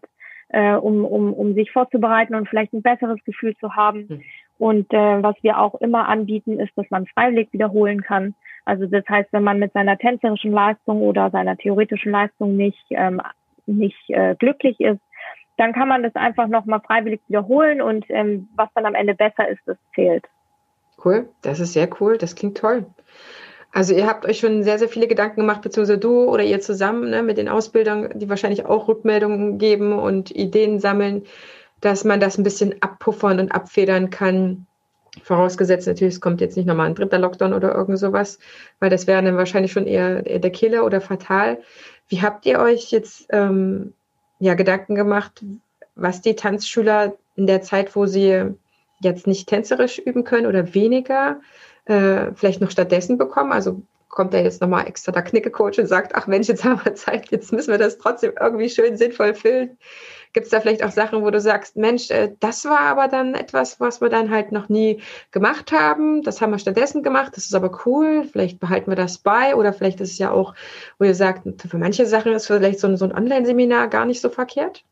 äh, 0.50 0.74
um, 0.74 1.04
um, 1.04 1.34
um 1.34 1.54
sich 1.56 1.72
vorzubereiten 1.72 2.36
und 2.36 2.48
vielleicht 2.48 2.74
ein 2.74 2.82
besseres 2.82 3.24
Gefühl 3.26 3.56
zu 3.58 3.76
haben. 3.76 4.06
Mhm. 4.08 4.22
Und 4.60 4.94
äh, 4.94 5.24
was 5.24 5.36
wir 5.42 5.60
auch 5.60 5.76
immer 5.76 6.08
anbieten, 6.08 6.60
ist, 6.60 6.72
dass 6.76 6.90
man 6.90 7.06
freiwillig 7.08 7.52
wiederholen 7.54 8.02
kann. 8.02 8.34
Also 8.66 8.86
das 8.86 9.04
heißt, 9.08 9.32
wenn 9.32 9.44
man 9.44 9.60
mit 9.60 9.74
seiner 9.74 9.98
tänzerischen 9.98 10.52
Leistung 10.52 11.02
oder 11.02 11.30
seiner 11.30 11.58
theoretischen 11.58 12.12
Leistung 12.12 12.56
nicht, 12.56 12.84
ähm, 12.90 13.22
nicht 13.66 14.10
äh, 14.10 14.36
glücklich 14.36 14.80
ist, 14.80 15.00
dann 15.58 15.74
kann 15.74 15.88
man 15.88 16.04
das 16.04 16.16
einfach 16.16 16.48
nochmal 16.48 16.82
freiwillig 16.82 17.22
wiederholen 17.28 17.82
und 17.82 18.06
ähm, 18.10 18.48
was 18.56 18.70
dann 18.76 18.86
am 18.86 18.96
Ende 18.96 19.16
besser 19.16 19.48
ist, 19.50 19.62
das 19.66 19.78
zählt. 19.94 20.26
Cool, 21.04 21.28
das 21.42 21.60
ist 21.60 21.74
sehr 21.74 21.90
cool, 22.00 22.18
das 22.18 22.36
klingt 22.36 22.58
toll. 22.58 22.86
Also 23.72 23.94
ihr 23.94 24.08
habt 24.08 24.26
euch 24.26 24.40
schon 24.40 24.64
sehr, 24.64 24.80
sehr 24.80 24.90
viele 24.90 25.08
Gedanken 25.08 25.42
gemacht, 25.42 25.62
beziehungsweise 25.62 26.00
du 26.00 26.24
oder 26.30 26.44
ihr 26.44 26.62
zusammen 26.62 27.10
ne, 27.10 27.22
mit 27.22 27.38
den 27.38 27.50
Ausbildern, 27.50 28.10
die 28.16 28.30
wahrscheinlich 28.30 28.66
auch 28.66 28.88
Rückmeldungen 28.88 29.58
geben 29.58 29.94
und 29.94 30.32
Ideen 30.32 30.80
sammeln, 30.80 31.24
dass 31.82 32.04
man 32.04 32.20
das 32.20 32.38
ein 32.38 32.44
bisschen 32.44 32.82
abpuffern 32.82 33.40
und 33.40 33.52
abfedern 33.52 34.10
kann. 34.10 34.66
Vorausgesetzt 35.22 35.88
natürlich, 35.88 36.16
es 36.16 36.22
kommt 36.22 36.42
jetzt 36.42 36.58
nicht 36.58 36.66
nochmal 36.66 36.88
ein 36.88 36.96
dritter 36.96 37.20
Lockdown 37.20 37.54
oder 37.54 37.74
irgend 37.74 38.00
sowas, 38.00 38.40
weil 38.80 38.90
das 38.90 39.08
wäre 39.08 39.22
dann 39.22 39.38
wahrscheinlich 39.38 39.72
schon 39.72 39.88
eher 39.88 40.22
der 40.22 40.52
Killer 40.52 40.86
oder 40.86 41.02
fatal. 41.02 41.60
Wie 42.08 42.22
habt 42.22 42.46
ihr 42.46 42.60
euch 42.60 42.92
jetzt 42.92 43.28
ähm, 43.32 43.94
ja, 44.40 44.54
Gedanken 44.54 44.96
gemacht, 44.96 45.44
was 45.96 46.22
die 46.22 46.36
Tanzschüler 46.36 47.16
in 47.36 47.48
der 47.48 47.62
Zeit, 47.62 47.96
wo 47.96 48.06
sie 48.06 48.54
jetzt 49.02 49.28
nicht 49.28 49.48
tänzerisch 49.48 50.00
üben 50.00 50.24
können 50.24 50.48
oder 50.48 50.74
weniger, 50.74 51.40
äh, 51.86 52.32
vielleicht 52.36 52.62
noch 52.62 52.72
stattdessen 52.72 53.18
bekommen. 53.18 53.52
Also 53.52 53.82
kommt 54.10 54.34
da 54.34 54.40
jetzt 54.40 54.62
nochmal 54.62 54.88
extra 54.88 55.12
der 55.12 55.24
Knicke-Coach 55.24 55.80
und 55.80 55.88
sagt, 55.88 56.16
ach 56.16 56.28
Mensch, 56.28 56.48
jetzt 56.48 56.64
haben 56.64 56.82
wir 56.84 56.96
Zeit, 56.96 57.30
jetzt 57.32 57.52
müssen 57.52 57.72
wir 57.72 57.78
das 57.78 57.98
trotzdem 57.98 58.34
irgendwie 58.40 58.70
schön 58.70 58.98
sinnvoll 58.98 59.34
füllen. 59.34 59.78
Gibt 60.34 60.46
es 60.46 60.52
da 60.52 60.60
vielleicht 60.60 60.84
auch 60.84 60.92
Sachen, 60.92 61.24
wo 61.24 61.32
du 61.32 61.40
sagst, 61.40 61.78
Mensch, 61.78 62.12
äh, 62.12 62.34
das 62.40 62.66
war 62.66 62.82
aber 62.82 63.08
dann 63.08 63.34
etwas, 63.34 63.80
was 63.80 64.02
wir 64.02 64.10
dann 64.10 64.30
halt 64.30 64.52
noch 64.52 64.70
nie 64.70 65.02
gemacht 65.32 65.72
haben. 65.72 66.22
Das 66.22 66.42
haben 66.42 66.52
wir 66.52 66.60
stattdessen 66.60 67.02
gemacht. 67.02 67.34
Das 67.36 67.46
ist 67.46 67.56
aber 67.56 67.80
cool. 67.86 68.28
Vielleicht 68.32 68.60
behalten 68.60 68.92
wir 68.92 68.96
das 68.96 69.18
bei. 69.18 69.56
Oder 69.56 69.74
vielleicht 69.74 70.02
ist 70.02 70.12
es 70.12 70.18
ja 70.18 70.32
auch, 70.32 70.54
wo 71.00 71.06
ihr 71.06 71.16
sagt, 71.16 71.48
für 71.68 71.78
manche 71.78 72.06
Sachen 72.06 72.34
ist 72.34 72.48
vielleicht 72.48 72.80
so 72.80 72.88
ein, 72.88 72.98
so 72.98 73.06
ein 73.06 73.16
Online-Seminar 73.16 73.88
gar 73.88 74.06
nicht 74.06 74.22
so 74.22 74.30
verkehrt. 74.30 74.84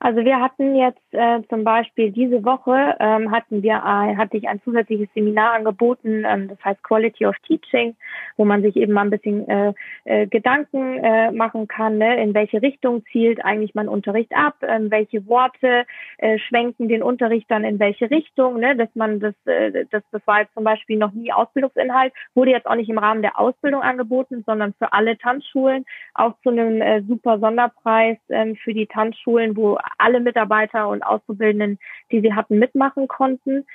Also 0.00 0.24
wir 0.24 0.40
hatten 0.40 0.76
jetzt 0.76 1.02
äh, 1.10 1.40
zum 1.48 1.64
Beispiel 1.64 2.12
diese 2.12 2.44
Woche 2.44 2.94
ähm, 3.00 3.32
hatten 3.32 3.64
wir 3.64 3.74
äh, 3.74 4.16
hatte 4.16 4.36
ich 4.36 4.48
ein 4.48 4.62
zusätzliches 4.62 5.08
Seminar 5.12 5.54
angeboten, 5.54 6.24
ähm, 6.24 6.46
das 6.48 6.64
heißt 6.64 6.84
Quality 6.84 7.26
of 7.26 7.34
Teaching, 7.44 7.96
wo 8.36 8.44
man 8.44 8.62
sich 8.62 8.76
eben 8.76 8.92
mal 8.92 9.02
ein 9.02 9.10
bisschen 9.10 9.48
äh, 9.48 9.72
äh, 10.04 10.28
Gedanken 10.28 10.98
äh, 10.98 11.32
machen 11.32 11.66
kann, 11.66 11.98
ne? 11.98 12.22
in 12.22 12.32
welche 12.32 12.62
Richtung 12.62 13.04
zielt 13.10 13.44
eigentlich 13.44 13.74
mein 13.74 13.88
Unterricht 13.88 14.30
ab, 14.36 14.54
ähm, 14.62 14.88
welche 14.92 15.26
Worte 15.26 15.84
äh, 16.18 16.38
schwenken 16.38 16.88
den 16.88 17.02
Unterricht 17.02 17.50
dann 17.50 17.64
in 17.64 17.80
welche 17.80 18.08
Richtung, 18.08 18.60
ne? 18.60 18.76
dass 18.76 18.94
man 18.94 19.18
das, 19.18 19.34
äh, 19.46 19.84
das, 19.90 20.04
das 20.12 20.24
war 20.26 20.42
jetzt 20.42 20.54
zum 20.54 20.62
Beispiel 20.62 20.96
noch 20.96 21.12
nie 21.12 21.32
Ausbildungsinhalt, 21.32 22.12
wurde 22.34 22.52
jetzt 22.52 22.68
auch 22.68 22.76
nicht 22.76 22.88
im 22.88 22.98
Rahmen 22.98 23.22
der 23.22 23.36
Ausbildung 23.38 23.82
angeboten, 23.82 24.44
sondern 24.46 24.74
für 24.74 24.92
alle 24.92 25.18
Tanzschulen, 25.18 25.84
auch 26.14 26.34
zu 26.44 26.50
einem 26.50 26.80
äh, 26.80 27.02
super 27.02 27.40
Sonderpreis 27.40 28.16
äh, 28.28 28.54
für 28.54 28.74
die 28.74 28.86
Tanzschulen, 28.86 29.56
wo 29.56 29.76
alle 29.98 30.20
Mitarbeiter 30.20 30.88
und 30.88 31.02
Auszubildenden, 31.02 31.78
die 32.10 32.20
sie 32.20 32.34
hatten, 32.34 32.58
mitmachen 32.58 33.08
konnten. 33.08 33.66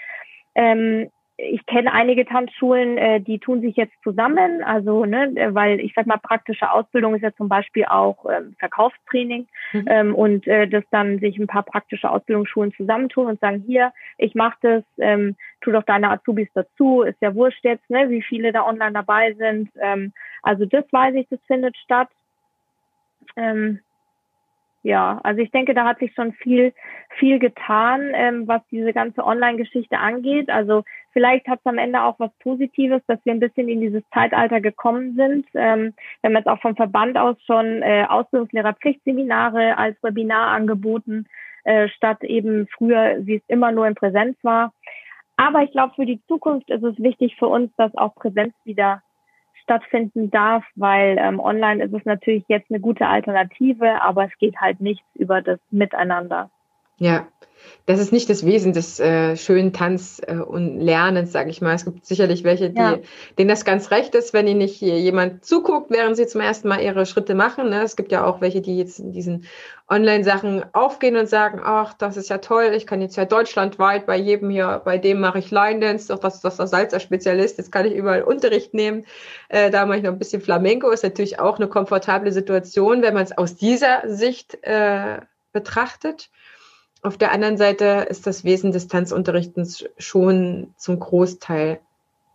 Ähm, 0.55 1.09
ich 1.37 1.65
kenne 1.65 1.91
einige 1.91 2.25
Tanzschulen, 2.25 2.97
äh, 2.97 3.19
die 3.19 3.39
tun 3.39 3.61
sich 3.61 3.75
jetzt 3.75 3.95
zusammen, 4.03 4.63
also 4.63 5.05
ne, 5.05 5.33
weil 5.53 5.79
ich 5.79 5.93
sag 5.95 6.05
mal 6.05 6.17
praktische 6.17 6.71
Ausbildung 6.71 7.15
ist 7.15 7.23
ja 7.23 7.33
zum 7.33 7.49
Beispiel 7.49 7.85
auch 7.85 8.25
ähm, 8.29 8.55
Verkaufstraining 8.59 9.47
mhm. 9.71 9.85
ähm, 9.87 10.15
und 10.15 10.47
äh, 10.47 10.67
dass 10.67 10.83
dann 10.91 11.19
sich 11.19 11.37
ein 11.39 11.47
paar 11.47 11.63
praktische 11.63 12.09
Ausbildungsschulen 12.09 12.73
zusammentun 12.73 13.27
und 13.27 13.39
sagen 13.39 13.63
hier, 13.65 13.93
ich 14.17 14.35
mache 14.35 14.57
das, 14.61 14.83
ähm, 14.99 15.35
tu 15.61 15.71
doch 15.71 15.83
deine 15.83 16.11
Azubis 16.11 16.49
dazu, 16.53 17.01
ist 17.01 17.19
ja 17.21 17.33
wurscht 17.33 17.63
jetzt, 17.63 17.89
ne, 17.89 18.09
wie 18.09 18.21
viele 18.21 18.51
da 18.51 18.65
online 18.65 18.93
dabei 18.93 19.33
sind. 19.33 19.71
Ähm, 19.81 20.13
also 20.43 20.65
das 20.65 20.85
weiß 20.91 21.15
ich, 21.15 21.27
das 21.29 21.39
findet 21.47 21.75
statt. 21.77 22.09
Ähm, 23.35 23.79
ja, 24.83 25.21
also 25.23 25.41
ich 25.41 25.49
denke, 25.51 25.73
da 25.73 25.85
hat 25.85 25.99
sich 25.99 26.13
schon 26.13 26.33
viel, 26.33 26.73
viel 27.17 27.39
getan, 27.39 28.11
ähm, 28.13 28.49
was 28.49 28.61
diese 28.69 28.91
ganze 28.91 29.23
Online-Geschichte 29.23 29.97
angeht. 29.97 30.49
Also 30.49 30.83
vielleicht 31.13 31.47
hat 31.47 31.59
es 31.59 31.65
am 31.65 31.77
Ende 31.77 32.01
auch 32.01 32.19
was 32.19 32.31
Positives, 32.39 33.01
dass 33.07 33.17
wir 33.23 33.31
ein 33.31 33.39
bisschen 33.39 33.69
in 33.69 33.79
dieses 33.79 34.03
Zeitalter 34.13 34.59
gekommen 34.59 35.15
sind. 35.15 35.47
Ähm, 35.53 35.93
wir 36.19 36.29
haben 36.29 36.35
jetzt 36.35 36.49
auch 36.49 36.59
vom 36.59 36.75
Verband 36.75 37.17
aus 37.17 37.37
schon 37.45 37.81
äh, 37.81 38.05
Ausbildungslehrerpflichtseminare 38.09 39.77
als 39.77 39.95
Webinar 40.03 40.49
angeboten, 40.49 41.27
äh, 41.63 41.87
statt 41.87 42.21
eben 42.25 42.67
früher, 42.67 43.19
wie 43.21 43.35
es 43.35 43.43
immer 43.47 43.71
nur 43.71 43.87
in 43.87 43.95
Präsenz 43.95 44.37
war. 44.43 44.73
Aber 45.37 45.63
ich 45.63 45.71
glaube, 45.71 45.93
für 45.95 46.05
die 46.05 46.21
Zukunft 46.27 46.69
ist 46.69 46.83
es 46.83 47.01
wichtig 47.01 47.37
für 47.39 47.47
uns, 47.47 47.71
dass 47.77 47.95
auch 47.95 48.15
Präsenz 48.15 48.53
wieder 48.65 49.01
stattfinden 49.63 50.29
darf, 50.29 50.63
weil 50.75 51.17
ähm, 51.19 51.39
online 51.39 51.83
ist 51.83 51.93
es 51.93 52.05
natürlich 52.05 52.43
jetzt 52.47 52.69
eine 52.69 52.79
gute 52.79 53.07
Alternative, 53.07 54.01
aber 54.01 54.25
es 54.25 54.37
geht 54.37 54.57
halt 54.57 54.81
nichts 54.81 55.05
über 55.15 55.41
das 55.41 55.59
Miteinander. 55.71 56.49
Ja, 56.97 57.27
das 57.85 57.99
ist 57.99 58.13
nicht 58.13 58.29
das 58.29 58.45
Wesen 58.45 58.71
des 58.71 58.99
äh, 59.01 59.35
schönen 59.35 59.73
Tanz 59.73 60.21
äh, 60.25 60.35
und 60.35 60.79
Lernens, 60.79 61.33
sage 61.33 61.49
ich 61.49 61.59
mal. 61.59 61.75
Es 61.75 61.83
gibt 61.83 62.05
sicherlich 62.05 62.45
welche, 62.45 62.69
die, 62.69 62.79
ja. 62.79 62.99
denen 63.37 63.49
das 63.49 63.65
ganz 63.65 63.91
recht 63.91 64.15
ist, 64.15 64.31
wenn 64.31 64.47
ihnen 64.47 64.59
nicht 64.59 64.75
hier 64.75 64.97
jemand 64.99 65.43
zuguckt, 65.43 65.91
während 65.91 66.15
sie 66.15 66.25
zum 66.25 66.39
ersten 66.39 66.69
Mal 66.69 66.79
ihre 66.79 67.05
Schritte 67.05 67.35
machen. 67.35 67.69
Ne? 67.69 67.83
Es 67.83 67.97
gibt 67.97 68.13
ja 68.13 68.25
auch 68.25 68.39
welche, 68.39 68.61
die 68.61 68.77
jetzt 68.77 68.99
in 68.99 69.11
diesen 69.11 69.45
Online-Sachen 69.89 70.63
aufgehen 70.73 71.17
und 71.17 71.27
sagen, 71.27 71.59
ach, 71.61 71.93
das 71.93 72.15
ist 72.15 72.29
ja 72.29 72.37
toll, 72.37 72.71
ich 72.73 72.87
kann 72.87 73.01
jetzt 73.01 73.17
ja 73.17 73.25
deutschlandweit 73.25 74.05
bei 74.05 74.15
jedem 74.15 74.49
hier, 74.49 74.81
bei 74.85 74.97
dem 74.97 75.19
mache 75.19 75.39
ich 75.39 75.51
Line 75.51 75.81
Dance, 75.81 76.07
doch 76.07 76.19
das 76.19 76.35
ist 76.35 76.45
das 76.45 76.55
der 76.55 76.67
Salzer-Spezialist, 76.67 77.57
jetzt 77.57 77.71
kann 77.71 77.85
ich 77.85 77.93
überall 77.93 78.23
Unterricht 78.23 78.73
nehmen. 78.73 79.05
Äh, 79.49 79.71
da 79.71 79.85
mache 79.85 79.97
ich 79.97 80.03
noch 80.03 80.13
ein 80.13 80.19
bisschen 80.19 80.41
Flamenco, 80.41 80.89
ist 80.89 81.03
natürlich 81.03 81.39
auch 81.39 81.57
eine 81.57 81.67
komfortable 81.67 82.31
Situation, 82.31 83.01
wenn 83.01 83.13
man 83.13 83.23
es 83.23 83.37
aus 83.37 83.55
dieser 83.55 84.03
Sicht 84.05 84.57
äh, 84.63 85.19
betrachtet. 85.51 86.29
Auf 87.03 87.17
der 87.17 87.31
anderen 87.33 87.57
Seite 87.57 88.07
ist 88.09 88.25
das 88.25 88.45
Wesen 88.45 88.71
des 88.71 88.87
Tanzunterrichtens 88.87 89.85
schon 89.97 90.73
zum 90.77 90.99
Großteil 90.99 91.81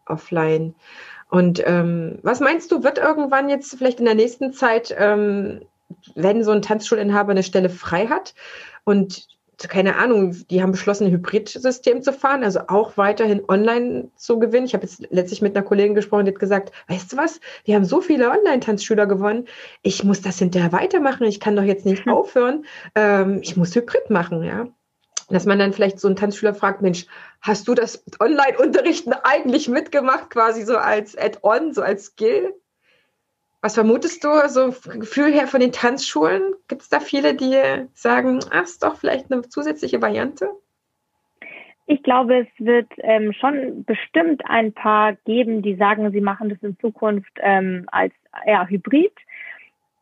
offline. 0.05 0.75
Und 1.31 1.63
ähm, 1.67 2.19
was 2.23 2.41
meinst 2.41 2.71
du, 2.71 2.83
wird 2.85 2.99
irgendwann 2.99 3.49
jetzt 3.49 3.75
vielleicht 3.77 3.99
in 3.99 4.05
der 4.05 4.15
nächsten 4.15 4.53
Zeit, 4.53 4.95
ähm, 4.97 5.63
wenn 6.15 6.45
so 6.45 6.51
ein 6.51 6.63
Tanzschulinhaber 6.63 7.31
eine 7.31 7.43
Stelle 7.43 7.71
frei 7.71 8.09
hat 8.09 8.35
und 8.85 9.27
keine 9.67 9.97
Ahnung, 9.97 10.37
die 10.51 10.63
haben 10.63 10.71
beschlossen, 10.71 11.07
ein 11.07 11.13
Hybridsystem 11.13 12.03
zu 12.03 12.13
fahren, 12.13 12.45
also 12.45 12.61
auch 12.69 12.97
weiterhin 12.97 13.43
online 13.49 14.11
zu 14.15 14.39
gewinnen. 14.39 14.67
Ich 14.67 14.75
habe 14.75 14.85
jetzt 14.85 15.05
letztlich 15.11 15.43
mit 15.43 15.57
einer 15.57 15.67
Kollegin 15.67 15.97
gesprochen, 15.97 16.27
die 16.27 16.31
hat 16.31 16.39
gesagt, 16.39 16.73
weißt 16.87 17.13
du 17.13 17.17
was, 17.17 17.41
die 17.67 17.75
haben 17.75 17.85
so 17.85 18.01
viele 18.01 18.31
Online-Tanzschüler 18.31 19.07
gewonnen, 19.07 19.49
ich 19.83 20.05
muss 20.05 20.21
das 20.21 20.39
hinterher 20.39 20.71
weitermachen, 20.73 21.25
ich 21.25 21.41
kann 21.41 21.57
doch 21.57 21.65
jetzt 21.65 21.87
nicht 21.87 22.05
hm. 22.05 22.13
aufhören, 22.13 22.67
ähm, 22.95 23.41
ich 23.43 23.57
muss 23.57 23.75
Hybrid 23.75 24.11
machen, 24.11 24.45
ja. 24.45 24.69
Dass 25.31 25.45
man 25.45 25.59
dann 25.59 25.73
vielleicht 25.73 26.01
so 26.01 26.09
einen 26.09 26.17
Tanzschüler 26.17 26.55
fragt, 26.55 26.81
Mensch, 26.81 27.07
hast 27.41 27.67
du 27.69 27.75
das 27.75 28.05
Online-Unterrichten 28.21 29.13
eigentlich 29.13 29.69
mitgemacht, 29.69 30.31
quasi 30.31 30.63
so 30.63 30.77
als 30.79 31.19
Add-on, 31.19 31.75
so 31.75 31.83
als 31.83 32.07
Skill? 32.07 32.55
Was 33.61 33.75
vermutest 33.75 34.23
du 34.23 34.29
so 34.49 34.69
Gefühl 34.99 35.33
her 35.33 35.49
von 35.49 35.61
den 35.61 35.73
Tanzschulen? 35.73 36.55
Gibt 36.69 36.83
es 36.83 36.89
da 36.89 37.01
viele, 37.01 37.35
die 37.35 37.57
sagen, 37.93 38.39
ach, 38.53 38.63
ist 38.63 38.85
doch 38.85 38.97
vielleicht 38.97 39.33
eine 39.33 39.43
zusätzliche 39.43 40.01
Variante? 40.01 40.49
Ich 41.87 42.03
glaube, 42.03 42.41
es 42.41 42.65
wird 42.65 42.89
ähm, 42.99 43.33
schon 43.33 43.85
bestimmt 43.85 44.43
ein 44.45 44.73
paar 44.75 45.15
geben, 45.25 45.63
die 45.63 45.75
sagen, 45.75 46.13
sie 46.13 46.21
machen 46.21 46.51
das 46.51 46.63
in 46.63 46.79
Zukunft 46.79 47.33
ähm, 47.41 47.87
als 47.91 48.13
eher 48.45 48.69
Hybrid. 48.69 49.13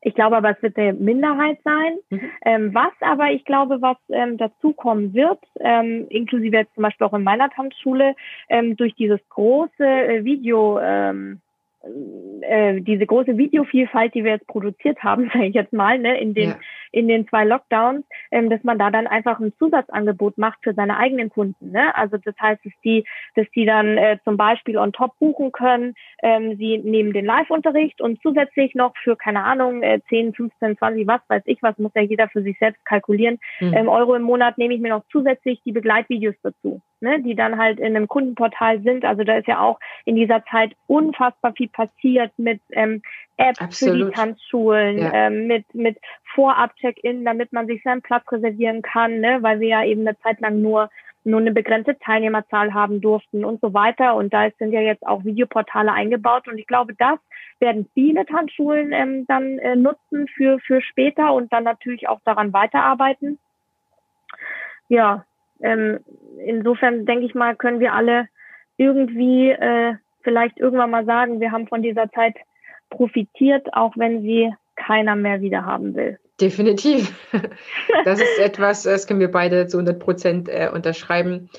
Ich 0.03 0.15
glaube 0.15 0.37
aber, 0.37 0.51
es 0.51 0.63
wird 0.63 0.77
eine 0.77 0.93
Minderheit 0.93 1.59
sein. 1.65 1.99
Mhm. 2.11 2.31
Ähm, 2.45 2.75
was 2.75 2.93
aber 3.01 3.31
ich 3.31 3.45
glaube, 3.45 3.81
was 3.81 3.97
ähm, 4.09 4.37
dazukommen 4.37 5.15
wird, 5.15 5.39
ähm, 5.61 6.07
inklusive 6.11 6.57
jetzt 6.57 6.75
zum 6.75 6.83
Beispiel 6.83 7.07
auch 7.07 7.15
in 7.15 7.25
meiner 7.25 7.51
Tanzschule, 7.51 8.15
ähm, 8.49 8.77
durch 8.77 8.95
dieses 8.97 9.21
große 9.31 9.85
äh, 9.85 10.25
Video, 10.25 10.79
ähm, 10.81 11.41
äh, 12.43 12.81
diese 12.81 13.07
große 13.07 13.37
Videovielfalt, 13.37 14.14
die 14.14 14.24
wir 14.24 14.33
jetzt 14.33 14.47
produziert 14.47 15.03
haben, 15.03 15.31
sage 15.33 15.47
ich 15.47 15.55
jetzt 15.55 15.72
mal, 15.72 15.99
ne, 15.99 16.18
in 16.20 16.35
den 16.35 16.51
ja. 16.51 16.59
in 16.93 17.09
den 17.09 17.29
zwei 17.29 17.45
Lockdowns, 17.45 18.05
ähm, 18.31 18.51
dass 18.51 18.62
man 18.64 18.79
da 18.79 18.91
dann 18.91 19.07
einfach 19.07 19.39
ein 19.41 19.53
Zusatzangebot 19.59 20.39
macht 20.39 20.59
für 20.62 20.74
seine 20.74 20.97
eigenen 20.97 21.31
Kunden. 21.31 21.70
Ne? 21.72 21.95
Also 21.95 22.16
das 22.16 22.35
heißt, 22.41 22.64
dass 22.64 22.72
die, 22.85 23.05
dass 23.35 23.47
die 23.55 23.66
dann 23.66 23.99
äh, 23.99 24.18
zum 24.24 24.37
Beispiel 24.37 24.79
on 24.79 24.93
top 24.93 25.18
buchen 25.18 25.53
können, 25.53 25.95
ähm, 26.22 26.57
sie 26.57 26.79
nehmen 26.79 27.12
den 27.12 27.24
Live-Unterricht 27.24 28.01
und 28.01 28.20
zusätzlich 28.22 28.74
noch 28.74 28.95
für 29.03 29.16
keine 29.16 29.45
Ahnung 29.45 29.83
äh, 29.83 30.01
10, 30.09 30.35
15, 30.35 30.79
20, 30.79 31.07
was 31.07 31.20
weiß 31.29 31.43
ich, 31.47 31.62
was 31.62 31.79
muss 31.79 31.93
ja 31.95 32.03
jeder 32.03 32.29
für 32.29 32.43
sich 32.43 32.59
selbst 32.59 32.85
kalkulieren, 32.85 33.39
mhm. 33.61 33.74
ähm, 33.74 33.89
Euro 33.89 34.14
im 34.14 34.22
Monat 34.22 34.59
nehme 34.59 34.74
ich 34.74 34.81
mir 34.81 34.91
noch 34.91 35.05
zusätzlich 35.11 35.61
die 35.64 35.72
Begleitvideos 35.72 36.35
dazu 36.43 36.81
ne, 37.01 37.20
die 37.22 37.34
dann 37.34 37.59
halt 37.59 37.78
in 37.78 37.97
einem 37.97 38.09
Kundenportal 38.09 38.80
sind. 38.82 39.05
Also 39.05 39.24
da 39.24 39.36
ist 39.36 39.49
ja 39.49 39.61
auch 39.61 39.78
in 40.05 40.16
dieser 40.16 40.44
Zeit 40.47 40.72
unfassbar 40.86 41.53
viel 41.53 41.68
passiert 41.68 42.32
mit 42.36 42.61
ähm, 42.72 43.03
Apps 43.36 43.61
Absolut. 43.61 43.99
für 43.99 44.05
die 44.05 44.11
Tanzschulen, 44.12 44.99
ja. 44.99 45.12
ähm, 45.12 45.47
mit, 45.47 45.74
mit 45.74 45.99
Vorab-Check-In, 46.34 47.24
damit 47.24 47.53
man 47.53 47.66
sich 47.66 47.82
seinen 47.82 48.03
Platz 48.03 48.24
reservieren 48.32 48.82
kann, 48.82 49.20
ne, 49.20 49.38
weil 49.42 49.61
wir 49.61 49.68
ja 49.68 49.84
eben 49.84 50.07
eine 50.07 50.18
Zeit 50.20 50.40
lang 50.40 50.62
nur 50.62 50.90
nur 51.26 51.40
eine 51.40 51.51
begrenzte 51.51 51.99
Teilnehmerzahl 51.99 52.72
haben 52.72 53.01
durften 53.01 53.44
und 53.44 53.61
so 53.61 53.74
weiter. 53.74 54.14
Und 54.14 54.32
da 54.32 54.49
sind 54.61 54.72
ja 54.72 54.80
jetzt 54.80 55.05
auch 55.05 55.24
Videoportale 55.24 55.92
eingebaut. 55.92 56.47
Und 56.47 56.57
ich 56.57 56.68
glaube, 56.68 56.94
das 56.94 57.18
werden 57.59 57.88
viele 57.94 58.24
Tanzschulen 58.26 58.92
ähm, 58.92 59.26
dann 59.26 59.59
äh, 59.59 59.74
nutzen 59.74 60.28
für, 60.28 60.61
für 60.61 60.80
später 60.80 61.34
und 61.34 61.53
dann 61.53 61.64
natürlich 61.64 62.09
auch 62.09 62.20
daran 62.24 62.53
weiterarbeiten. 62.53 63.40
Ja, 64.88 65.24
ähm, 65.61 66.01
insofern 66.45 67.07
denke 67.07 67.27
ich 67.27 67.35
mal, 67.35 67.57
können 67.57 67.81
wir 67.81 67.93
alle 67.95 68.29
irgendwie 68.77 69.51
äh, 69.51 69.95
vielleicht 70.23 70.59
irgendwann 70.59 70.91
mal 70.91 71.05
sagen, 71.05 71.41
wir 71.41 71.53
haben 71.53 71.69
von 71.69 71.83
dieser 71.83 72.11
Zeit 72.11 72.37
profitiert, 72.91 73.73
auch 73.73 73.93
wenn 73.97 74.23
sie 74.23 74.53
keiner 74.77 75.17
mehr 75.17 75.41
wieder 75.41 75.65
haben 75.65 75.95
will. 75.95 76.19
Definitiv. 76.41 77.13
Das 78.05 78.21
ist 78.21 78.39
etwas, 78.39 78.85
das 78.85 79.07
können 79.07 79.21
wir 79.21 79.31
beide 79.31 79.67
zu 79.67 79.79
100 79.79 79.99
Prozent 79.99 80.49
äh, 80.49 80.69
unterschreiben. 80.73 81.51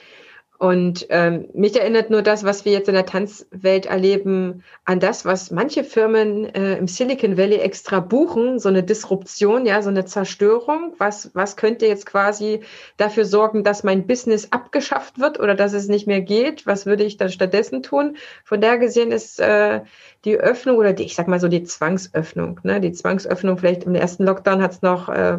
Und 0.60 1.06
ähm, 1.10 1.50
mich 1.54 1.80
erinnert 1.80 2.10
nur 2.10 2.24
das, 2.24 2.44
was 2.44 2.66
wir 2.66 2.72
jetzt 2.72 2.88
in 2.88 2.96
der 2.96 3.06
Tanzwelt 3.06 3.86
erleben, 3.86 4.64
an 4.86 5.00
das, 5.00 5.24
was 5.24 5.52
manche 5.52 5.84
Firmen 5.84 6.46
äh, 6.46 6.78
im 6.78 6.88
Silicon 6.88 7.38
Valley 7.38 7.58
extra 7.58 8.00
buchen, 8.00 8.58
so 8.58 8.68
eine 8.68 8.82
Disruption, 8.82 9.68
ja, 9.68 9.84
so 9.84 9.90
eine 9.90 10.06
Zerstörung. 10.06 10.94
Was, 10.98 11.30
was 11.36 11.58
könnte 11.58 11.86
jetzt 11.86 12.08
quasi 12.08 12.62
dafür 12.98 13.26
sorgen, 13.26 13.64
dass 13.64 13.84
mein 13.84 14.08
Business 14.08 14.52
abgeschafft 14.52 15.20
wird 15.20 15.40
oder 15.40 15.54
dass 15.54 15.74
es 15.74 15.90
nicht 15.90 16.08
mehr 16.08 16.22
geht? 16.22 16.66
Was 16.66 16.88
würde 16.88 17.04
ich 17.04 17.18
dann 17.18 17.30
stattdessen 17.30 17.84
tun? 17.84 18.18
Von 18.44 18.60
daher 18.60 18.80
gesehen 18.80 19.12
ist 19.12 19.40
äh, 19.40 19.82
die 20.26 20.38
Öffnung 20.38 20.78
oder 20.78 20.94
die, 20.94 21.04
ich 21.04 21.14
sag 21.14 21.28
mal 21.28 21.40
so 21.40 21.50
die 21.50 21.66
Zwangsöffnung, 21.66 22.60
ne? 22.64 22.82
Die 22.82 22.94
Zwangsöffnung 22.94 23.60
vielleicht 23.60 23.84
im 23.84 23.94
ersten 23.94 24.24
Lockdown 24.26 24.64
hat 24.64 24.72
es 24.72 24.82
noch, 24.82 25.08
äh, 25.10 25.38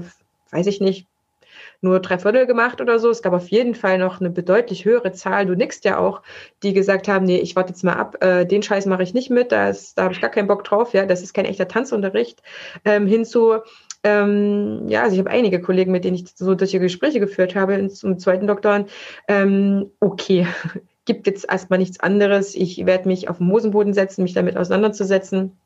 weiß 0.52 0.68
ich 0.68 0.80
nicht, 0.80 1.06
nur 1.80 2.00
drei 2.00 2.18
Viertel 2.18 2.46
gemacht 2.46 2.80
oder 2.80 2.98
so. 2.98 3.10
Es 3.10 3.22
gab 3.22 3.32
auf 3.32 3.48
jeden 3.48 3.74
Fall 3.74 3.98
noch 3.98 4.20
eine 4.20 4.30
bedeutlich 4.30 4.84
höhere 4.84 5.12
Zahl. 5.12 5.46
Du 5.46 5.54
nickst 5.54 5.84
ja 5.84 5.98
auch, 5.98 6.22
die 6.62 6.72
gesagt 6.72 7.08
haben, 7.08 7.24
nee, 7.24 7.38
ich 7.38 7.56
warte 7.56 7.70
jetzt 7.70 7.84
mal 7.84 7.94
ab, 7.94 8.22
äh, 8.22 8.46
den 8.46 8.62
Scheiß 8.62 8.86
mache 8.86 9.02
ich 9.02 9.14
nicht 9.14 9.30
mit, 9.30 9.52
da, 9.52 9.72
da 9.94 10.02
habe 10.02 10.14
ich 10.14 10.20
gar 10.20 10.30
keinen 10.30 10.48
Bock 10.48 10.64
drauf, 10.64 10.92
ja, 10.92 11.06
das 11.06 11.22
ist 11.22 11.34
kein 11.34 11.44
echter 11.44 11.68
Tanzunterricht. 11.68 12.42
Ähm, 12.84 13.06
hinzu, 13.06 13.58
ähm, 14.02 14.88
ja, 14.88 15.02
also 15.02 15.14
ich 15.14 15.20
habe 15.20 15.30
einige 15.30 15.60
Kollegen, 15.60 15.92
mit 15.92 16.04
denen 16.04 16.16
ich 16.16 16.26
so 16.34 16.56
solche 16.56 16.80
Gespräche 16.80 17.20
geführt 17.20 17.54
habe 17.54 17.88
zum 17.88 18.18
zweiten 18.18 18.46
Doktor. 18.46 18.86
Ähm, 19.28 19.90
okay, 20.00 20.46
gibt 21.04 21.26
jetzt 21.26 21.50
erstmal 21.50 21.78
nichts 21.78 22.00
anderes. 22.00 22.54
Ich 22.54 22.84
werde 22.84 23.08
mich 23.08 23.28
auf 23.28 23.38
den 23.38 23.46
Mosenboden 23.46 23.94
setzen, 23.94 24.22
mich 24.22 24.34
damit 24.34 24.56
auseinanderzusetzen 24.56 25.56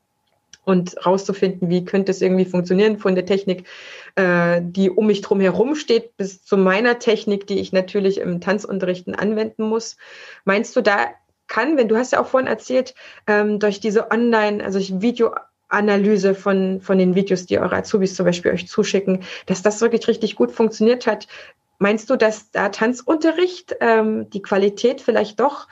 und 0.63 1.05
rauszufinden, 1.05 1.69
wie 1.69 1.85
könnte 1.85 2.11
es 2.11 2.21
irgendwie 2.21 2.45
funktionieren 2.45 2.97
von 2.97 3.15
der 3.15 3.25
Technik, 3.25 3.67
äh, 4.15 4.61
die 4.63 4.89
um 4.89 5.07
mich 5.07 5.21
drum 5.21 5.39
herum 5.39 5.75
steht, 5.75 6.15
bis 6.17 6.43
zu 6.43 6.57
meiner 6.57 6.99
Technik, 6.99 7.47
die 7.47 7.59
ich 7.59 7.73
natürlich 7.73 8.19
im 8.19 8.41
Tanzunterrichten 8.41 9.15
anwenden 9.15 9.63
muss. 9.63 9.97
Meinst 10.45 10.75
du, 10.75 10.81
da 10.81 11.07
kann, 11.47 11.77
wenn 11.77 11.87
du 11.87 11.97
hast 11.97 12.13
ja 12.13 12.21
auch 12.21 12.27
vorhin 12.27 12.47
erzählt, 12.47 12.95
ähm, 13.27 13.59
durch 13.59 13.79
diese 13.79 14.11
Online, 14.11 14.63
also 14.63 14.79
Videoanalyse 14.79 16.35
von, 16.35 16.81
von 16.81 16.97
den 16.97 17.15
Videos, 17.15 17.45
die 17.45 17.59
eure 17.59 17.75
Azubis 17.75 18.15
zum 18.15 18.25
Beispiel 18.25 18.51
euch 18.51 18.67
zuschicken, 18.67 19.23
dass 19.45 19.61
das 19.61 19.81
wirklich 19.81 20.07
richtig 20.07 20.35
gut 20.35 20.51
funktioniert 20.51 21.05
hat. 21.05 21.27
Meinst 21.79 22.09
du, 22.09 22.15
dass 22.15 22.49
da 22.51 22.69
Tanzunterricht 22.69 23.75
ähm, 23.81 24.29
die 24.29 24.41
Qualität 24.41 25.01
vielleicht 25.01 25.39
doch 25.39 25.67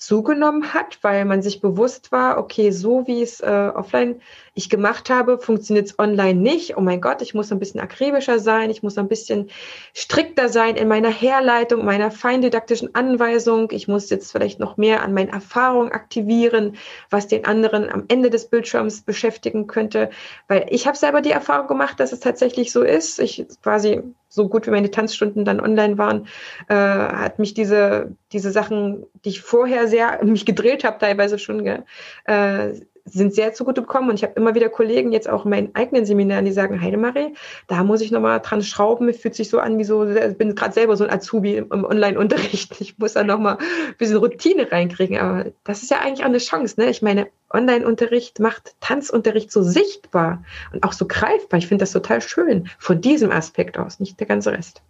zugenommen 0.00 0.72
hat, 0.72 0.98
weil 1.02 1.26
man 1.26 1.42
sich 1.42 1.60
bewusst 1.60 2.10
war, 2.10 2.38
okay, 2.38 2.70
so 2.70 3.06
wie 3.06 3.22
es 3.22 3.40
äh, 3.40 3.70
offline 3.74 4.20
ich 4.54 4.68
gemacht 4.68 5.10
habe, 5.10 5.38
funktioniert 5.38 5.86
es 5.86 5.98
online 5.98 6.40
nicht. 6.40 6.76
Oh 6.76 6.80
mein 6.80 7.00
Gott, 7.00 7.22
ich 7.22 7.34
muss 7.34 7.52
ein 7.52 7.58
bisschen 7.58 7.80
akribischer 7.80 8.38
sein, 8.38 8.70
ich 8.70 8.82
muss 8.82 8.98
ein 8.98 9.08
bisschen 9.08 9.50
strikter 9.94 10.48
sein 10.48 10.76
in 10.76 10.88
meiner 10.88 11.10
Herleitung, 11.10 11.84
meiner 11.84 12.10
feindidaktischen 12.10 12.94
Anweisung. 12.94 13.70
Ich 13.72 13.88
muss 13.88 14.10
jetzt 14.10 14.32
vielleicht 14.32 14.60
noch 14.60 14.76
mehr 14.76 15.02
an 15.02 15.14
meinen 15.14 15.30
Erfahrungen 15.30 15.92
aktivieren, 15.92 16.76
was 17.10 17.28
den 17.28 17.44
anderen 17.44 17.90
am 17.90 18.04
Ende 18.08 18.30
des 18.30 18.48
Bildschirms 18.48 19.02
beschäftigen 19.02 19.66
könnte. 19.66 20.10
Weil 20.48 20.66
ich 20.70 20.86
habe 20.86 20.96
selber 20.96 21.20
die 21.20 21.30
Erfahrung 21.30 21.68
gemacht, 21.68 22.00
dass 22.00 22.12
es 22.12 22.20
tatsächlich 22.20 22.72
so 22.72 22.82
ist. 22.82 23.18
Ich 23.18 23.46
quasi 23.62 24.02
so 24.30 24.48
gut 24.48 24.66
wie 24.66 24.70
meine 24.70 24.90
Tanzstunden 24.90 25.44
dann 25.44 25.60
online 25.60 25.98
waren, 25.98 26.26
äh, 26.68 26.74
hat 26.74 27.38
mich 27.38 27.52
diese, 27.52 28.16
diese 28.32 28.52
Sachen, 28.52 29.04
die 29.24 29.30
ich 29.30 29.42
vorher 29.42 29.88
sehr 29.88 30.20
mich 30.24 30.46
gedreht 30.46 30.84
habe, 30.84 30.98
teilweise 30.98 31.38
schon, 31.38 31.66
äh, 31.66 32.74
sind 33.10 33.34
sehr 33.34 33.52
zugute 33.52 33.82
gekommen 33.82 34.08
und 34.10 34.16
ich 34.16 34.22
habe 34.22 34.34
immer 34.36 34.54
wieder 34.54 34.68
Kollegen, 34.68 35.12
jetzt 35.12 35.28
auch 35.28 35.44
in 35.44 35.50
meinen 35.50 35.74
eigenen 35.74 36.04
Seminaren, 36.04 36.44
die 36.44 36.52
sagen, 36.52 36.80
Heidemarie, 36.80 37.34
da 37.66 37.84
muss 37.84 38.00
ich 38.00 38.10
nochmal 38.10 38.40
dran 38.40 38.62
schrauben, 38.62 39.12
fühlt 39.12 39.34
sich 39.34 39.48
so 39.48 39.58
an 39.58 39.78
wie 39.78 39.84
so, 39.84 40.08
ich 40.08 40.38
bin 40.38 40.54
gerade 40.54 40.72
selber 40.72 40.96
so 40.96 41.04
ein 41.04 41.10
Azubi 41.10 41.56
im, 41.56 41.70
im 41.72 41.84
Online-Unterricht, 41.84 42.80
ich 42.80 42.98
muss 42.98 43.14
da 43.14 43.24
nochmal 43.24 43.58
ein 43.58 43.96
bisschen 43.98 44.16
Routine 44.16 44.70
reinkriegen, 44.70 45.18
aber 45.18 45.52
das 45.64 45.82
ist 45.82 45.90
ja 45.90 45.98
eigentlich 46.00 46.20
auch 46.20 46.28
eine 46.28 46.38
Chance, 46.38 46.80
ne? 46.80 46.90
ich 46.90 47.02
meine, 47.02 47.28
Online-Unterricht 47.52 48.38
macht 48.38 48.74
Tanzunterricht 48.80 49.50
so 49.50 49.62
sichtbar 49.62 50.44
und 50.72 50.84
auch 50.84 50.92
so 50.92 51.06
greifbar, 51.06 51.58
ich 51.58 51.66
finde 51.66 51.82
das 51.82 51.92
total 51.92 52.20
schön, 52.20 52.68
von 52.78 53.00
diesem 53.00 53.30
Aspekt 53.30 53.78
aus, 53.78 54.00
nicht 54.00 54.20
der 54.20 54.26
ganze 54.26 54.52
Rest. 54.52 54.82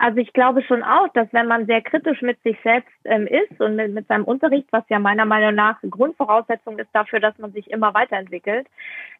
Also 0.00 0.16
ich 0.16 0.32
glaube 0.32 0.62
schon 0.62 0.82
auch, 0.82 1.08
dass 1.08 1.28
wenn 1.32 1.46
man 1.46 1.66
sehr 1.66 1.82
kritisch 1.82 2.22
mit 2.22 2.42
sich 2.42 2.56
selbst 2.64 2.88
ähm, 3.04 3.26
ist 3.26 3.60
und 3.60 3.76
mit, 3.76 3.92
mit 3.92 4.08
seinem 4.08 4.24
Unterricht, 4.24 4.66
was 4.70 4.82
ja 4.88 4.98
meiner 4.98 5.26
Meinung 5.26 5.54
nach 5.54 5.78
Grundvoraussetzung 5.82 6.78
ist 6.78 6.88
dafür, 6.94 7.20
dass 7.20 7.36
man 7.36 7.52
sich 7.52 7.70
immer 7.70 7.92
weiterentwickelt, 7.92 8.66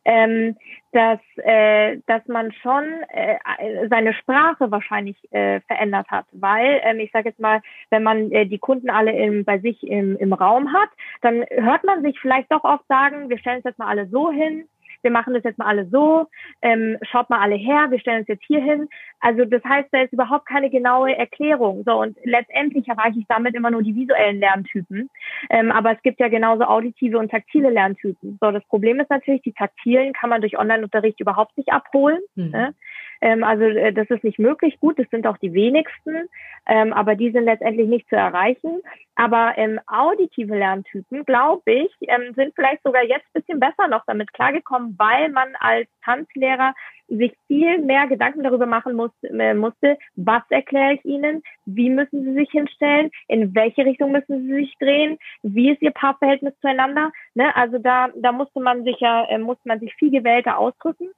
ähm, 0.07 0.57
dass, 0.93 1.21
äh, 1.37 1.99
dass 2.07 2.27
man 2.29 2.51
schon 2.53 2.85
äh, 3.11 3.89
seine 3.91 4.15
Sprache 4.15 4.71
wahrscheinlich 4.71 5.19
äh, 5.35 5.61
verändert 5.61 6.09
hat. 6.11 6.25
Weil, 6.33 6.81
ähm, 6.83 6.99
ich 7.01 7.13
sage 7.13 7.29
jetzt 7.29 7.41
mal, 7.41 7.61
wenn 7.91 8.03
man 8.03 8.33
äh, 8.33 8.47
die 8.47 8.59
Kunden 8.59 8.89
alle 8.89 9.13
im, 9.13 9.45
bei 9.45 9.59
sich 9.59 9.87
im, 9.87 10.17
im 10.17 10.33
Raum 10.33 10.73
hat, 10.73 10.89
dann 11.21 11.45
hört 11.51 11.85
man 11.85 12.01
sich 12.01 12.19
vielleicht 12.19 12.51
doch 12.51 12.65
oft 12.65 12.87
sagen, 12.89 13.29
wir 13.29 13.37
stellen 13.37 13.59
es 13.59 13.65
jetzt 13.65 13.79
mal 13.79 13.89
alle 13.89 14.07
so 14.07 14.31
hin, 14.31 14.65
wir 15.03 15.11
machen 15.11 15.35
das 15.35 15.45
jetzt 15.45 15.59
mal 15.59 15.67
alle 15.67 15.87
so, 15.87 16.27
ähm, 16.63 16.99
schaut 17.03 17.31
mal 17.31 17.41
alle 17.41 17.57
her, 17.57 17.91
wir 17.91 17.99
stellen 17.99 18.21
uns 18.21 18.29
jetzt 18.29 18.45
hier 18.47 18.63
hin. 18.63 18.89
Also 19.21 19.45
das 19.45 19.63
heißt, 19.65 19.89
da 19.93 20.03
ist 20.03 20.13
überhaupt 20.13 20.47
keine 20.47 20.71
genaue 20.71 21.17
Erklärung. 21.17 21.83
So 21.85 22.01
und 22.01 22.17
letztendlich 22.25 22.89
erreiche 22.89 23.19
ich 23.19 23.27
damit 23.29 23.55
immer 23.55 23.71
nur 23.71 23.83
die 23.83 23.95
visuellen 23.95 24.41
Lerntypen. 24.41 25.11
Ähm, 25.51 25.73
aber 25.73 25.93
es 25.93 26.03
gibt 26.03 26.21
ja 26.21 26.29
genauso 26.29 26.65
auditive 26.65 27.19
und 27.19 27.31
taktile 27.31 27.71
Lerntypen. 27.71 28.39
So, 28.41 28.51
das 28.51 28.65
Problem 28.67 29.01
ist 29.01 29.11
natürlich, 29.11 29.43
die 29.43 29.53
taktilen 29.53 30.13
kann 30.13 30.31
man 30.31 30.41
durch 30.41 30.59
Online-Unterricht 30.59 31.21
überhaupt 31.21 31.57
nicht 31.57 31.73
abholen. 31.73 32.21
Mhm. 32.35 32.51
Ne? 32.51 32.75
Ähm, 33.21 33.45
also 33.45 33.65
äh, 33.65 33.93
das 33.93 34.09
ist 34.11 34.25
nicht 34.25 34.39
möglich. 34.39 34.79
Gut, 34.81 34.99
das 34.99 35.09
sind 35.11 35.27
auch 35.27 35.39
die 35.39 35.53
wenigsten, 35.53 36.29
ähm, 36.67 36.93
aber 36.93 37.15
die 37.15 37.31
sind 37.31 37.45
letztendlich 37.45 37.89
nicht 37.89 38.09
zu 38.09 38.17
erreichen. 38.17 38.81
Aber 39.15 39.53
ähm, 39.57 39.81
auditive 39.87 40.57
Lerntypen, 40.57 41.25
glaube 41.25 41.71
ich, 41.71 41.91
ähm, 42.03 42.33
sind 42.35 42.55
vielleicht 42.55 42.83
sogar 42.83 43.05
jetzt 43.05 43.27
ein 43.27 43.41
bisschen 43.41 43.61
besser 43.61 43.89
noch 43.89 44.05
damit 44.07 44.33
klargekommen, 44.33 44.95
weil 44.99 45.29
man 45.31 45.55
als 45.59 45.89
Tanzlehrer 46.05 46.75
sich 47.09 47.33
viel 47.49 47.79
mehr 47.79 48.07
Gedanken 48.07 48.43
darüber 48.43 48.67
machen 48.67 48.95
muss, 48.95 49.11
äh, 49.23 49.53
musste, 49.53 49.99
was 50.15 50.43
erkläre 50.49 50.95
ich 50.95 51.05
Ihnen, 51.05 51.43
wie 51.67 51.91
müssen 51.91 52.25
Sie 52.25 52.35
sich 52.35 52.51
hinstellen, 52.51 53.11
in 53.29 53.55
welche 53.55 53.85
Richtung 53.85 54.13
müssen 54.13 54.47
Sie 54.47 54.55
sich 54.55 54.75
drehen, 54.79 55.19
wie 55.43 55.73
ist 55.73 55.83
Ihr 55.83 55.91
Paarverhältnis 55.91 56.55
zueinander. 56.61 57.11
Ne? 57.35 57.55
Also 57.57 57.79
da, 57.79 58.09
da 58.15 58.33
musste 58.33 58.61
man 58.61 58.85
sich 58.85 58.99
ja, 59.01 59.25
äh, 59.25 59.39
musste 59.39 59.69
man 59.69 59.81
sich 59.81 59.93
viel 59.95 60.11
gewählter 60.11 60.57
ausdrücken. 60.59 61.09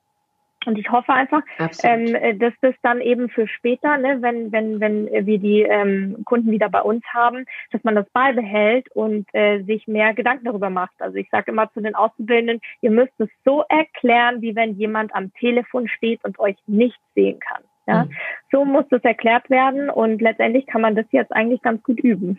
Und 0.67 0.79
ich 0.79 0.91
hoffe 0.91 1.13
einfach, 1.13 1.43
ähm, 1.83 2.15
äh, 2.15 2.35
dass 2.35 2.53
das 2.61 2.75
dann 2.83 3.01
eben 3.01 3.29
für 3.29 3.47
später, 3.49 3.99
ne, 3.99 4.19
wenn, 4.21 4.53
wenn, 4.53 4.81
wenn 4.81 5.27
wir 5.27 5.39
die 5.39 5.63
ähm, 5.63 6.23
Kunden 6.25 6.51
wieder 6.51 6.69
bei 6.69 6.83
uns 6.83 7.05
haben, 7.13 7.45
dass 7.71 7.83
man 7.85 7.95
das 7.95 8.09
beibehält 8.11 8.91
und 8.95 9.27
äh, 9.33 9.63
sich 9.63 9.87
mehr 9.87 10.15
Gedanken 10.15 10.45
darüber 10.45 10.71
macht. 10.71 10.95
Also 11.01 11.17
ich 11.17 11.29
sage 11.31 11.51
immer 11.51 11.71
zu 11.73 11.81
den 11.81 11.95
Auszubildenden, 11.95 12.61
ihr 12.81 12.91
müsst 12.91 13.19
es 13.19 13.29
so 13.45 13.65
erklären, 13.69 14.43
wie 14.43 14.55
wenn 14.55 14.75
jemand 14.75 15.15
am 15.15 15.33
Telefon 15.35 15.89
steht 15.89 16.25
und 16.25 16.39
euch 16.39 16.57
nicht 16.67 16.99
sehen 17.15 17.39
kann. 17.41 17.63
Ja? 17.87 18.05
Mhm. 18.05 18.11
So 18.51 18.65
muss 18.65 18.85
das 18.91 19.03
erklärt 19.03 19.51
werden 19.51 19.91
und 19.91 20.21
letztendlich 20.21 20.67
kann 20.67 20.81
man 20.81 20.95
das 20.95 21.07
jetzt 21.11 21.33
eigentlich 21.33 21.63
ganz 21.63 21.83
gut 21.83 22.01
üben. 22.01 22.39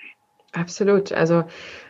Absolut. 0.54 1.12
Also 1.12 1.44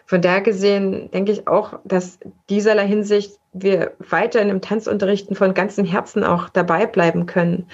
von 0.05 0.21
daher 0.21 0.41
gesehen 0.41 1.11
denke 1.11 1.31
ich 1.31 1.47
auch, 1.47 1.79
dass 1.83 2.19
dieserlei 2.49 2.87
Hinsicht 2.87 3.39
wir 3.51 3.93
weiterhin 3.99 4.49
im 4.49 4.61
Tanzunterrichten 4.61 5.35
von 5.35 5.53
ganzem 5.53 5.85
Herzen 5.85 6.23
auch 6.23 6.49
dabei 6.49 6.85
bleiben 6.87 7.25
können 7.25 7.67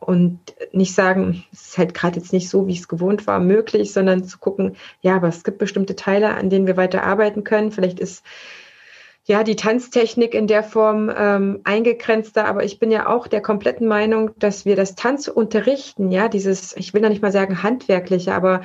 und 0.00 0.38
nicht 0.72 0.94
sagen, 0.94 1.44
es 1.52 1.68
ist 1.68 1.78
halt 1.78 1.94
gerade 1.94 2.18
jetzt 2.18 2.32
nicht 2.32 2.48
so, 2.48 2.66
wie 2.66 2.76
es 2.76 2.88
gewohnt 2.88 3.26
war, 3.26 3.40
möglich, 3.40 3.92
sondern 3.92 4.24
zu 4.24 4.38
gucken, 4.38 4.76
ja, 5.00 5.16
aber 5.16 5.28
es 5.28 5.44
gibt 5.44 5.58
bestimmte 5.58 5.96
Teile, 5.96 6.34
an 6.34 6.50
denen 6.50 6.66
wir 6.66 6.76
weiter 6.76 7.02
arbeiten 7.02 7.42
können. 7.42 7.72
Vielleicht 7.72 8.00
ist 8.00 8.22
ja 9.24 9.42
die 9.42 9.56
Tanztechnik 9.56 10.34
in 10.34 10.46
der 10.46 10.62
Form 10.62 11.10
ähm, 11.16 11.60
eingegrenzter, 11.64 12.44
aber 12.44 12.64
ich 12.64 12.78
bin 12.78 12.90
ja 12.90 13.08
auch 13.08 13.26
der 13.26 13.40
kompletten 13.40 13.88
Meinung, 13.88 14.38
dass 14.38 14.66
wir 14.66 14.76
das 14.76 14.94
Tanzunterrichten, 14.94 16.10
ja, 16.10 16.28
dieses, 16.28 16.76
ich 16.76 16.92
will 16.92 17.00
noch 17.00 17.08
nicht 17.08 17.22
mal 17.22 17.32
sagen 17.32 17.62
handwerkliche, 17.62 18.34
aber 18.34 18.60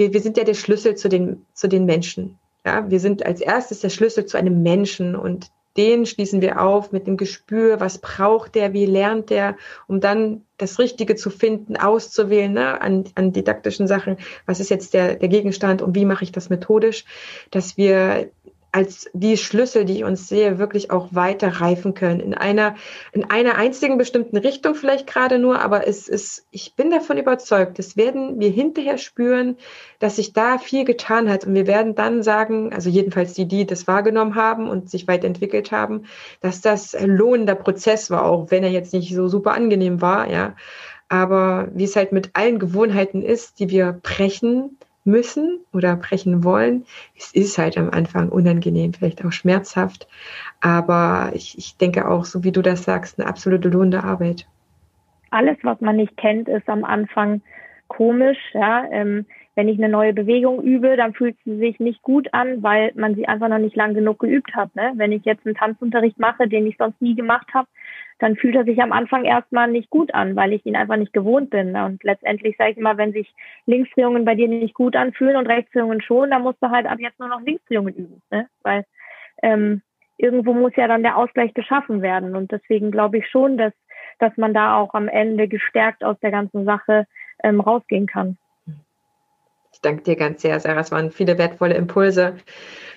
wir, 0.00 0.14
wir 0.14 0.20
sind 0.20 0.38
ja 0.38 0.44
der 0.44 0.54
Schlüssel 0.54 0.96
zu 0.96 1.08
den, 1.08 1.44
zu 1.52 1.68
den 1.68 1.84
Menschen. 1.84 2.38
Ja, 2.64 2.90
wir 2.90 3.00
sind 3.00 3.24
als 3.24 3.40
erstes 3.40 3.80
der 3.80 3.90
Schlüssel 3.90 4.24
zu 4.24 4.38
einem 4.38 4.62
Menschen 4.62 5.14
und 5.14 5.50
den 5.76 6.04
schließen 6.04 6.40
wir 6.40 6.60
auf 6.60 6.90
mit 6.90 7.06
dem 7.06 7.16
Gespür, 7.16 7.80
was 7.80 7.98
braucht 7.98 8.54
der, 8.54 8.72
wie 8.72 8.86
lernt 8.86 9.30
der, 9.30 9.56
um 9.86 10.00
dann 10.00 10.42
das 10.56 10.78
Richtige 10.78 11.16
zu 11.16 11.30
finden, 11.30 11.76
auszuwählen 11.76 12.52
ne, 12.52 12.80
an, 12.80 13.04
an 13.14 13.32
didaktischen 13.32 13.86
Sachen. 13.86 14.16
Was 14.46 14.58
ist 14.58 14.70
jetzt 14.70 14.94
der, 14.94 15.16
der 15.16 15.28
Gegenstand 15.28 15.80
und 15.80 15.94
wie 15.94 16.06
mache 16.06 16.24
ich 16.24 16.32
das 16.32 16.50
methodisch, 16.50 17.04
dass 17.50 17.76
wir 17.76 18.30
als 18.72 19.10
die 19.12 19.36
Schlüssel, 19.36 19.84
die 19.84 19.96
ich 19.96 20.04
uns 20.04 20.28
sehe, 20.28 20.58
wirklich 20.58 20.90
auch 20.90 21.08
weiter 21.10 21.60
reifen 21.60 21.94
können. 21.94 22.20
In 22.20 22.34
einer, 22.34 22.76
in 23.12 23.28
einer 23.28 23.56
einzigen 23.56 23.98
bestimmten 23.98 24.36
Richtung 24.36 24.74
vielleicht 24.74 25.06
gerade 25.06 25.38
nur, 25.38 25.60
aber 25.60 25.88
es 25.88 26.08
ist, 26.08 26.46
ich 26.50 26.74
bin 26.76 26.90
davon 26.90 27.18
überzeugt, 27.18 27.78
das 27.78 27.96
werden 27.96 28.38
wir 28.38 28.50
hinterher 28.50 28.98
spüren, 28.98 29.56
dass 29.98 30.16
sich 30.16 30.32
da 30.32 30.58
viel 30.58 30.84
getan 30.84 31.28
hat. 31.28 31.44
Und 31.44 31.54
wir 31.54 31.66
werden 31.66 31.94
dann 31.94 32.22
sagen, 32.22 32.72
also 32.72 32.90
jedenfalls 32.90 33.32
die, 33.34 33.46
die 33.46 33.66
das 33.66 33.88
wahrgenommen 33.88 34.36
haben 34.36 34.68
und 34.68 34.88
sich 34.88 35.08
weiterentwickelt 35.08 35.72
haben, 35.72 36.04
dass 36.40 36.60
das 36.60 36.96
lohnender 37.00 37.56
Prozess 37.56 38.10
war, 38.10 38.24
auch 38.24 38.50
wenn 38.50 38.62
er 38.62 38.70
jetzt 38.70 38.92
nicht 38.92 39.14
so 39.14 39.28
super 39.28 39.52
angenehm 39.52 40.00
war, 40.00 40.30
ja. 40.30 40.54
Aber 41.08 41.68
wie 41.74 41.84
es 41.84 41.96
halt 41.96 42.12
mit 42.12 42.30
allen 42.34 42.60
Gewohnheiten 42.60 43.22
ist, 43.22 43.58
die 43.58 43.68
wir 43.68 43.98
brechen, 44.00 44.78
müssen 45.04 45.60
oder 45.72 45.96
brechen 45.96 46.44
wollen. 46.44 46.84
Es 47.16 47.32
ist 47.34 47.58
halt 47.58 47.78
am 47.78 47.90
Anfang 47.90 48.28
unangenehm, 48.28 48.92
vielleicht 48.92 49.24
auch 49.24 49.32
schmerzhaft, 49.32 50.08
aber 50.60 51.32
ich, 51.34 51.56
ich 51.58 51.76
denke 51.76 52.08
auch, 52.08 52.24
so 52.24 52.44
wie 52.44 52.52
du 52.52 52.62
das 52.62 52.84
sagst, 52.84 53.18
eine 53.18 53.28
absolute 53.28 53.68
lohnende 53.68 54.04
Arbeit. 54.04 54.46
Alles, 55.30 55.58
was 55.62 55.80
man 55.80 55.96
nicht 55.96 56.16
kennt, 56.16 56.48
ist 56.48 56.68
am 56.68 56.84
Anfang 56.84 57.40
komisch. 57.88 58.38
Ja, 58.52 58.84
ähm, 58.90 59.26
wenn 59.54 59.68
ich 59.68 59.78
eine 59.78 59.88
neue 59.88 60.12
Bewegung 60.12 60.62
übe, 60.62 60.96
dann 60.96 61.12
fühlt 61.12 61.36
sie 61.44 61.58
sich 61.58 61.80
nicht 61.80 62.02
gut 62.02 62.32
an, 62.32 62.62
weil 62.62 62.92
man 62.94 63.14
sie 63.14 63.28
einfach 63.28 63.48
noch 63.48 63.58
nicht 63.58 63.76
lang 63.76 63.94
genug 63.94 64.18
geübt 64.18 64.54
hat. 64.54 64.74
Ne? 64.74 64.92
Wenn 64.94 65.12
ich 65.12 65.24
jetzt 65.24 65.44
einen 65.44 65.54
Tanzunterricht 65.54 66.18
mache, 66.18 66.48
den 66.48 66.66
ich 66.66 66.76
sonst 66.78 67.02
nie 67.02 67.14
gemacht 67.14 67.48
habe, 67.52 67.68
dann 68.20 68.36
fühlt 68.36 68.54
er 68.54 68.64
sich 68.64 68.80
am 68.80 68.92
Anfang 68.92 69.24
erstmal 69.24 69.70
nicht 69.70 69.88
gut 69.90 70.14
an, 70.14 70.36
weil 70.36 70.52
ich 70.52 70.64
ihn 70.66 70.76
einfach 70.76 70.96
nicht 70.96 71.12
gewohnt 71.12 71.50
bin. 71.50 71.74
Und 71.74 72.04
letztendlich 72.04 72.56
sage 72.56 72.72
ich 72.72 72.76
immer, 72.76 72.98
wenn 72.98 73.12
sich 73.12 73.34
Linksdrehungen 73.66 74.26
bei 74.26 74.34
dir 74.34 74.46
nicht 74.46 74.74
gut 74.74 74.94
anfühlen 74.94 75.36
und 75.36 75.46
Rechtsdrehungen 75.46 76.02
schon, 76.02 76.30
dann 76.30 76.42
musst 76.42 76.62
du 76.62 76.70
halt 76.70 76.86
ab 76.86 77.00
jetzt 77.00 77.18
nur 77.18 77.28
noch 77.28 77.40
Linksdrehungen 77.40 77.94
üben. 77.94 78.22
Ne? 78.30 78.46
Weil 78.62 78.84
ähm, 79.42 79.80
irgendwo 80.18 80.52
muss 80.52 80.76
ja 80.76 80.86
dann 80.86 81.02
der 81.02 81.16
Ausgleich 81.16 81.54
geschaffen 81.54 82.02
werden. 82.02 82.36
Und 82.36 82.52
deswegen 82.52 82.90
glaube 82.90 83.18
ich 83.18 83.28
schon, 83.28 83.56
dass, 83.56 83.72
dass 84.18 84.36
man 84.36 84.52
da 84.52 84.76
auch 84.76 84.92
am 84.92 85.08
Ende 85.08 85.48
gestärkt 85.48 86.04
aus 86.04 86.20
der 86.20 86.30
ganzen 86.30 86.66
Sache 86.66 87.06
ähm, 87.42 87.60
rausgehen 87.60 88.06
kann. 88.06 88.36
Danke 89.82 90.02
dir 90.02 90.16
ganz 90.16 90.42
sehr, 90.42 90.60
Sarah. 90.60 90.80
Es 90.80 90.90
waren 90.90 91.10
viele 91.10 91.38
wertvolle 91.38 91.74
Impulse. 91.74 92.36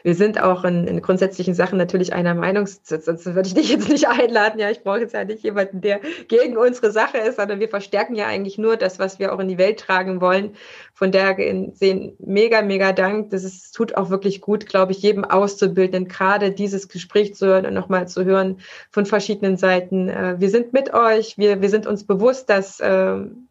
Wir 0.04 0.16
sind 0.16 0.42
auch 0.42 0.66
in, 0.66 0.86
in 0.86 1.02
grundsätzlichen 1.02 1.54
Sachen 1.54 1.78
natürlich 1.78 2.12
einer 2.12 2.36
Meinung, 2.36 2.68
sonst 2.68 3.26
würde 3.26 3.48
ich 3.48 3.54
dich 3.54 3.70
jetzt 3.70 3.88
nicht 3.88 4.08
einladen. 4.08 4.60
Ja, 4.60 4.70
ich 4.70 4.84
brauche 4.84 5.00
jetzt 5.00 5.14
ja 5.14 5.24
nicht 5.24 5.44
jemanden, 5.44 5.80
der 5.80 6.02
gegen 6.28 6.58
unsere 6.58 6.92
Sache 6.92 7.20
ist, 7.20 7.38
sondern 7.38 7.62
wir 7.62 7.70
verstärken 7.70 8.16
ja 8.16 8.28
eigentlich 8.28 8.58
nur 8.58 8.76
das, 8.76 9.00
was 9.00 9.18
wir 9.18 9.34
auch 9.34 9.40
in 9.40 9.48
die 9.48 9.58
Welt 9.58 9.80
tragen 9.80 10.20
wollen. 10.20 10.56
Von 10.94 11.14
daher 11.14 11.38
sehen 11.74 12.18
mega, 12.20 12.62
mega 12.62 12.92
Dank. 12.92 13.30
Das 13.30 13.46
ist, 13.46 13.72
tut 13.72 13.96
auch 13.96 14.10
wirklich 14.10 14.42
gut, 14.42 14.66
glaube 14.66 14.92
ich, 14.92 15.02
jedem 15.02 15.24
Auszubildenden, 15.24 16.10
gerade 16.10 16.52
dieses 16.52 16.90
Gespräch 16.90 17.34
zu 17.34 17.48
hören 17.48 17.66
und 17.66 17.74
nochmal 17.74 18.10
zu 18.10 18.26
hören 18.26 18.60
von 18.92 19.06
verschiedenen 19.06 19.56
Seiten. 19.56 20.10
Äh, 20.10 20.36
wir 20.38 20.50
sind 20.50 20.74
mit 20.74 20.94
euch. 20.94 21.38
Wir, 21.38 21.62
wir 21.62 21.70
sind 21.70 21.88
uns 21.88 22.06
bewusst, 22.06 22.50
dass, 22.50 22.82
ähm, 22.84 23.48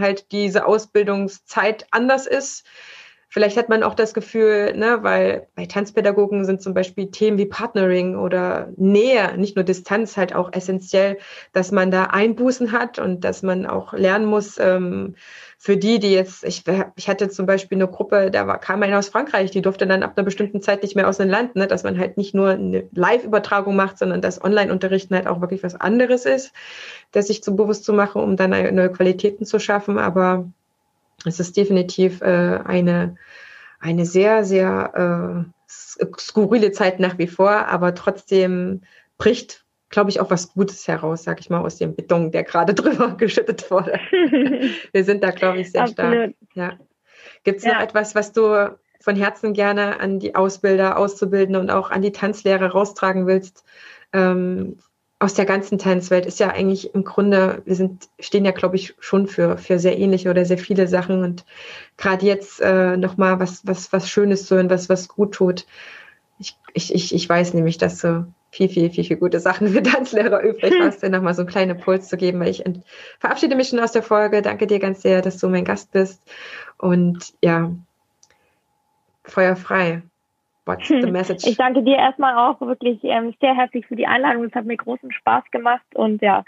halt 0.00 0.32
diese 0.32 0.66
Ausbildungszeit 0.66 1.86
anders 1.90 2.26
ist. 2.26 2.64
vielleicht 3.28 3.56
hat 3.56 3.68
man 3.68 3.82
auch 3.84 3.94
das 3.94 4.12
Gefühl, 4.12 4.76
ne, 4.76 4.98
weil 5.02 5.46
bei 5.54 5.66
Tanzpädagogen 5.66 6.44
sind 6.44 6.60
zum 6.62 6.74
Beispiel 6.74 7.10
Themen 7.10 7.38
wie 7.38 7.46
Partnering 7.46 8.16
oder 8.16 8.72
Nähe, 8.76 9.36
nicht 9.38 9.56
nur 9.56 9.64
Distanz, 9.64 10.16
halt 10.16 10.34
auch 10.34 10.52
essentiell, 10.52 11.18
dass 11.52 11.70
man 11.72 11.90
da 11.92 12.04
Einbußen 12.06 12.72
hat 12.72 12.98
und 12.98 13.22
dass 13.24 13.42
man 13.42 13.66
auch 13.66 13.92
lernen 13.92 14.26
muss, 14.26 14.58
ähm, 14.58 15.14
für 15.62 15.76
die, 15.76 15.98
die 15.98 16.12
jetzt, 16.12 16.42
ich, 16.42 16.64
ich 16.96 17.06
hatte 17.06 17.28
zum 17.28 17.44
Beispiel 17.44 17.76
eine 17.76 17.86
Gruppe, 17.86 18.30
da 18.30 18.46
war, 18.46 18.56
kam 18.58 18.82
einer 18.82 18.98
aus 18.98 19.10
Frankreich, 19.10 19.50
die 19.50 19.60
durfte 19.60 19.86
dann 19.86 20.02
ab 20.02 20.14
einer 20.16 20.24
bestimmten 20.24 20.62
Zeit 20.62 20.82
nicht 20.82 20.96
mehr 20.96 21.06
aus 21.06 21.18
dem 21.18 21.28
Land, 21.28 21.54
ne, 21.54 21.66
dass 21.66 21.82
man 21.82 21.98
halt 21.98 22.16
nicht 22.16 22.34
nur 22.34 22.48
eine 22.48 22.88
Live-Übertragung 22.94 23.76
macht, 23.76 23.98
sondern 23.98 24.22
dass 24.22 24.42
Online-Unterrichten 24.42 25.14
halt 25.14 25.26
auch 25.26 25.42
wirklich 25.42 25.62
was 25.62 25.74
anderes 25.74 26.24
ist, 26.24 26.54
das 27.12 27.26
sich 27.26 27.42
zu 27.42 27.56
bewusst 27.56 27.84
zu 27.84 27.92
machen, 27.92 28.22
um 28.22 28.36
dann 28.36 28.52
neue 28.74 28.90
Qualitäten 28.90 29.44
zu 29.44 29.58
schaffen. 29.58 29.98
Aber 29.98 30.50
es 31.26 31.40
ist 31.40 31.58
definitiv 31.58 32.22
äh, 32.22 32.60
eine, 32.64 33.16
eine 33.80 34.06
sehr, 34.06 34.44
sehr 34.44 35.44
äh, 35.68 35.74
skurrile 36.18 36.72
Zeit 36.72 37.00
nach 37.00 37.18
wie 37.18 37.28
vor, 37.28 37.50
aber 37.50 37.94
trotzdem 37.94 38.80
bricht 39.18 39.66
glaube 39.90 40.10
ich, 40.10 40.20
auch 40.20 40.30
was 40.30 40.52
Gutes 40.54 40.88
heraus, 40.88 41.24
sag 41.24 41.40
ich 41.40 41.50
mal, 41.50 41.60
aus 41.60 41.76
dem 41.76 41.94
Beton, 41.94 42.30
der 42.30 42.44
gerade 42.44 42.74
drüber 42.74 43.16
geschüttet 43.16 43.70
wurde. 43.70 44.00
Wir 44.92 45.04
sind 45.04 45.22
da, 45.22 45.30
glaube 45.30 45.58
ich, 45.58 45.72
sehr 45.72 45.82
Absolut. 45.82 46.14
stark. 46.14 46.34
Ja. 46.54 46.78
Gibt 47.44 47.58
es 47.58 47.64
ja. 47.64 47.74
noch 47.74 47.80
etwas, 47.80 48.14
was 48.14 48.32
du 48.32 48.76
von 49.00 49.16
Herzen 49.16 49.52
gerne 49.52 50.00
an 50.00 50.18
die 50.18 50.34
Ausbilder, 50.34 50.98
Auszubildende 50.98 51.58
und 51.58 51.70
auch 51.70 51.90
an 51.90 52.02
die 52.02 52.12
Tanzlehrer 52.12 52.70
raustragen 52.70 53.26
willst? 53.26 53.64
Ähm, 54.12 54.78
aus 55.18 55.34
der 55.34 55.44
ganzen 55.44 55.78
Tanzwelt 55.78 56.24
ist 56.24 56.40
ja 56.40 56.48
eigentlich 56.48 56.94
im 56.94 57.04
Grunde, 57.04 57.60
wir 57.66 57.74
sind, 57.74 58.08
stehen 58.18 58.46
ja, 58.46 58.52
glaube 58.52 58.76
ich, 58.76 58.94
schon 59.00 59.26
für, 59.26 59.58
für 59.58 59.78
sehr 59.78 59.98
ähnliche 59.98 60.30
oder 60.30 60.46
sehr 60.46 60.56
viele 60.56 60.88
Sachen 60.88 61.22
und 61.22 61.44
gerade 61.98 62.24
jetzt 62.24 62.60
äh, 62.62 62.96
nochmal 62.96 63.38
was, 63.38 63.66
was, 63.66 63.92
was 63.92 64.08
Schönes 64.08 64.46
zu 64.46 64.56
hören, 64.56 64.70
was, 64.70 64.88
was 64.88 65.08
gut 65.08 65.34
tut. 65.34 65.66
Ich, 66.38 66.56
ich, 66.72 66.94
ich, 66.94 67.14
ich 67.14 67.28
weiß 67.28 67.52
nämlich, 67.52 67.76
dass 67.76 67.98
du 67.98 68.32
viel, 68.50 68.68
viel, 68.68 68.90
viel, 68.90 69.04
viel 69.04 69.16
gute 69.16 69.40
Sachen 69.40 69.68
für 69.68 69.82
Tanzlehrer 69.82 70.42
übrig 70.42 70.74
hast, 70.80 71.02
dir 71.02 71.10
nochmal 71.10 71.34
so 71.34 71.42
einen 71.42 71.50
kleinen 71.50 71.76
Impuls 71.76 72.08
zu 72.08 72.16
geben. 72.16 72.40
Weil 72.40 72.48
ich 72.48 72.64
verabschiede 73.18 73.56
mich 73.56 73.68
schon 73.68 73.80
aus 73.80 73.92
der 73.92 74.02
Folge. 74.02 74.42
Danke 74.42 74.66
dir 74.66 74.78
ganz 74.78 75.02
sehr, 75.02 75.22
dass 75.22 75.38
du 75.38 75.48
mein 75.48 75.64
Gast 75.64 75.92
bist. 75.92 76.22
Und 76.78 77.32
ja, 77.42 77.70
Feuer 79.24 79.56
frei. 79.56 80.02
What's 80.66 80.88
the 80.88 81.10
message? 81.10 81.46
Ich 81.46 81.56
danke 81.56 81.82
dir 81.82 81.96
erstmal 81.96 82.36
auch 82.36 82.60
wirklich 82.60 83.02
ähm, 83.02 83.34
sehr 83.40 83.54
herzlich 83.54 83.86
für 83.86 83.96
die 83.96 84.06
Einladung. 84.06 84.44
Es 84.44 84.54
hat 84.54 84.66
mir 84.66 84.76
großen 84.76 85.10
Spaß 85.10 85.44
gemacht 85.50 85.86
und 85.94 86.22
ja, 86.22 86.44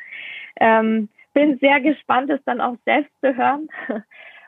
ähm, 0.57 1.09
bin 1.32 1.59
sehr 1.59 1.80
gespannt, 1.80 2.30
es 2.30 2.40
dann 2.44 2.61
auch 2.61 2.76
selbst 2.84 3.12
zu 3.20 3.36
hören. 3.36 3.68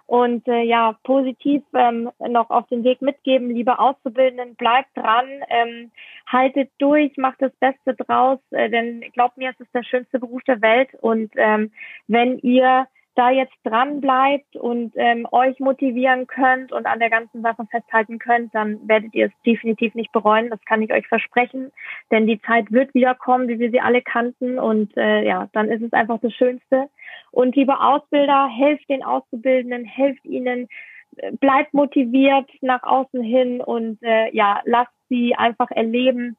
Und 0.06 0.46
äh, 0.48 0.62
ja, 0.62 0.98
positiv 1.02 1.62
ähm, 1.74 2.10
noch 2.18 2.50
auf 2.50 2.66
den 2.68 2.84
Weg 2.84 3.00
mitgeben, 3.00 3.50
liebe 3.50 3.78
Auszubildenden, 3.78 4.54
bleibt 4.54 4.94
dran, 4.96 5.26
ähm, 5.48 5.90
haltet 6.26 6.70
durch, 6.78 7.16
macht 7.16 7.40
das 7.40 7.52
Beste 7.56 7.94
draus, 7.94 8.38
äh, 8.50 8.68
denn 8.68 9.00
glaubt 9.12 9.38
mir, 9.38 9.50
es 9.50 9.60
ist 9.60 9.74
der 9.74 9.82
schönste 9.82 10.18
Beruf 10.18 10.42
der 10.42 10.60
Welt. 10.60 10.90
Und 11.00 11.32
ähm, 11.36 11.72
wenn 12.06 12.38
ihr 12.40 12.86
da 13.14 13.30
jetzt 13.30 13.54
dran 13.64 14.00
bleibt 14.00 14.56
und 14.56 14.92
ähm, 14.96 15.26
euch 15.30 15.58
motivieren 15.60 16.26
könnt 16.26 16.72
und 16.72 16.86
an 16.86 16.98
der 16.98 17.10
ganzen 17.10 17.42
Sache 17.42 17.66
festhalten 17.70 18.18
könnt, 18.18 18.54
dann 18.54 18.86
werdet 18.88 19.14
ihr 19.14 19.26
es 19.26 19.32
definitiv 19.46 19.94
nicht 19.94 20.12
bereuen. 20.12 20.50
Das 20.50 20.60
kann 20.64 20.82
ich 20.82 20.92
euch 20.92 21.06
versprechen, 21.06 21.70
denn 22.10 22.26
die 22.26 22.40
Zeit 22.42 22.72
wird 22.72 22.94
wiederkommen, 22.94 23.48
wie 23.48 23.58
wir 23.58 23.70
sie 23.70 23.80
alle 23.80 24.02
kannten 24.02 24.58
und 24.58 24.96
äh, 24.96 25.24
ja, 25.24 25.48
dann 25.52 25.70
ist 25.70 25.82
es 25.82 25.92
einfach 25.92 26.18
das 26.20 26.32
Schönste. 26.34 26.88
Und 27.30 27.56
liebe 27.56 27.80
Ausbilder, 27.80 28.48
helft 28.48 28.88
den 28.88 29.04
Auszubildenden, 29.04 29.84
helft 29.84 30.24
ihnen, 30.24 30.68
äh, 31.16 31.32
bleibt 31.32 31.74
motiviert 31.74 32.50
nach 32.60 32.82
außen 32.82 33.22
hin 33.22 33.60
und 33.60 34.02
äh, 34.02 34.34
ja, 34.34 34.60
lasst 34.64 34.92
sie 35.08 35.34
einfach 35.36 35.70
erleben, 35.70 36.36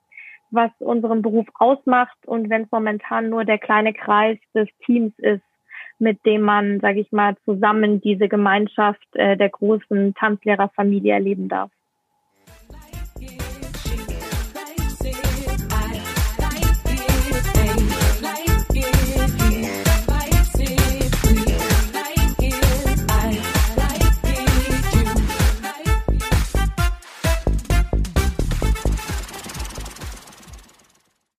was 0.51 0.71
unseren 0.80 1.21
Beruf 1.21 1.47
ausmacht 1.55 2.17
und 2.26 2.49
wenn 2.49 2.63
es 2.63 2.71
momentan 2.71 3.30
nur 3.30 3.45
der 3.45 3.57
kleine 3.57 3.93
Kreis 3.93 4.38
des 4.53 4.67
Teams 4.86 5.13
ist, 5.19 5.41
mit 6.00 6.26
dem 6.26 6.41
man, 6.41 6.80
sage 6.80 7.00
ich 7.00 7.12
mal, 7.12 7.36
zusammen 7.46 8.02
diese 8.02 8.28
Gemeinschaft 8.28 9.06
äh, 9.14 9.38
der 9.38 9.50
großen 9.50 10.14
Tanzlehrerfamilie 10.16 11.14
erleben 11.14 11.48
darf. 11.48 11.72